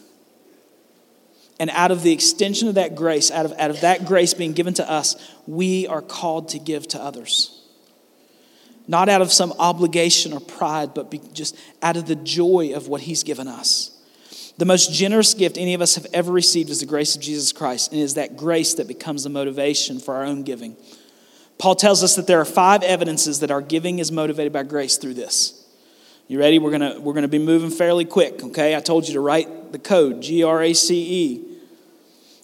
And 1.60 1.70
out 1.70 1.90
of 1.90 2.02
the 2.02 2.12
extension 2.12 2.68
of 2.68 2.76
that 2.76 2.94
grace, 2.94 3.30
out 3.30 3.44
of, 3.44 3.52
out 3.58 3.70
of 3.70 3.80
that 3.80 4.04
grace 4.04 4.32
being 4.32 4.52
given 4.52 4.74
to 4.74 4.90
us, 4.90 5.16
we 5.46 5.86
are 5.88 6.02
called 6.02 6.50
to 6.50 6.58
give 6.58 6.86
to 6.88 7.02
others. 7.02 7.54
Not 8.86 9.08
out 9.08 9.20
of 9.20 9.32
some 9.32 9.52
obligation 9.58 10.32
or 10.32 10.40
pride, 10.40 10.94
but 10.94 11.34
just 11.34 11.56
out 11.82 11.96
of 11.96 12.06
the 12.06 12.14
joy 12.14 12.72
of 12.74 12.88
what 12.88 13.02
he's 13.02 13.22
given 13.22 13.48
us. 13.48 13.94
The 14.56 14.64
most 14.64 14.92
generous 14.92 15.34
gift 15.34 15.58
any 15.58 15.74
of 15.74 15.80
us 15.80 15.94
have 15.94 16.06
ever 16.12 16.32
received 16.32 16.70
is 16.70 16.80
the 16.80 16.86
grace 16.86 17.14
of 17.14 17.22
Jesus 17.22 17.52
Christ, 17.52 17.92
and 17.92 18.00
it 18.00 18.04
is 18.04 18.14
that 18.14 18.36
grace 18.36 18.74
that 18.74 18.88
becomes 18.88 19.24
the 19.24 19.30
motivation 19.30 20.00
for 20.00 20.14
our 20.14 20.24
own 20.24 20.42
giving. 20.42 20.76
Paul 21.58 21.74
tells 21.74 22.02
us 22.02 22.16
that 22.16 22.26
there 22.26 22.40
are 22.40 22.44
five 22.44 22.82
evidences 22.82 23.40
that 23.40 23.50
our 23.50 23.60
giving 23.60 23.98
is 23.98 24.10
motivated 24.10 24.52
by 24.52 24.62
grace 24.62 24.96
through 24.96 25.14
this. 25.14 25.64
You 26.28 26.38
ready? 26.38 26.58
We're 26.58 26.70
gonna 26.70 27.00
we're 27.00 27.14
gonna 27.14 27.28
be 27.28 27.38
moving 27.38 27.70
fairly 27.70 28.04
quick. 28.04 28.42
Okay, 28.44 28.76
I 28.76 28.80
told 28.80 29.08
you 29.08 29.14
to 29.14 29.20
write 29.20 29.72
the 29.72 29.78
code 29.78 30.22
G 30.22 30.42
R 30.42 30.62
A 30.62 30.72
C 30.72 31.24
E. 31.24 31.47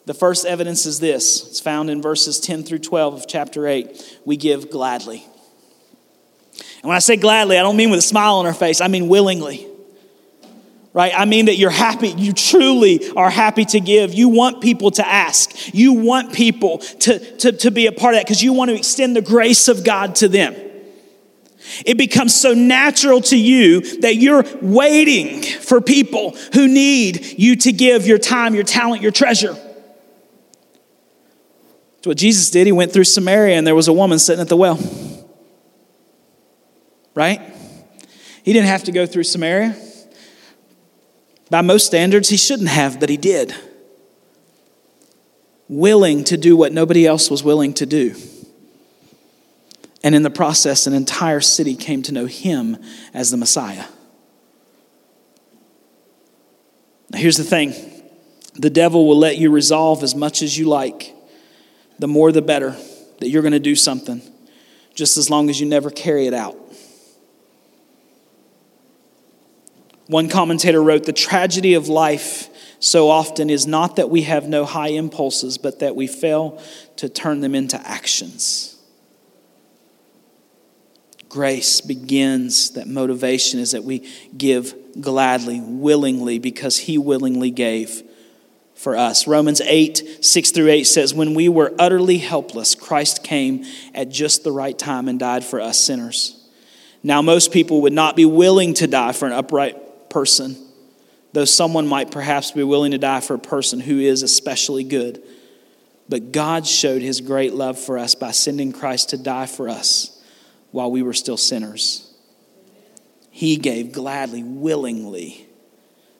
The 0.07 0.15
first 0.15 0.45
evidence 0.45 0.87
is 0.87 1.01
this. 1.01 1.47
It's 1.47 1.61
found 1.61 1.91
in 1.91 2.03
verses 2.03 2.39
10 2.41 2.65
through 2.65 2.81
12 2.81 3.15
of 3.15 3.27
chapter 3.27 3.67
8. 3.67 4.21
We 4.25 4.37
give 4.37 4.71
gladly. 4.71 5.25
And 6.83 6.89
when 6.89 6.97
I 6.97 7.01
say 7.01 7.17
gladly, 7.17 7.59
I 7.59 7.63
don't 7.63 7.77
mean 7.77 7.91
with 7.91 8.01
a 8.01 8.03
smile 8.03 8.35
on 8.37 8.47
our 8.47 8.55
face, 8.55 8.81
I 8.81 8.89
mean 8.89 9.09
willingly 9.09 9.67
right? 10.95 11.13
I 11.15 11.27
mean 11.27 11.47
that 11.47 11.57
you're 11.57 11.71
happy. 11.71 12.09
You 12.09 12.33
truly 12.33 13.11
are 13.11 13.29
happy 13.29 13.67
to 13.67 13.81
give. 13.81 14.15
You 14.15 14.31
want 14.31 14.63
people 14.63 14.93
to 14.93 15.07
ask. 15.07 15.75
You 15.75 15.93
want 15.93 16.33
people 16.33 16.79
to, 16.79 17.37
to, 17.39 17.53
to 17.53 17.71
be 17.71 17.87
a 17.87 17.93
part 17.93 18.15
of 18.15 18.21
that 18.21 18.27
because 18.27 18.43
you 18.43 18.55
want 18.55 18.71
to 18.71 18.77
extend 18.77 19.15
the 19.15 19.21
grace 19.21 19.69
of 19.69 19.85
God 19.85 20.15
to 20.17 20.29
them. 20.29 20.55
It 21.85 21.99
becomes 21.99 22.35
so 22.35 22.55
natural 22.55 23.21
to 23.23 23.37
you 23.37 24.01
that 24.01 24.17
you're 24.17 24.45
waiting 24.63 25.43
for 25.43 25.81
people 25.81 26.37
who 26.53 26.69
need 26.69 27.39
you 27.39 27.57
to 27.57 27.73
give 27.73 28.07
your 28.07 28.19
time, 28.19 28.55
your 28.55 28.65
talent, 28.65 29.03
your 29.03 29.13
treasure. 29.13 29.57
That's 32.05 32.09
what 32.11 32.19
Jesus 32.19 32.51
did. 32.51 32.67
He 32.67 32.73
went 32.73 32.93
through 32.93 33.05
Samaria 33.05 33.57
and 33.57 33.67
there 33.67 33.75
was 33.75 33.89
a 33.89 33.93
woman 33.95 34.19
sitting 34.19 34.43
at 34.43 34.51
the 34.51 34.59
well. 34.59 34.79
Right? 37.15 37.41
He 38.43 38.53
didn't 38.53 38.67
have 38.67 38.85
to 38.85 38.93
go 38.93 39.07
through 39.07 39.23
Samaria. 39.23 39.75
By 41.49 41.63
most 41.63 41.87
standards, 41.87 42.29
he 42.29 42.37
shouldn't 42.37 42.69
have, 42.69 43.01
but 43.01 43.09
he 43.09 43.17
did. 43.17 43.55
willing 45.67 46.25
to 46.25 46.37
do 46.37 46.59
what 46.59 46.75
nobody 46.75 47.07
else 47.07 47.31
was 47.31 47.43
willing 47.43 47.73
to 47.73 47.87
do. 47.87 48.15
And 50.03 50.15
in 50.15 50.23
the 50.23 50.29
process, 50.29 50.87
an 50.87 50.93
entire 50.93 51.41
city 51.41 51.75
came 51.75 52.03
to 52.03 52.13
know 52.13 52.27
him 52.27 52.77
as 53.15 53.31
the 53.31 53.39
Messiah. 53.39 53.87
Now, 57.09 57.19
here's 57.19 57.39
the 57.39 57.45
thing 57.45 57.73
the 58.53 58.69
devil 58.69 59.09
will 59.09 59.19
let 59.19 59.39
you 59.39 59.51
resolve 59.51 60.03
as 60.03 60.15
much 60.15 60.43
as 60.43 60.59
you 60.59 60.69
like, 60.69 61.14
the 61.99 62.09
more 62.09 62.33
the 62.33 62.43
better, 62.43 62.77
that 63.21 63.29
you're 63.29 63.43
going 63.43 63.53
to 63.53 63.61
do 63.61 63.77
something, 63.77 64.23
just 64.95 65.17
as 65.17 65.31
long 65.31 65.49
as 65.51 65.61
you 65.61 65.67
never 65.67 65.91
carry 65.91 66.27
it 66.27 66.35
out. 66.35 66.57
One 70.07 70.29
commentator 70.29 70.83
wrote 70.83 71.05
The 71.05 71.13
tragedy 71.13 71.75
of 71.75 71.89
life 71.89 72.49
so 72.79 73.09
often 73.09 73.49
is 73.49 73.67
not 73.67 73.97
that 73.97 74.11
we 74.11 74.23
have 74.23 74.47
no 74.47 74.65
high 74.65 74.89
impulses, 74.89 75.57
but 75.57 75.79
that 75.79 75.97
we 75.97 76.07
fail 76.07 76.63
to 76.97 77.09
turn 77.09 77.41
them 77.41 77.55
into 77.55 77.81
actions. 77.81 78.77
Grace 81.31 81.81
begins, 81.81 82.73
that 82.73 82.87
motivation 82.87 83.59
is 83.59 83.73
that 83.73 83.83
we 83.83 84.09
give 84.37 84.75
gladly, 85.01 85.61
willingly, 85.61 86.39
because 86.39 86.79
He 86.79 86.99
willingly 86.99 87.51
gave 87.51 88.04
for 88.85 88.97
us. 88.97 89.27
Romans 89.27 89.63
8, 89.63 90.19
6 90.21 90.51
through 90.51 90.69
8 90.69 90.85
says, 90.85 91.15
When 91.15 91.35
we 91.35 91.49
were 91.49 91.75
utterly 91.79 92.19
helpless, 92.19 92.75
Christ 92.75 93.25
came 93.25 93.65
at 93.95 94.11
just 94.11 94.45
the 94.45 94.53
right 94.53 94.79
time 94.79 95.09
and 95.09 95.19
died 95.19 95.43
for 95.43 95.61
us 95.61 95.79
sinners. 95.79 96.47
Now, 97.03 97.23
most 97.23 97.51
people 97.51 97.81
would 97.83 97.95
not 97.95 98.15
be 98.15 98.27
willing 98.27 98.75
to 98.75 98.87
die 98.87 99.13
for 99.13 99.27
an 99.27 99.33
upright 99.33 100.11
person, 100.11 100.57
though 101.33 101.47
someone 101.47 101.87
might 101.87 102.11
perhaps 102.11 102.53
be 102.53 102.63
willing 102.63 102.93
to 102.93 102.99
die 102.99 103.21
for 103.21 103.35
a 103.35 103.39
person 103.39 103.81
who 103.81 103.99
is 103.99 104.23
especially 104.23 104.85
good. 104.85 105.23
But 106.09 106.31
God 106.31 106.67
showed 106.67 107.01
his 107.01 107.23
great 107.23 107.55
love 107.55 107.79
for 107.79 107.99
us 107.99 108.15
by 108.15 108.33
sending 108.33 108.71
Christ 108.71 109.11
to 109.11 109.17
die 109.17 109.47
for 109.47 109.69
us 109.69 110.23
while 110.73 110.91
we 110.91 111.03
were 111.03 111.15
still 111.15 111.39
sinners. 111.39 112.15
He 113.31 113.57
gave 113.57 113.93
gladly, 113.93 114.43
willingly, 114.43 115.47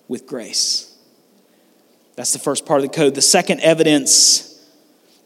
with 0.09 0.27
grace. 0.27 0.94
That's 2.17 2.33
the 2.33 2.39
first 2.39 2.65
part 2.67 2.81
of 2.81 2.91
the 2.91 2.95
code. 2.95 3.15
The 3.15 3.23
second 3.23 3.61
evidence 3.61 4.51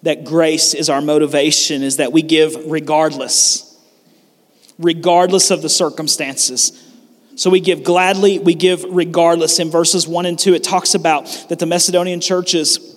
that 0.03 0.25
grace 0.25 0.75
is 0.75 0.89
our 0.89 1.01
motivation 1.01 1.83
is 1.83 1.97
that 1.97 2.13
we 2.13 2.23
give 2.23 2.55
regardless, 2.71 3.77
regardless 4.79 5.51
of 5.51 5.61
the 5.61 5.69
circumstances. 5.69 6.85
So 7.37 7.51
we 7.51 7.61
give 7.61 7.85
gladly, 7.85 8.39
we 8.39 8.55
give 8.55 8.85
regardless. 8.85 9.59
In 9.59 9.71
verses 9.71 10.09
1 10.09 10.27
and 10.27 10.39
2, 10.39 10.55
it 10.55 10.65
talks 10.65 10.95
about 10.95 11.27
that 11.49 11.59
the 11.59 11.67
Macedonian 11.67 12.21
churches 12.21 12.97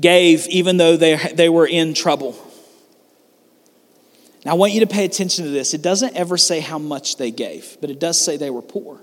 gave 0.00 0.46
even 0.48 0.76
though 0.76 0.96
they, 0.96 1.16
they 1.34 1.48
were 1.48 1.66
in 1.66 1.94
trouble. 1.94 2.36
Now, 4.44 4.52
I 4.52 4.54
want 4.54 4.72
you 4.72 4.80
to 4.80 4.86
pay 4.86 5.04
attention 5.04 5.44
to 5.44 5.50
this. 5.50 5.74
It 5.74 5.82
doesn't 5.82 6.16
ever 6.16 6.36
say 6.36 6.60
how 6.60 6.78
much 6.78 7.16
they 7.16 7.30
gave, 7.30 7.76
but 7.80 7.90
it 7.90 7.98
does 7.98 8.20
say 8.20 8.36
they 8.36 8.50
were 8.50 8.62
poor. 8.62 9.02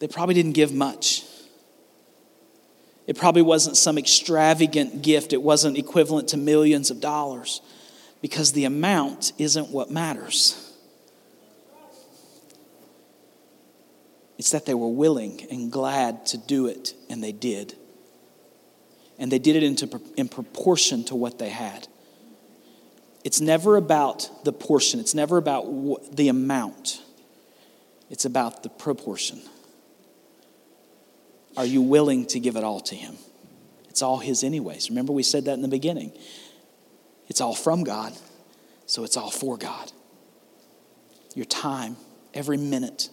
They 0.00 0.08
probably 0.08 0.34
didn't 0.34 0.52
give 0.52 0.72
much. 0.72 1.24
It 3.08 3.16
probably 3.16 3.40
wasn't 3.40 3.78
some 3.78 3.96
extravagant 3.96 5.00
gift, 5.00 5.32
it 5.32 5.42
wasn't 5.42 5.78
equivalent 5.78 6.28
to 6.28 6.36
millions 6.36 6.90
of 6.90 7.00
dollars 7.00 7.62
because 8.20 8.52
the 8.52 8.66
amount 8.66 9.32
isn't 9.38 9.70
what 9.70 9.90
matters. 9.90 10.76
It's 14.36 14.50
that 14.50 14.66
they 14.66 14.74
were 14.74 14.90
willing 14.90 15.46
and 15.50 15.72
glad 15.72 16.26
to 16.26 16.38
do 16.38 16.66
it, 16.66 16.92
and 17.08 17.24
they 17.24 17.32
did. 17.32 17.74
And 19.18 19.32
they 19.32 19.38
did 19.38 19.56
it 19.56 19.62
into, 19.62 20.00
in 20.18 20.28
proportion 20.28 21.02
to 21.04 21.16
what 21.16 21.38
they 21.38 21.48
had. 21.48 21.88
It's 23.24 23.40
never 23.40 23.76
about 23.76 24.44
the 24.44 24.52
portion, 24.52 25.00
it's 25.00 25.14
never 25.14 25.38
about 25.38 26.14
the 26.14 26.28
amount, 26.28 27.00
it's 28.10 28.26
about 28.26 28.62
the 28.62 28.68
proportion. 28.68 29.40
Are 31.58 31.66
you 31.66 31.82
willing 31.82 32.24
to 32.26 32.38
give 32.38 32.54
it 32.54 32.62
all 32.62 32.78
to 32.82 32.94
Him? 32.94 33.16
It's 33.88 34.00
all 34.00 34.18
His, 34.18 34.44
anyways. 34.44 34.90
Remember, 34.90 35.12
we 35.12 35.24
said 35.24 35.46
that 35.46 35.54
in 35.54 35.62
the 35.62 35.68
beginning. 35.68 36.12
It's 37.26 37.40
all 37.40 37.54
from 37.54 37.82
God, 37.82 38.12
so 38.86 39.02
it's 39.02 39.16
all 39.16 39.32
for 39.32 39.58
God. 39.58 39.90
Your 41.34 41.46
time, 41.46 41.96
every 42.32 42.56
minute, 42.56 43.10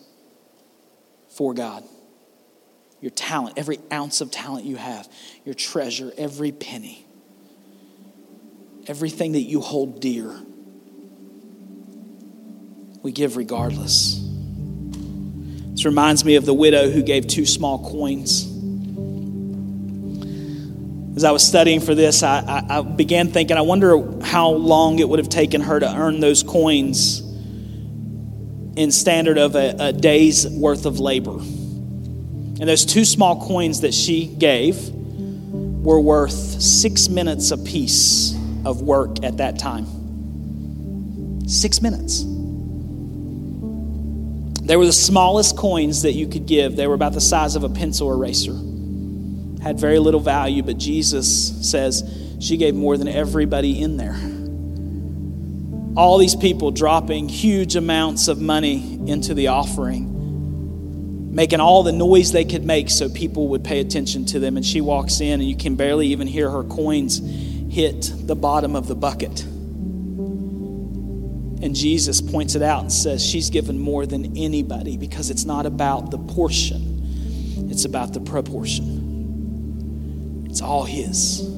for 1.27 1.55
God. 1.55 1.83
Your 3.01 3.09
talent, 3.09 3.57
every 3.57 3.79
ounce 3.91 4.21
of 4.21 4.29
talent 4.29 4.65
you 4.65 4.75
have, 4.75 5.09
your 5.43 5.55
treasure, 5.55 6.13
every 6.15 6.51
penny, 6.51 7.03
everything 8.85 9.31
that 9.31 9.41
you 9.41 9.59
hold 9.59 9.99
dear, 9.99 10.39
we 13.01 13.11
give 13.11 13.37
regardless. 13.37 14.24
This 15.75 15.83
reminds 15.83 16.23
me 16.23 16.35
of 16.35 16.45
the 16.45 16.53
widow 16.53 16.89
who 16.89 17.03
gave 17.03 17.27
two 17.27 17.45
small 17.45 17.79
coins. 17.89 18.45
As 21.17 21.25
I 21.25 21.31
was 21.31 21.45
studying 21.45 21.81
for 21.81 21.93
this, 21.93 22.23
I, 22.23 22.39
I, 22.39 22.77
I, 22.77 22.81
began 22.81 23.27
thinking, 23.27 23.57
I 23.57 23.61
wonder 23.61 24.23
how 24.23 24.51
long 24.51 24.99
it 24.99 25.09
would 25.09 25.19
have 25.19 25.27
taken 25.27 25.59
her 25.59 25.77
to 25.77 25.85
earn 25.85 26.21
those 26.21 26.43
coins 26.43 27.19
in 28.77 28.89
standard 28.89 29.37
of 29.37 29.57
a, 29.57 29.75
a 29.77 29.91
day's 29.91 30.47
worth 30.47 30.85
of 30.85 31.01
labor. 31.01 31.39
And 31.39 32.61
those 32.61 32.85
two 32.85 33.03
small 33.03 33.45
coins 33.45 33.81
that 33.81 33.93
she 33.93 34.27
gave 34.27 34.77
were 34.89 35.99
worth 35.99 36.31
six 36.31 37.09
minutes 37.09 37.51
apiece 37.51 38.33
of 38.63 38.81
work 38.81 39.25
at 39.25 39.35
that 39.37 39.59
time. 39.59 39.87
Six 41.49 41.81
minutes. 41.81 42.34
They 44.65 44.75
were 44.75 44.85
the 44.85 44.93
smallest 44.93 45.57
coins 45.57 46.01
that 46.01 46.13
you 46.13 46.27
could 46.27 46.45
give. 46.45 46.75
They 46.75 46.87
were 46.87 46.95
about 46.95 47.13
the 47.13 47.21
size 47.21 47.55
of 47.55 47.63
a 47.63 47.69
pencil 47.69 48.11
eraser. 48.11 48.53
Had 49.63 49.79
very 49.79 49.99
little 49.99 50.19
value, 50.19 50.63
but 50.63 50.77
Jesus 50.77 51.69
says 51.69 52.03
she 52.39 52.57
gave 52.57 52.75
more 52.75 52.97
than 52.97 53.07
everybody 53.07 53.81
in 53.81 53.97
there 53.97 54.17
all 55.95 56.17
these 56.17 56.35
people 56.35 56.71
dropping 56.71 57.29
huge 57.29 57.75
amounts 57.75 58.27
of 58.27 58.41
money 58.41 58.99
into 59.07 59.33
the 59.33 59.47
offering, 59.47 61.33
making 61.33 61.61
all 61.61 61.83
the 61.83 61.93
noise 61.93 62.31
they 62.31 62.43
could 62.43 62.65
make 62.65 62.89
so 62.89 63.07
people 63.09 63.47
would 63.49 63.63
pay 63.63 63.79
attention 63.79 64.25
to 64.25 64.39
them. 64.39 64.57
And 64.57 64.65
she 64.65 64.81
walks 64.81 65.21
in, 65.21 65.39
and 65.39 65.49
you 65.49 65.55
can 65.55 65.75
barely 65.75 66.07
even 66.07 66.27
hear 66.27 66.49
her 66.49 66.63
coins 66.63 67.19
hit 67.73 68.11
the 68.27 68.35
bottom 68.35 68.75
of 68.75 68.87
the 68.87 68.95
bucket. 68.95 69.45
And 71.61 71.75
Jesus 71.75 72.21
points 72.21 72.55
it 72.55 72.61
out 72.61 72.81
and 72.81 72.91
says, 72.91 73.25
She's 73.25 73.49
given 73.49 73.79
more 73.79 74.05
than 74.05 74.37
anybody 74.37 74.97
because 74.97 75.29
it's 75.29 75.45
not 75.45 75.65
about 75.65 76.11
the 76.11 76.17
portion, 76.17 77.67
it's 77.71 77.85
about 77.85 78.13
the 78.13 78.21
proportion. 78.21 80.45
It's 80.49 80.61
all 80.61 80.83
His. 80.83 81.49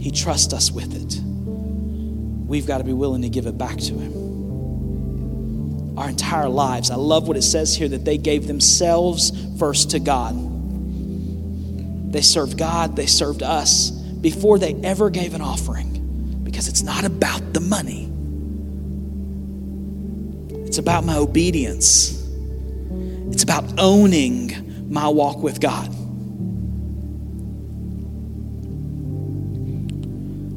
He 0.00 0.10
trusts 0.10 0.52
us 0.52 0.70
with 0.70 0.94
it 0.94 1.20
we've 2.48 2.66
got 2.66 2.78
to 2.78 2.84
be 2.84 2.94
willing 2.94 3.22
to 3.22 3.28
give 3.28 3.46
it 3.46 3.56
back 3.56 3.76
to 3.76 3.94
Him. 3.94 5.96
Our 5.96 6.08
entire 6.08 6.48
lives. 6.48 6.90
I 6.90 6.96
love 6.96 7.28
what 7.28 7.36
it 7.36 7.42
says 7.42 7.76
here 7.76 7.88
that 7.88 8.04
they 8.04 8.18
gave 8.18 8.46
themselves 8.46 9.32
first 9.58 9.90
to 9.90 10.00
God. 10.00 10.34
They 12.12 12.22
served 12.22 12.56
God, 12.56 12.96
they 12.96 13.06
served 13.06 13.42
us 13.42 13.90
before 13.90 14.58
they 14.58 14.74
ever 14.82 15.10
gave 15.10 15.34
an 15.34 15.42
offering 15.42 16.40
because 16.42 16.68
it's 16.68 16.82
not 16.82 17.04
about 17.04 17.52
the 17.52 17.60
money, 17.60 18.06
it's 20.68 20.76
about 20.76 21.02
my 21.02 21.16
obedience, 21.16 22.10
it's 23.32 23.42
about 23.42 23.64
owning 23.78 24.92
my 24.92 25.08
walk 25.08 25.42
with 25.42 25.62
God. 25.62 25.90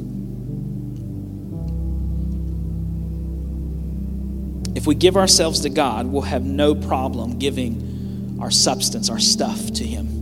If 4.75 4.87
we 4.87 4.95
give 4.95 5.17
ourselves 5.17 5.61
to 5.61 5.69
God, 5.69 6.07
we'll 6.07 6.21
have 6.23 6.43
no 6.43 6.73
problem 6.73 7.37
giving 7.37 8.37
our 8.39 8.51
substance, 8.51 9.09
our 9.09 9.19
stuff 9.19 9.71
to 9.73 9.83
Him. 9.83 10.16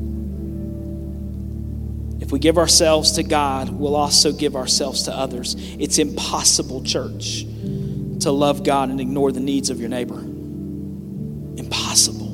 If 2.26 2.32
we 2.32 2.40
give 2.40 2.58
ourselves 2.58 3.12
to 3.14 3.24
God, 3.24 3.70
we'll 3.70 3.96
also 3.96 4.32
give 4.32 4.56
ourselves 4.56 5.04
to 5.04 5.16
others. 5.16 5.56
It's 5.78 6.00
impossible, 6.00 6.84
church, 6.84 7.44
to 8.22 8.32
love 8.32 8.64
God 8.64 8.90
and 8.90 9.00
ignore 9.00 9.32
the 9.32 9.40
needs 9.40 9.70
of 9.70 9.80
your 9.80 9.90
neighbor. 9.90 10.18
Impossible. 10.18 12.26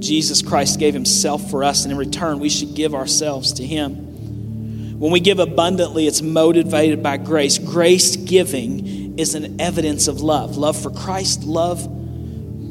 Jesus 0.00 0.42
Christ 0.42 0.78
gave 0.78 0.92
Himself 0.92 1.50
for 1.50 1.64
us, 1.64 1.84
and 1.84 1.92
in 1.92 1.96
return, 1.96 2.40
we 2.40 2.50
should 2.50 2.74
give 2.74 2.94
ourselves 2.94 3.54
to 3.54 3.66
Him. 3.66 5.00
When 5.00 5.12
we 5.12 5.20
give 5.20 5.38
abundantly, 5.38 6.06
it's 6.06 6.20
motivated 6.20 7.02
by 7.02 7.16
grace. 7.16 7.56
Grace 7.56 8.16
giving 8.16 9.18
is 9.18 9.34
an 9.34 9.62
evidence 9.62 10.08
of 10.08 10.20
love 10.20 10.58
love 10.58 10.76
for 10.76 10.90
Christ, 10.90 11.44
love 11.44 11.82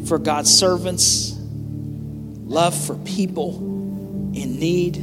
for 0.08 0.20
God's 0.20 0.54
servants, 0.54 1.36
love 1.40 2.80
for 2.86 2.94
people 2.98 3.72
need. 4.62 4.98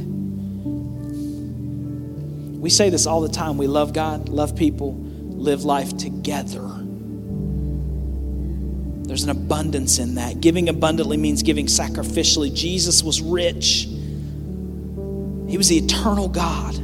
We 2.59 2.69
say 2.69 2.89
this 2.89 3.05
all 3.05 3.21
the 3.21 3.29
time. 3.29 3.57
We 3.57 3.67
love 3.67 3.93
God, 3.93 4.29
love 4.29 4.55
people, 4.55 4.95
live 4.95 5.63
life 5.63 5.95
together. 5.97 6.65
There's 9.07 9.23
an 9.23 9.29
abundance 9.29 9.99
in 9.99 10.15
that. 10.15 10.41
Giving 10.41 10.69
abundantly 10.69 11.17
means 11.17 11.43
giving 11.43 11.67
sacrificially. 11.67 12.53
Jesus 12.53 13.03
was 13.03 13.21
rich, 13.21 13.87
He 15.47 15.57
was 15.57 15.67
the 15.69 15.77
eternal 15.77 16.27
God. 16.27 16.75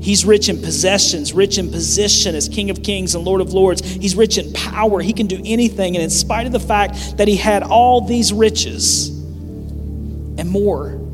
He's 0.00 0.24
rich 0.24 0.48
in 0.48 0.62
possessions, 0.62 1.32
rich 1.32 1.58
in 1.58 1.72
position 1.72 2.36
as 2.36 2.48
King 2.48 2.70
of 2.70 2.80
Kings 2.84 3.16
and 3.16 3.24
Lord 3.24 3.40
of 3.40 3.52
Lords. 3.52 3.84
He's 3.84 4.14
rich 4.14 4.38
in 4.38 4.52
power. 4.52 5.00
He 5.00 5.12
can 5.12 5.26
do 5.26 5.42
anything. 5.44 5.96
And 5.96 6.04
in 6.04 6.10
spite 6.10 6.46
of 6.46 6.52
the 6.52 6.60
fact 6.60 7.16
that 7.16 7.26
he 7.26 7.34
had 7.34 7.64
all 7.64 8.02
these 8.02 8.32
riches 8.32 9.08
and 9.08 10.48
more, 10.48 11.05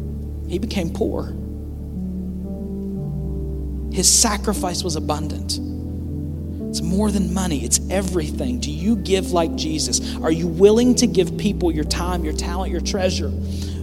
he 0.52 0.58
became 0.58 0.90
poor. 0.90 1.34
His 3.90 4.06
sacrifice 4.06 4.84
was 4.84 4.96
abundant. 4.96 5.58
It's 6.68 6.82
more 6.82 7.10
than 7.10 7.32
money, 7.32 7.64
it's 7.64 7.80
everything. 7.88 8.60
Do 8.60 8.70
you 8.70 8.96
give 8.96 9.32
like 9.32 9.56
Jesus? 9.56 10.14
Are 10.16 10.30
you 10.30 10.46
willing 10.46 10.94
to 10.96 11.06
give 11.06 11.38
people 11.38 11.72
your 11.72 11.84
time, 11.84 12.22
your 12.22 12.34
talent, 12.34 12.70
your 12.70 12.82
treasure? 12.82 13.32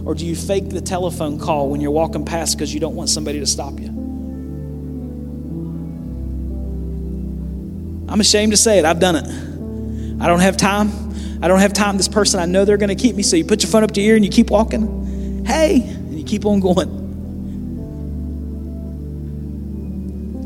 Or 0.04 0.14
do 0.14 0.24
you 0.24 0.36
fake 0.36 0.68
the 0.68 0.80
telephone 0.80 1.40
call 1.40 1.70
when 1.70 1.80
you're 1.80 1.90
walking 1.90 2.24
past 2.24 2.56
because 2.56 2.72
you 2.72 2.78
don't 2.78 2.94
want 2.94 3.08
somebody 3.08 3.40
to 3.40 3.46
stop 3.46 3.80
you? 3.80 3.88
I'm 8.08 8.20
ashamed 8.20 8.52
to 8.52 8.56
say 8.56 8.78
it. 8.78 8.84
I've 8.84 9.00
done 9.00 9.16
it. 9.16 9.26
I 10.22 10.28
don't 10.28 10.38
have 10.38 10.56
time. 10.56 10.92
I 11.42 11.48
don't 11.48 11.58
have 11.58 11.72
time. 11.72 11.96
This 11.96 12.06
person, 12.06 12.38
I 12.38 12.46
know 12.46 12.64
they're 12.64 12.76
going 12.76 12.96
to 12.96 13.02
keep 13.02 13.16
me. 13.16 13.24
So 13.24 13.34
you 13.34 13.44
put 13.44 13.64
your 13.64 13.72
phone 13.72 13.82
up 13.82 13.90
to 13.92 14.00
your 14.00 14.10
ear 14.10 14.16
and 14.16 14.24
you 14.24 14.30
keep 14.30 14.50
walking. 14.50 15.44
Hey, 15.44 15.96
keep 16.30 16.46
on 16.46 16.60
going. 16.60 16.88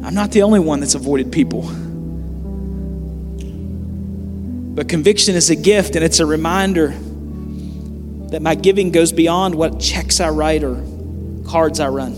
I'm 0.03 0.14
not 0.14 0.32
the 0.32 0.43
only 0.43 0.61
one 0.61 0.80
that's 0.80 0.95
avoided 0.95 1.30
people. 1.30 1.61
But 4.74 4.89
conviction 4.89 5.35
is 5.35 5.51
a 5.51 5.57
gift 5.57 5.95
and 5.95 6.03
it's 6.03 6.20
a 6.20 6.26
reminder 6.26 6.95
that 8.30 8.41
my 8.41 8.55
giving 8.55 8.93
goes 8.93 9.12
beyond 9.12 9.55
what 9.55 9.78
checks 9.78 10.20
I 10.20 10.30
write 10.30 10.64
or 10.64 10.82
cards 11.47 11.80
I 11.80 11.89
run. 11.89 12.14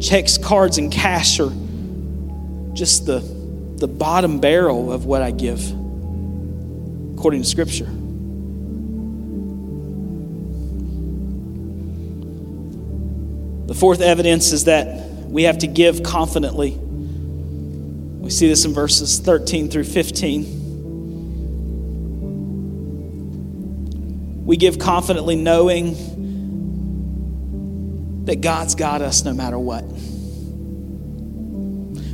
Checks, 0.00 0.38
cards, 0.38 0.78
and 0.78 0.90
cash 0.90 1.38
are 1.38 1.52
just 2.72 3.04
the, 3.04 3.20
the 3.76 3.86
bottom 3.86 4.40
barrel 4.40 4.90
of 4.90 5.04
what 5.04 5.20
I 5.20 5.32
give, 5.32 5.62
according 7.14 7.42
to 7.42 7.48
Scripture. 7.48 7.90
The 13.66 13.74
fourth 13.74 14.00
evidence 14.00 14.52
is 14.52 14.64
that 14.64 15.08
we 15.28 15.44
have 15.44 15.58
to 15.58 15.66
give 15.66 16.02
confidently. 16.02 16.72
We 16.72 18.30
see 18.30 18.48
this 18.48 18.64
in 18.64 18.72
verses 18.74 19.18
13 19.18 19.70
through 19.70 19.84
15. 19.84 20.62
We 24.44 24.56
give 24.56 24.78
confidently 24.78 25.36
knowing 25.36 25.94
that 28.26 28.40
God's 28.40 28.74
got 28.74 29.02
us 29.02 29.24
no 29.24 29.32
matter 29.32 29.58
what. 29.58 29.84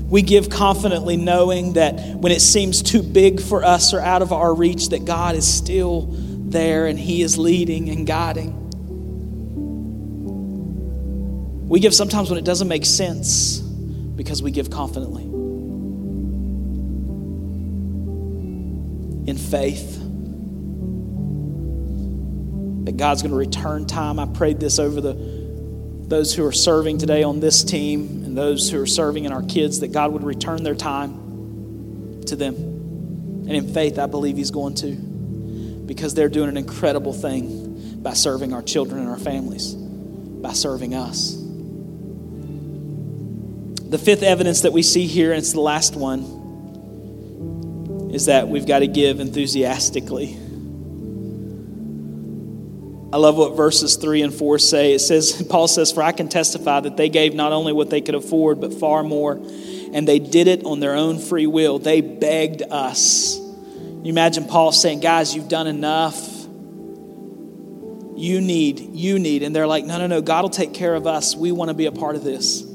We 0.09 0.22
give 0.22 0.49
confidently 0.49 1.16
knowing 1.16 1.74
that 1.74 2.01
when 2.16 2.32
it 2.32 2.40
seems 2.40 2.82
too 2.82 3.03
big 3.03 3.42
for 3.42 3.62
us 3.64 3.92
or 3.92 4.01
out 4.01 4.22
of 4.22 4.32
our 4.32 4.55
reach, 4.55 4.88
that 4.88 5.05
God 5.05 5.34
is 5.34 5.46
still 5.46 6.09
there 6.11 6.86
and 6.86 6.99
He 6.99 7.20
is 7.22 7.36
leading 7.36 7.90
and 7.90 8.07
guiding. 8.07 8.57
We 11.68 11.80
give 11.80 11.94
sometimes 11.94 12.30
when 12.30 12.38
it 12.38 12.44
doesn't 12.44 12.68
make 12.68 12.86
sense 12.86 13.58
because 13.58 14.42
we 14.42 14.50
give 14.50 14.70
confidently. 14.70 15.24
In 19.30 19.36
faith 19.36 19.98
that 22.86 22.96
God's 22.96 23.20
going 23.20 23.32
to 23.32 23.36
return 23.36 23.86
time. 23.86 24.18
I 24.18 24.24
prayed 24.24 24.58
this 24.60 24.78
over 24.78 25.02
the 25.02 25.12
those 26.08 26.34
who 26.34 26.46
are 26.46 26.52
serving 26.52 26.96
today 26.96 27.22
on 27.22 27.38
this 27.38 27.62
team 27.62 28.24
and 28.24 28.34
those 28.34 28.70
who 28.70 28.80
are 28.80 28.86
serving 28.86 29.26
in 29.26 29.32
our 29.32 29.42
kids, 29.42 29.80
that 29.80 29.92
God 29.92 30.10
would 30.12 30.24
return 30.24 30.62
their 30.62 30.74
time 30.74 32.22
to 32.28 32.34
them. 32.34 32.54
And 32.54 33.50
in 33.50 33.74
faith, 33.74 33.98
I 33.98 34.06
believe 34.06 34.38
He's 34.38 34.50
going 34.50 34.74
to, 34.76 34.92
because 35.84 36.14
they're 36.14 36.30
doing 36.30 36.48
an 36.48 36.56
incredible 36.56 37.12
thing 37.12 38.00
by 38.02 38.14
serving 38.14 38.54
our 38.54 38.62
children 38.62 39.00
and 39.00 39.08
our 39.10 39.18
families, 39.18 39.74
by 39.74 40.54
serving 40.54 40.94
us. 40.94 41.38
The 43.89 43.99
fifth 43.99 44.22
evidence 44.22 44.62
that 44.62 44.72
we 44.72 44.82
see 44.82 45.07
here, 45.07 45.32
and 45.32 45.39
it's 45.39 45.53
the 45.53 45.61
last 45.61 45.97
one, 45.97 46.36
is 48.12 48.26
that 48.26 48.49
we've 48.49 48.66
got 48.66 48.80
to 48.80 48.86
give 48.86 49.20
enthusiastically. 49.20 50.36
I 53.11 53.16
love 53.16 53.39
what 53.39 53.57
verses 53.57 53.97
3 53.97 54.22
and 54.22 54.34
4 54.34 54.59
say. 54.59 54.93
It 54.93 54.99
says, 54.99 55.43
Paul 55.51 55.68
says, 55.68 55.91
For 55.91 56.03
I 56.03 56.12
can 56.12 56.28
testify 56.28 56.80
that 56.80 56.99
they 56.99 57.09
gave 57.09 57.34
not 57.34 57.53
only 57.53 57.72
what 57.72 57.89
they 57.89 58.03
could 58.03 58.14
afford, 58.14 58.61
but 58.61 58.74
far 58.74 59.03
more. 59.03 59.41
And 59.93 60.07
they 60.07 60.18
did 60.18 60.49
it 60.49 60.64
on 60.64 60.80
their 60.80 60.95
own 60.95 61.18
free 61.18 61.47
will. 61.47 61.78
They 61.78 62.03
begged 62.03 62.62
us. 62.62 63.39
You 63.39 64.05
imagine 64.05 64.45
Paul 64.45 64.72
saying, 64.72 65.01
Guys, 65.01 65.34
you've 65.34 65.49
done 65.49 65.66
enough. 65.66 66.22
You 68.16 68.43
need, 68.43 68.80
you 68.80 69.18
need. 69.18 69.43
And 69.43 69.57
they're 69.57 69.66
like, 69.66 69.86
No, 69.86 69.97
no, 69.97 70.07
no, 70.07 70.20
God 70.20 70.43
will 70.43 70.51
take 70.51 70.74
care 70.74 70.95
of 70.95 71.07
us. 71.07 71.34
We 71.34 71.53
want 71.53 71.70
to 71.70 71.74
be 71.74 71.86
a 71.86 71.93
part 71.93 72.16
of 72.16 72.22
this. 72.22 72.67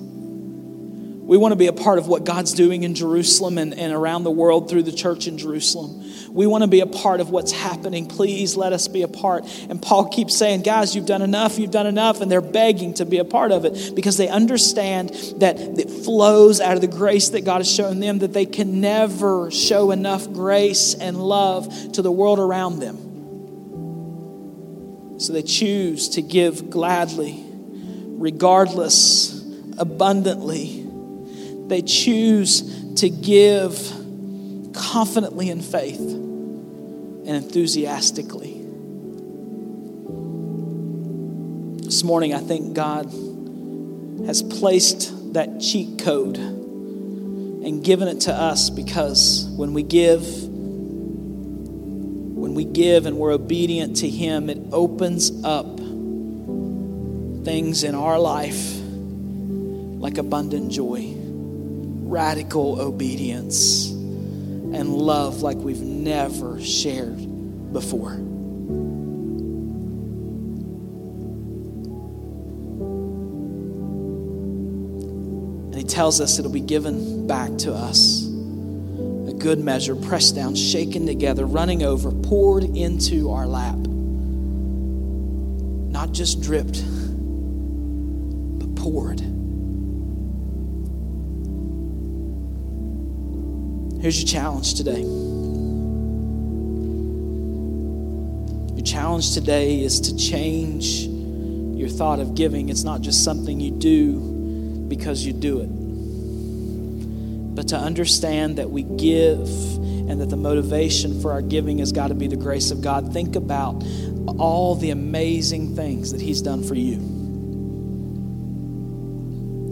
We 1.33 1.39
want 1.39 1.53
to 1.53 1.55
be 1.55 1.65
a 1.65 1.73
part 1.73 1.97
of 1.97 2.05
what 2.07 2.25
God's 2.25 2.53
doing 2.53 2.83
in 2.83 2.93
Jerusalem 2.93 3.57
and, 3.57 3.73
and 3.73 3.91
around 3.91 4.23
the 4.23 4.29
world 4.29 4.69
through 4.69 4.83
the 4.83 4.91
church 4.91 5.25
in 5.25 5.39
Jerusalem. 5.39 6.05
We 6.29 6.45
want 6.45 6.61
to 6.63 6.67
be 6.67 6.81
a 6.81 6.85
part 6.85 7.21
of 7.21 7.31
what's 7.31 7.51
happening. 7.51 8.05
Please 8.05 8.55
let 8.55 8.71
us 8.71 8.87
be 8.87 9.01
a 9.01 9.07
part. 9.07 9.43
And 9.67 9.81
Paul 9.81 10.09
keeps 10.09 10.37
saying, 10.37 10.61
Guys, 10.61 10.95
you've 10.95 11.07
done 11.07 11.23
enough, 11.23 11.57
you've 11.57 11.71
done 11.71 11.87
enough. 11.87 12.21
And 12.21 12.31
they're 12.31 12.39
begging 12.39 12.93
to 12.93 13.05
be 13.05 13.17
a 13.17 13.25
part 13.25 13.51
of 13.51 13.65
it 13.65 13.95
because 13.95 14.15
they 14.15 14.27
understand 14.27 15.09
that 15.37 15.59
it 15.59 15.89
flows 15.89 16.61
out 16.61 16.75
of 16.75 16.81
the 16.81 16.87
grace 16.87 17.29
that 17.29 17.43
God 17.43 17.61
has 17.61 17.71
shown 17.71 17.99
them, 17.99 18.19
that 18.19 18.33
they 18.33 18.45
can 18.45 18.79
never 18.79 19.49
show 19.49 19.89
enough 19.89 20.31
grace 20.31 20.93
and 20.93 21.17
love 21.17 21.93
to 21.93 22.03
the 22.03 22.11
world 22.11 22.37
around 22.37 22.77
them. 22.77 22.97
So 25.19 25.33
they 25.33 25.41
choose 25.41 26.09
to 26.09 26.21
give 26.21 26.69
gladly, 26.69 27.43
regardless, 28.19 29.43
abundantly. 29.79 30.82
They 31.73 31.81
choose 31.81 32.93
to 32.97 33.09
give 33.09 33.73
confidently 34.75 35.49
in 35.49 35.63
faith 35.63 35.99
and 35.99 37.29
enthusiastically. 37.29 38.61
This 41.83 42.03
morning, 42.03 42.35
I 42.35 42.41
think 42.41 42.75
God 42.75 43.05
has 44.27 44.43
placed 44.43 45.33
that 45.33 45.59
cheat 45.59 45.97
code 45.97 46.37
and 46.37 47.83
given 47.83 48.07
it 48.07 48.21
to 48.21 48.33
us 48.35 48.69
because 48.69 49.51
when 49.55 49.73
we 49.73 49.81
give, 49.81 50.23
when 50.43 52.53
we 52.53 52.65
give 52.65 53.07
and 53.07 53.17
we're 53.17 53.31
obedient 53.31 53.97
to 53.97 54.07
Him, 54.07 54.51
it 54.51 54.59
opens 54.71 55.43
up 55.43 55.79
things 57.43 57.83
in 57.83 57.95
our 57.95 58.19
life 58.19 58.83
like 60.03 60.19
abundant 60.19 60.71
joy, 60.71 61.15
radical 62.13 62.79
obedience, 62.79 63.89
and 63.89 64.87
love 64.87 65.41
like 65.41 65.57
we've 65.57 65.81
never 65.81 66.61
shared 66.61 67.17
before. 67.73 68.11
And 75.71 75.75
he 75.75 75.83
tells 75.83 76.21
us 76.21 76.37
it'll 76.37 76.51
be 76.51 76.59
given 76.59 77.25
back 77.25 77.57
to 77.57 77.73
us. 77.73 78.27
A 78.27 79.33
good 79.33 79.57
measure, 79.57 79.95
pressed 79.95 80.35
down, 80.35 80.53
shaken 80.53 81.07
together, 81.07 81.47
running 81.47 81.81
over, 81.81 82.11
poured 82.11 82.63
into 82.63 83.31
our 83.31 83.47
lap. 83.47 83.77
Not 85.91 86.11
just 86.11 86.43
dripped, 86.43 86.83
but 88.59 88.75
poured. 88.75 89.32
Here's 94.03 94.21
your 94.21 94.27
challenge 94.27 94.75
today. 94.75 95.01
Your 98.75 98.85
challenge 98.85 99.33
today 99.33 99.81
is 99.81 100.01
to 100.01 100.17
change 100.17 101.07
your 101.77 101.87
thought 101.87 102.19
of 102.19 102.35
giving. 102.35 102.67
It's 102.67 102.83
not 102.83 102.99
just 102.99 103.23
something 103.23 103.61
you 103.61 103.71
do 103.71 104.19
because 104.89 105.25
you 105.25 105.33
do 105.33 105.61
it 105.61 105.69
but 107.55 107.69
to 107.69 107.77
understand 107.77 108.57
that 108.57 108.69
we 108.69 108.83
give 108.83 109.47
and 109.77 110.19
that 110.19 110.29
the 110.29 110.35
motivation 110.35 111.21
for 111.21 111.31
our 111.31 111.41
giving 111.41 111.77
has 111.77 111.93
got 111.93 112.07
to 112.09 112.15
be 112.15 112.27
the 112.27 112.35
grace 112.35 112.71
of 112.71 112.81
God. 112.81 113.13
Think 113.13 113.37
about 113.37 113.83
all 114.37 114.75
the 114.75 114.89
amazing 114.89 115.75
things 115.75 116.11
that 116.11 116.19
He's 116.19 116.41
done 116.41 116.63
for 116.63 116.75
you 116.75 116.95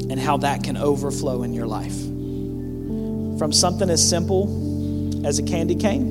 and 0.09 0.19
how 0.19 0.38
that 0.38 0.63
can 0.63 0.77
overflow 0.77 1.43
in 1.43 1.53
your 1.53 1.67
life. 1.67 1.97
From 3.42 3.52
something 3.52 3.89
as 3.89 4.08
simple 4.08 5.26
as 5.26 5.39
a 5.39 5.44
candy 5.44 5.74
cane. 5.74 6.06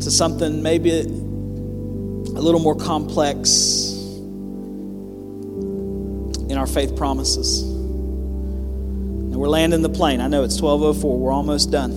To 0.00 0.10
something 0.10 0.62
maybe 0.62 1.00
a 1.00 1.02
little 1.04 2.60
more 2.60 2.74
complex 2.74 3.92
in 6.48 6.56
our 6.56 6.66
faith 6.66 6.96
promises. 6.96 7.60
And 7.60 9.36
we're 9.36 9.48
landing 9.48 9.82
the 9.82 9.90
plane. 9.90 10.22
I 10.22 10.28
know 10.28 10.44
it's 10.44 10.62
1204. 10.62 11.18
We're 11.18 11.30
almost 11.30 11.70
done. 11.70 11.90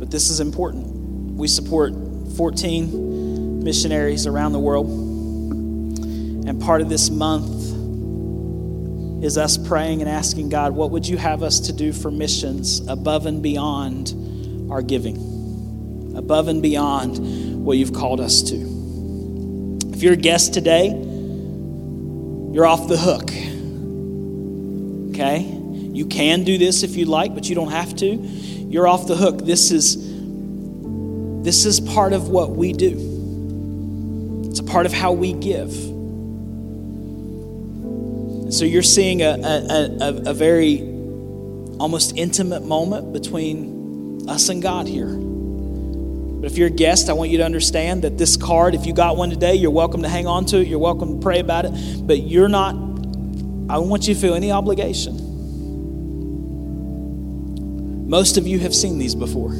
But 0.00 0.10
this 0.10 0.28
is 0.28 0.40
important. 0.40 1.36
We 1.36 1.46
support 1.46 1.94
14 2.36 3.62
missionaries 3.62 4.26
around 4.26 4.54
the 4.54 4.58
world. 4.58 5.11
And 6.46 6.60
part 6.60 6.80
of 6.80 6.88
this 6.88 7.10
month 7.10 7.72
is 9.24 9.38
us 9.38 9.56
praying 9.56 10.00
and 10.00 10.10
asking 10.10 10.48
God, 10.48 10.72
what 10.72 10.90
would 10.90 11.06
you 11.06 11.16
have 11.16 11.42
us 11.42 11.60
to 11.60 11.72
do 11.72 11.92
for 11.92 12.10
missions 12.10 12.86
above 12.88 13.26
and 13.26 13.40
beyond 13.40 14.70
our 14.70 14.82
giving? 14.82 16.14
Above 16.16 16.48
and 16.48 16.60
beyond 16.60 17.64
what 17.64 17.78
you've 17.78 17.92
called 17.92 18.20
us 18.20 18.42
to. 18.42 18.56
If 19.92 20.02
you're 20.02 20.14
a 20.14 20.16
guest 20.16 20.52
today, 20.52 20.88
you're 20.88 22.66
off 22.66 22.88
the 22.88 22.98
hook. 22.98 23.30
Okay? 25.10 25.40
You 25.92 26.06
can 26.06 26.42
do 26.42 26.58
this 26.58 26.82
if 26.82 26.96
you'd 26.96 27.06
like, 27.08 27.34
but 27.34 27.48
you 27.48 27.54
don't 27.54 27.70
have 27.70 27.94
to. 27.96 28.06
You're 28.06 28.88
off 28.88 29.06
the 29.06 29.14
hook. 29.14 29.44
This 29.44 29.70
is 29.70 30.10
this 31.44 31.64
is 31.64 31.80
part 31.80 32.12
of 32.12 32.28
what 32.28 32.50
we 32.50 32.72
do. 32.72 34.48
It's 34.48 34.60
a 34.60 34.64
part 34.64 34.86
of 34.86 34.92
how 34.92 35.12
we 35.12 35.32
give. 35.32 35.91
So 38.52 38.66
you're 38.66 38.82
seeing 38.82 39.22
a, 39.22 39.30
a, 39.30 39.96
a, 39.98 40.30
a 40.30 40.34
very 40.34 40.82
almost 41.80 42.18
intimate 42.18 42.62
moment 42.62 43.14
between 43.14 44.28
us 44.28 44.50
and 44.50 44.60
God 44.60 44.86
here. 44.86 45.08
But 45.08 46.50
if 46.50 46.58
you're 46.58 46.68
a 46.68 46.70
guest, 46.70 47.08
I 47.08 47.14
want 47.14 47.30
you 47.30 47.38
to 47.38 47.46
understand 47.46 48.02
that 48.02 48.18
this 48.18 48.36
card, 48.36 48.74
if 48.74 48.84
you 48.84 48.92
got 48.92 49.16
one 49.16 49.30
today, 49.30 49.54
you're 49.54 49.70
welcome 49.70 50.02
to 50.02 50.08
hang 50.08 50.26
on 50.26 50.44
to 50.46 50.58
it. 50.58 50.66
You're 50.66 50.80
welcome 50.80 51.14
to 51.14 51.22
pray 51.22 51.40
about 51.40 51.64
it. 51.64 52.06
But 52.06 52.24
you're 52.24 52.50
not, 52.50 52.74
I 52.74 53.76
don't 53.76 53.88
want 53.88 54.06
you 54.06 54.12
to 54.12 54.20
feel 54.20 54.34
any 54.34 54.52
obligation. 54.52 55.16
Most 58.06 58.36
of 58.36 58.46
you 58.46 58.58
have 58.58 58.74
seen 58.74 58.98
these 58.98 59.14
before. 59.14 59.54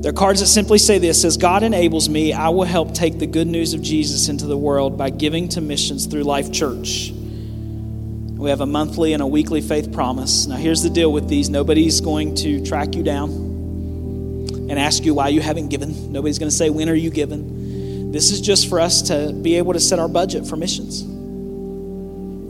They're 0.00 0.14
cards 0.14 0.40
that 0.40 0.46
simply 0.46 0.78
say 0.78 0.98
this 0.98 1.24
As 1.26 1.36
God 1.36 1.62
enables 1.62 2.08
me, 2.08 2.32
I 2.32 2.48
will 2.48 2.64
help 2.64 2.94
take 2.94 3.18
the 3.18 3.26
good 3.26 3.46
news 3.46 3.74
of 3.74 3.82
Jesus 3.82 4.28
into 4.28 4.46
the 4.46 4.56
world 4.56 4.96
by 4.96 5.10
giving 5.10 5.50
to 5.50 5.60
missions 5.60 6.06
through 6.06 6.22
Life 6.22 6.50
Church. 6.50 7.12
We 7.12 8.48
have 8.48 8.62
a 8.62 8.66
monthly 8.66 9.12
and 9.12 9.22
a 9.22 9.26
weekly 9.26 9.60
faith 9.60 9.92
promise. 9.92 10.46
Now, 10.46 10.56
here's 10.56 10.82
the 10.82 10.88
deal 10.88 11.12
with 11.12 11.28
these 11.28 11.50
nobody's 11.50 12.00
going 12.00 12.34
to 12.36 12.64
track 12.64 12.94
you 12.94 13.02
down 13.02 13.28
and 14.70 14.78
ask 14.78 15.04
you 15.04 15.12
why 15.12 15.28
you 15.28 15.42
haven't 15.42 15.68
given. 15.68 16.10
Nobody's 16.10 16.38
going 16.38 16.48
to 16.48 16.56
say, 16.56 16.70
When 16.70 16.88
are 16.88 16.94
you 16.94 17.10
giving? 17.10 18.10
This 18.10 18.30
is 18.30 18.40
just 18.40 18.70
for 18.70 18.80
us 18.80 19.02
to 19.02 19.34
be 19.34 19.56
able 19.56 19.74
to 19.74 19.80
set 19.80 19.98
our 19.98 20.08
budget 20.08 20.46
for 20.46 20.56
missions. 20.56 21.02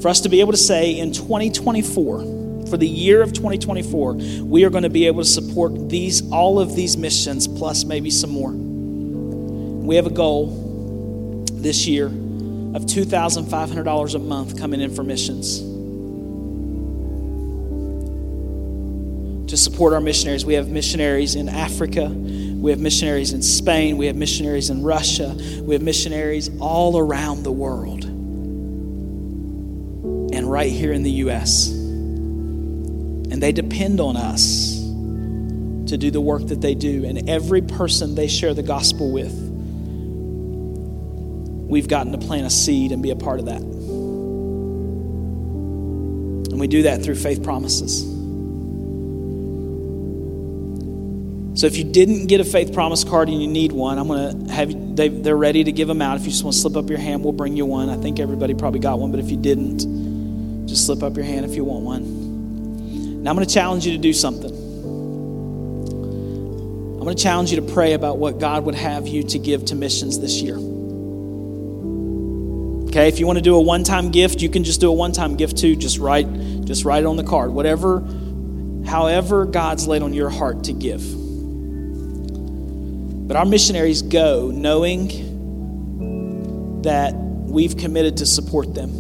For 0.01 0.09
us 0.09 0.21
to 0.21 0.29
be 0.29 0.39
able 0.39 0.53
to 0.53 0.59
say 0.59 0.97
in 0.97 1.13
2024, 1.13 2.40
for 2.71 2.77
the 2.77 2.89
year 2.89 3.21
of 3.21 3.33
2024, 3.33 4.15
we 4.45 4.65
are 4.65 4.71
going 4.71 4.85
to 4.85 4.91
be 4.91 5.07
able 5.07 5.23
to 5.23 5.29
support 5.29 5.89
these 5.91 6.31
all 6.31 6.61
of 6.61 6.75
these 6.75 6.97
missions 6.97 7.49
plus 7.49 7.85
maybe 7.85 8.11
some 8.11 8.31
more. 8.31 8.53
We 8.53 9.97
have 9.97 10.07
a 10.07 10.11
goal 10.11 11.45
this 11.53 11.87
year 11.87 12.07
of 12.07 12.87
$2,500 12.87 14.15
a 14.15 14.19
month 14.19 14.59
coming 14.59 14.81
in 14.81 14.95
for 14.95 15.03
missions. 15.03 15.71
to 19.51 19.57
support 19.57 19.93
our 19.93 20.01
missionaries. 20.01 20.47
We 20.47 20.55
have 20.55 20.69
missionaries 20.69 21.35
in 21.35 21.49
Africa, 21.49 22.09
we 22.09 22.71
have 22.71 22.79
missionaries 22.79 23.33
in 23.33 23.43
Spain, 23.43 23.97
we 23.97 24.07
have 24.07 24.15
missionaries 24.15 24.71
in 24.71 24.85
Russia, 24.85 25.37
we 25.63 25.75
have 25.75 25.83
missionaries 25.83 26.49
all 26.61 26.97
around 26.97 27.43
the 27.43 27.51
world, 27.51 28.05
and 30.33 30.49
right 30.49 30.71
here 30.71 30.93
in 30.93 31.03
the 31.03 31.11
U.S. 31.11 31.80
And 33.41 33.47
they 33.47 33.53
depend 33.53 34.01
on 34.01 34.19
us 34.19 34.75
to 35.89 35.97
do 35.97 36.11
the 36.11 36.21
work 36.21 36.49
that 36.49 36.61
they 36.61 36.75
do. 36.75 37.07
And 37.07 37.27
every 37.27 37.63
person 37.63 38.15
they 38.15 38.29
share 38.29 38.53
the 38.53 38.63
gospel 38.63 39.11
with, 39.11 39.33
we've 41.71 41.89
gotten 41.89 42.13
to 42.13 42.19
plant 42.19 42.47
a 42.47 42.51
seed 42.51 42.93
and 42.93 43.03
be 43.03 43.09
a 43.09 43.17
part 43.17 43.41
of 43.41 43.47
that. 43.47 43.63
And 46.51 46.61
we 46.61 46.67
do 46.67 46.83
that 46.83 47.03
through 47.03 47.15
faith 47.15 47.43
promises. 47.43 48.03
So 51.59 51.67
if 51.67 51.79
you 51.79 51.85
didn't 51.85 52.27
get 52.27 52.43
a 52.43 52.45
faith 52.45 52.75
promise 52.75 53.05
card 53.05 53.31
and 53.31 53.41
you 53.41 53.49
need 53.49 53.73
one, 53.73 53.99
I'm 53.99 54.09
going 54.09 54.49
to 54.49 54.53
have 54.53 54.71
you, 54.71 54.95
they, 54.95 55.09
they're 55.09 55.35
ready 55.35 55.65
to 55.65 55.73
give 55.73 55.89
them 55.89 56.03
out. 56.03 56.19
If 56.19 56.25
you 56.25 56.31
just 56.31 56.45
want 56.45 56.57
to 56.57 56.61
slip 56.61 56.77
up 56.77 56.91
your 56.91 56.99
hand, 56.99 57.25
we'll 57.25 57.33
bring 57.33 57.57
you 57.57 57.65
one. 57.65 57.89
I 57.89 57.97
think 57.97 58.21
everybody 58.21 58.53
probably 58.53 58.81
got 58.81 58.99
one, 58.99 59.11
but 59.11 59.19
if 59.19 59.31
you 59.31 59.39
didn't, 59.39 60.67
just 60.69 60.85
slip 60.85 61.03
up 61.03 61.17
your 61.17 61.25
hand 61.25 61.47
if 61.47 61.55
you 61.57 61.65
want 61.65 61.85
one. 61.85 62.20
Now 63.21 63.31
I'm 63.31 63.37
going 63.37 63.47
to 63.47 63.55
challenge 63.55 63.85
you 63.85 63.93
to 63.93 63.99
do 63.99 64.13
something. 64.15 64.51
I'm 66.95 67.01
going 67.05 67.15
to 67.15 67.23
challenge 67.23 67.51
you 67.51 67.57
to 67.61 67.73
pray 67.73 67.93
about 67.93 68.17
what 68.19 68.39
God 68.39 68.65
would 68.65 68.75
have 68.75 69.07
you 69.07 69.23
to 69.25 69.39
give 69.39 69.67
to 69.67 69.75
missions 69.75 70.19
this 70.21 70.41
year. 70.41 70.57
Okay, 72.89 73.09
if 73.09 73.21
you 73.21 73.27
want 73.27 73.37
to 73.37 73.43
do 73.43 73.57
a 73.57 73.61
one-time 73.61 74.11
gift, 74.11 74.41
you 74.41 74.49
can 74.49 74.65
just 74.65 74.81
do 74.81 74.89
a 74.89 74.93
one-time 74.93 75.37
gift 75.37 75.59
too. 75.59 75.77
Just 75.77 75.99
write, 75.99 76.27
just 76.65 76.85
write 76.85 77.05
it 77.05 77.07
on 77.07 77.17
the 77.17 77.25
card. 77.25 77.53
Whatever, 77.53 78.01
however 78.87 79.45
God's 79.45 79.87
laid 79.87 80.03
on 80.03 80.15
your 80.15 80.31
heart 80.31 80.65
to 80.65 80.73
give. 80.73 81.03
But 83.29 83.37
our 83.37 83.45
missionaries 83.45 84.03
go 84.03 84.51
knowing 84.51 85.29
that 86.83 87.15
we've 87.15 87.77
committed 87.77 88.17
to 88.17 88.27
support 88.27 88.75
them. 88.75 89.00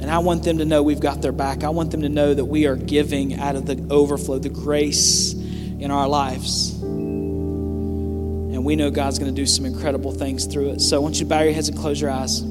And 0.00 0.10
I 0.10 0.18
want 0.18 0.44
them 0.44 0.58
to 0.58 0.64
know 0.64 0.82
we've 0.82 1.00
got 1.00 1.22
their 1.22 1.32
back. 1.32 1.64
I 1.64 1.70
want 1.70 1.90
them 1.90 2.02
to 2.02 2.08
know 2.08 2.32
that 2.32 2.44
we 2.44 2.66
are 2.66 2.76
giving 2.76 3.38
out 3.38 3.56
of 3.56 3.66
the 3.66 3.86
overflow, 3.90 4.38
the 4.38 4.48
grace 4.48 5.34
in 5.34 5.90
our 5.90 6.08
lives. 6.08 6.80
And 6.80 8.64
we 8.64 8.76
know 8.76 8.90
God's 8.90 9.18
going 9.18 9.34
to 9.34 9.40
do 9.40 9.46
some 9.46 9.66
incredible 9.66 10.12
things 10.12 10.46
through 10.46 10.70
it. 10.70 10.80
So 10.80 10.96
I 10.96 11.00
want 11.00 11.16
you 11.16 11.20
to 11.20 11.28
bow 11.28 11.42
your 11.42 11.52
heads 11.52 11.68
and 11.68 11.76
close 11.78 12.00
your 12.00 12.10
eyes. 12.10 12.42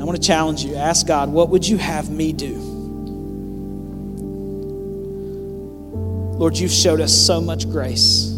I 0.00 0.04
want 0.04 0.20
to 0.20 0.26
challenge 0.26 0.64
you. 0.64 0.76
Ask 0.76 1.06
God, 1.06 1.30
what 1.30 1.48
would 1.50 1.66
you 1.66 1.76
have 1.76 2.08
me 2.10 2.32
do? 2.32 2.54
Lord, 6.38 6.56
you've 6.56 6.70
showed 6.70 7.00
us 7.00 7.12
so 7.12 7.40
much 7.40 7.68
grace. 7.68 8.37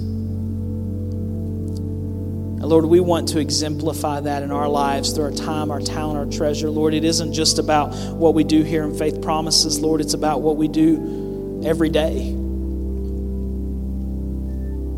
Lord, 2.70 2.84
we 2.84 3.00
want 3.00 3.30
to 3.30 3.40
exemplify 3.40 4.20
that 4.20 4.44
in 4.44 4.52
our 4.52 4.68
lives 4.68 5.10
through 5.10 5.24
our 5.24 5.32
time, 5.32 5.72
our 5.72 5.80
talent, 5.80 6.16
our 6.16 6.38
treasure. 6.38 6.70
Lord, 6.70 6.94
it 6.94 7.02
isn't 7.02 7.32
just 7.32 7.58
about 7.58 7.92
what 8.14 8.32
we 8.32 8.44
do 8.44 8.62
here 8.62 8.84
in 8.84 8.96
Faith 8.96 9.20
Promises, 9.20 9.80
Lord, 9.80 10.00
it's 10.00 10.14
about 10.14 10.40
what 10.40 10.56
we 10.56 10.68
do 10.68 11.62
every 11.64 11.88
day. 11.88 12.30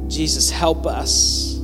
Jesus, 0.07 0.51
help 0.51 0.87
us 0.87 1.55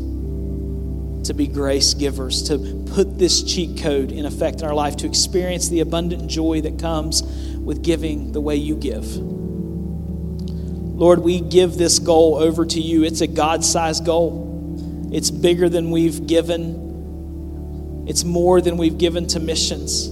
to 1.24 1.34
be 1.34 1.46
grace 1.46 1.92
givers, 1.92 2.44
to 2.44 2.86
put 2.94 3.18
this 3.18 3.42
cheat 3.42 3.82
code 3.82 4.10
in 4.10 4.24
effect 4.24 4.62
in 4.62 4.66
our 4.66 4.74
life, 4.74 4.96
to 4.96 5.06
experience 5.06 5.68
the 5.68 5.80
abundant 5.80 6.30
joy 6.30 6.62
that 6.62 6.78
comes 6.78 7.22
with 7.22 7.84
giving 7.84 8.32
the 8.32 8.40
way 8.40 8.56
you 8.56 8.76
give. 8.76 9.04
Lord, 9.18 11.18
we 11.18 11.42
give 11.42 11.76
this 11.76 11.98
goal 11.98 12.36
over 12.36 12.64
to 12.64 12.80
you. 12.80 13.04
It's 13.04 13.20
a 13.20 13.26
God 13.26 13.62
sized 13.62 14.06
goal. 14.06 14.47
It's 15.10 15.30
bigger 15.30 15.68
than 15.68 15.90
we've 15.90 16.26
given, 16.26 18.04
it's 18.06 18.24
more 18.24 18.60
than 18.60 18.76
we've 18.76 18.98
given 18.98 19.26
to 19.28 19.40
missions. 19.40 20.06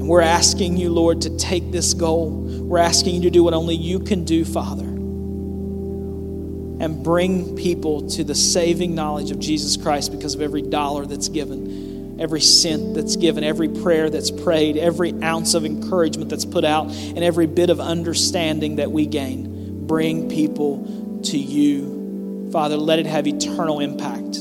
And 0.00 0.08
we're 0.08 0.22
asking 0.22 0.76
you, 0.76 0.90
Lord, 0.90 1.22
to 1.22 1.36
take 1.36 1.70
this 1.70 1.94
goal. 1.94 2.30
We're 2.30 2.78
asking 2.78 3.14
you 3.14 3.20
to 3.22 3.30
do 3.30 3.44
what 3.44 3.54
only 3.54 3.76
you 3.76 4.00
can 4.00 4.24
do, 4.24 4.44
Father, 4.44 4.84
and 4.84 7.02
bring 7.02 7.56
people 7.56 8.08
to 8.10 8.24
the 8.24 8.34
saving 8.34 8.94
knowledge 8.94 9.30
of 9.30 9.38
Jesus 9.38 9.76
Christ 9.76 10.10
because 10.10 10.34
of 10.34 10.42
every 10.42 10.62
dollar 10.62 11.06
that's 11.06 11.28
given 11.28 11.94
every 12.18 12.40
cent 12.40 12.94
that's 12.94 13.14
given, 13.16 13.44
every 13.44 13.68
prayer 13.68 14.08
that's 14.08 14.30
prayed, 14.30 14.78
every 14.78 15.12
ounce 15.22 15.52
of 15.54 15.66
encouragement 15.66 16.30
that's 16.30 16.46
put 16.46 16.64
out, 16.64 16.88
and 16.88 17.18
every 17.18 17.46
bit 17.46 17.68
of 17.68 17.78
understanding 17.78 18.76
that 18.76 18.90
we 18.90 19.04
gain 19.06 19.45
bring 19.86 20.28
people 20.28 21.20
to 21.24 21.38
you. 21.38 22.50
Father, 22.52 22.76
let 22.76 22.98
it 22.98 23.06
have 23.06 23.26
eternal 23.26 23.80
impact. 23.80 24.38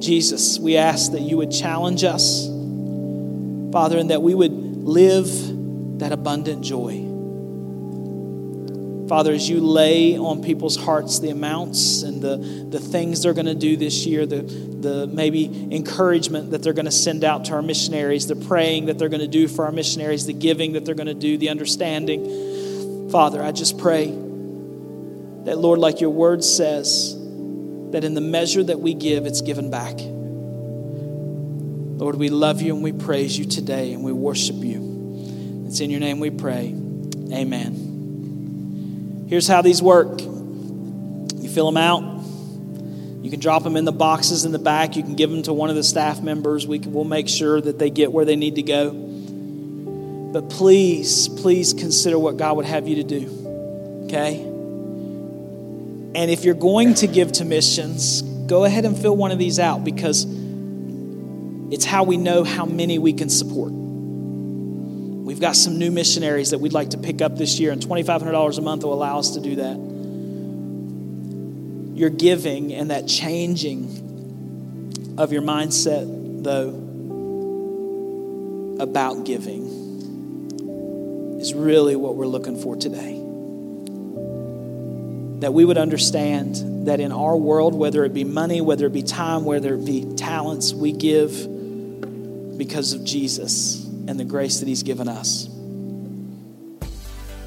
Jesus, 0.00 0.58
we 0.58 0.76
ask 0.76 1.12
that 1.12 1.22
you 1.22 1.36
would 1.36 1.52
challenge 1.52 2.02
us, 2.02 2.46
Father, 3.72 3.98
and 3.98 4.10
that 4.10 4.22
we 4.22 4.34
would 4.34 4.52
live 4.52 5.28
that 6.00 6.12
abundant 6.12 6.64
joy. 6.64 7.08
Father, 9.08 9.32
as 9.32 9.48
you 9.48 9.60
lay 9.60 10.16
on 10.16 10.42
people's 10.42 10.76
hearts 10.76 11.18
the 11.18 11.28
amounts 11.28 12.02
and 12.02 12.22
the, 12.22 12.36
the 12.70 12.80
things 12.80 13.22
they're 13.22 13.34
going 13.34 13.46
to 13.46 13.54
do 13.54 13.76
this 13.76 14.06
year, 14.06 14.24
the, 14.26 14.42
the 14.42 15.06
maybe 15.06 15.44
encouragement 15.70 16.50
that 16.52 16.62
they're 16.62 16.72
going 16.72 16.86
to 16.86 16.90
send 16.90 17.22
out 17.22 17.44
to 17.44 17.52
our 17.52 17.62
missionaries, 17.62 18.26
the 18.26 18.36
praying 18.36 18.86
that 18.86 18.98
they're 18.98 19.10
going 19.10 19.20
to 19.20 19.28
do 19.28 19.48
for 19.48 19.66
our 19.66 19.72
missionaries, 19.72 20.26
the 20.26 20.32
giving 20.32 20.72
that 20.72 20.84
they're 20.84 20.94
going 20.94 21.08
to 21.08 21.14
do, 21.14 21.36
the 21.36 21.50
understanding. 21.50 22.24
Father, 23.12 23.42
I 23.42 23.52
just 23.52 23.76
pray 23.76 24.06
that, 24.06 25.58
Lord, 25.58 25.78
like 25.78 26.00
your 26.00 26.08
word 26.08 26.42
says, 26.42 27.14
that 27.90 28.04
in 28.04 28.14
the 28.14 28.22
measure 28.22 28.64
that 28.64 28.80
we 28.80 28.94
give, 28.94 29.26
it's 29.26 29.42
given 29.42 29.70
back. 29.70 29.96
Lord, 32.00 32.16
we 32.16 32.30
love 32.30 32.62
you 32.62 32.74
and 32.74 32.82
we 32.82 32.92
praise 32.92 33.38
you 33.38 33.44
today 33.44 33.92
and 33.92 34.02
we 34.02 34.12
worship 34.12 34.56
you. 34.56 35.64
It's 35.66 35.80
in 35.80 35.90
your 35.90 36.00
name 36.00 36.20
we 36.20 36.30
pray. 36.30 36.68
Amen. 37.30 39.26
Here's 39.28 39.46
how 39.46 39.60
these 39.60 39.82
work 39.82 40.22
you 40.22 41.50
fill 41.50 41.70
them 41.70 41.76
out. 41.76 42.02
You 43.22 43.30
can 43.30 43.40
drop 43.40 43.62
them 43.62 43.76
in 43.76 43.84
the 43.84 43.92
boxes 43.92 44.46
in 44.46 44.52
the 44.52 44.58
back. 44.58 44.96
You 44.96 45.02
can 45.02 45.16
give 45.16 45.30
them 45.30 45.42
to 45.42 45.52
one 45.52 45.68
of 45.68 45.76
the 45.76 45.84
staff 45.84 46.22
members. 46.22 46.66
We 46.66 46.78
we'll 46.78 47.04
make 47.04 47.28
sure 47.28 47.60
that 47.60 47.78
they 47.78 47.90
get 47.90 48.10
where 48.10 48.24
they 48.24 48.36
need 48.36 48.54
to 48.54 48.62
go. 48.62 49.11
But 50.32 50.48
please, 50.48 51.28
please 51.28 51.74
consider 51.74 52.18
what 52.18 52.38
God 52.38 52.56
would 52.56 52.64
have 52.64 52.88
you 52.88 52.96
to 52.96 53.04
do. 53.04 54.04
Okay? 54.06 54.40
And 56.14 56.30
if 56.30 56.44
you're 56.44 56.54
going 56.54 56.94
to 56.94 57.06
give 57.06 57.32
to 57.32 57.44
missions, 57.44 58.22
go 58.22 58.64
ahead 58.64 58.86
and 58.86 58.98
fill 58.98 59.16
one 59.16 59.30
of 59.30 59.38
these 59.38 59.58
out 59.58 59.84
because 59.84 60.26
it's 61.70 61.84
how 61.84 62.04
we 62.04 62.16
know 62.16 62.44
how 62.44 62.64
many 62.64 62.98
we 62.98 63.12
can 63.12 63.28
support. 63.28 63.72
We've 63.72 65.40
got 65.40 65.54
some 65.54 65.78
new 65.78 65.90
missionaries 65.90 66.50
that 66.50 66.58
we'd 66.58 66.72
like 66.72 66.90
to 66.90 66.98
pick 66.98 67.22
up 67.22 67.36
this 67.36 67.60
year, 67.60 67.72
and 67.72 67.80
$2,500 67.80 68.58
a 68.58 68.60
month 68.60 68.84
will 68.84 68.92
allow 68.92 69.18
us 69.18 69.30
to 69.34 69.40
do 69.40 69.56
that. 69.56 69.76
Your 71.96 72.10
giving 72.10 72.74
and 72.74 72.90
that 72.90 73.06
changing 73.06 75.14
of 75.18 75.32
your 75.32 75.42
mindset, 75.42 76.42
though, 76.42 76.70
about 78.82 79.24
giving 79.24 79.81
is 81.42 81.52
really 81.52 81.96
what 81.96 82.14
we're 82.14 82.26
looking 82.26 82.56
for 82.56 82.76
today. 82.76 83.18
That 85.40 85.52
we 85.52 85.64
would 85.64 85.76
understand 85.76 86.86
that 86.86 87.00
in 87.00 87.10
our 87.10 87.36
world, 87.36 87.74
whether 87.74 88.04
it 88.04 88.14
be 88.14 88.22
money, 88.22 88.60
whether 88.60 88.86
it 88.86 88.92
be 88.92 89.02
time, 89.02 89.44
whether 89.44 89.74
it 89.74 89.84
be 89.84 90.14
talents, 90.14 90.72
we 90.72 90.92
give 90.92 91.32
because 92.56 92.92
of 92.92 93.04
Jesus 93.04 93.84
and 94.06 94.20
the 94.20 94.24
grace 94.24 94.60
that 94.60 94.68
He's 94.68 94.84
given 94.84 95.08
us. 95.08 95.48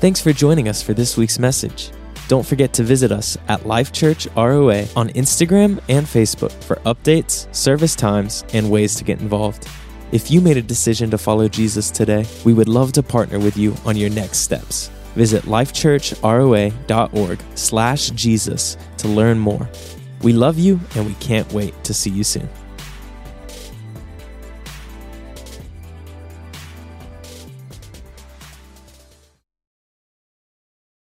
Thanks 0.01 0.19
for 0.19 0.33
joining 0.33 0.67
us 0.67 0.81
for 0.81 0.93
this 0.93 1.15
week's 1.15 1.39
message. 1.39 1.89
Don't 2.27 2.45
forget 2.45 2.73
to 2.73 2.83
visit 2.83 3.13
us 3.13 3.37
at 3.47 3.65
Life 3.65 3.93
Church 3.93 4.27
ROA 4.35 4.85
on 4.95 5.09
Instagram 5.09 5.79
and 5.87 6.05
Facebook 6.05 6.51
for 6.63 6.75
updates, 6.77 7.53
service 7.55 7.95
times, 7.95 8.43
and 8.51 8.69
ways 8.69 8.95
to 8.95 9.05
get 9.05 9.21
involved. 9.21 9.69
If 10.15 10.31
you 10.31 10.39
made 10.39 10.55
a 10.55 10.61
decision 10.61 11.11
to 11.11 11.17
follow 11.17 11.49
Jesus 11.49 11.91
today, 11.91 12.25
we 12.45 12.53
would 12.53 12.69
love 12.69 12.93
to 12.93 13.03
partner 13.03 13.37
with 13.37 13.57
you 13.57 13.75
on 13.83 13.97
your 13.97 14.09
next 14.09 14.37
steps. 14.37 14.87
Visit 15.13 15.43
lifechurchroa.org 15.43 17.39
slash 17.55 18.11
Jesus 18.11 18.77
to 18.95 19.09
learn 19.09 19.37
more. 19.37 19.69
We 20.21 20.31
love 20.31 20.57
you 20.57 20.79
and 20.95 21.05
we 21.05 21.15
can't 21.15 21.51
wait 21.51 21.73
to 21.83 21.93
see 21.93 22.11
you 22.11 22.23
soon. 22.23 22.47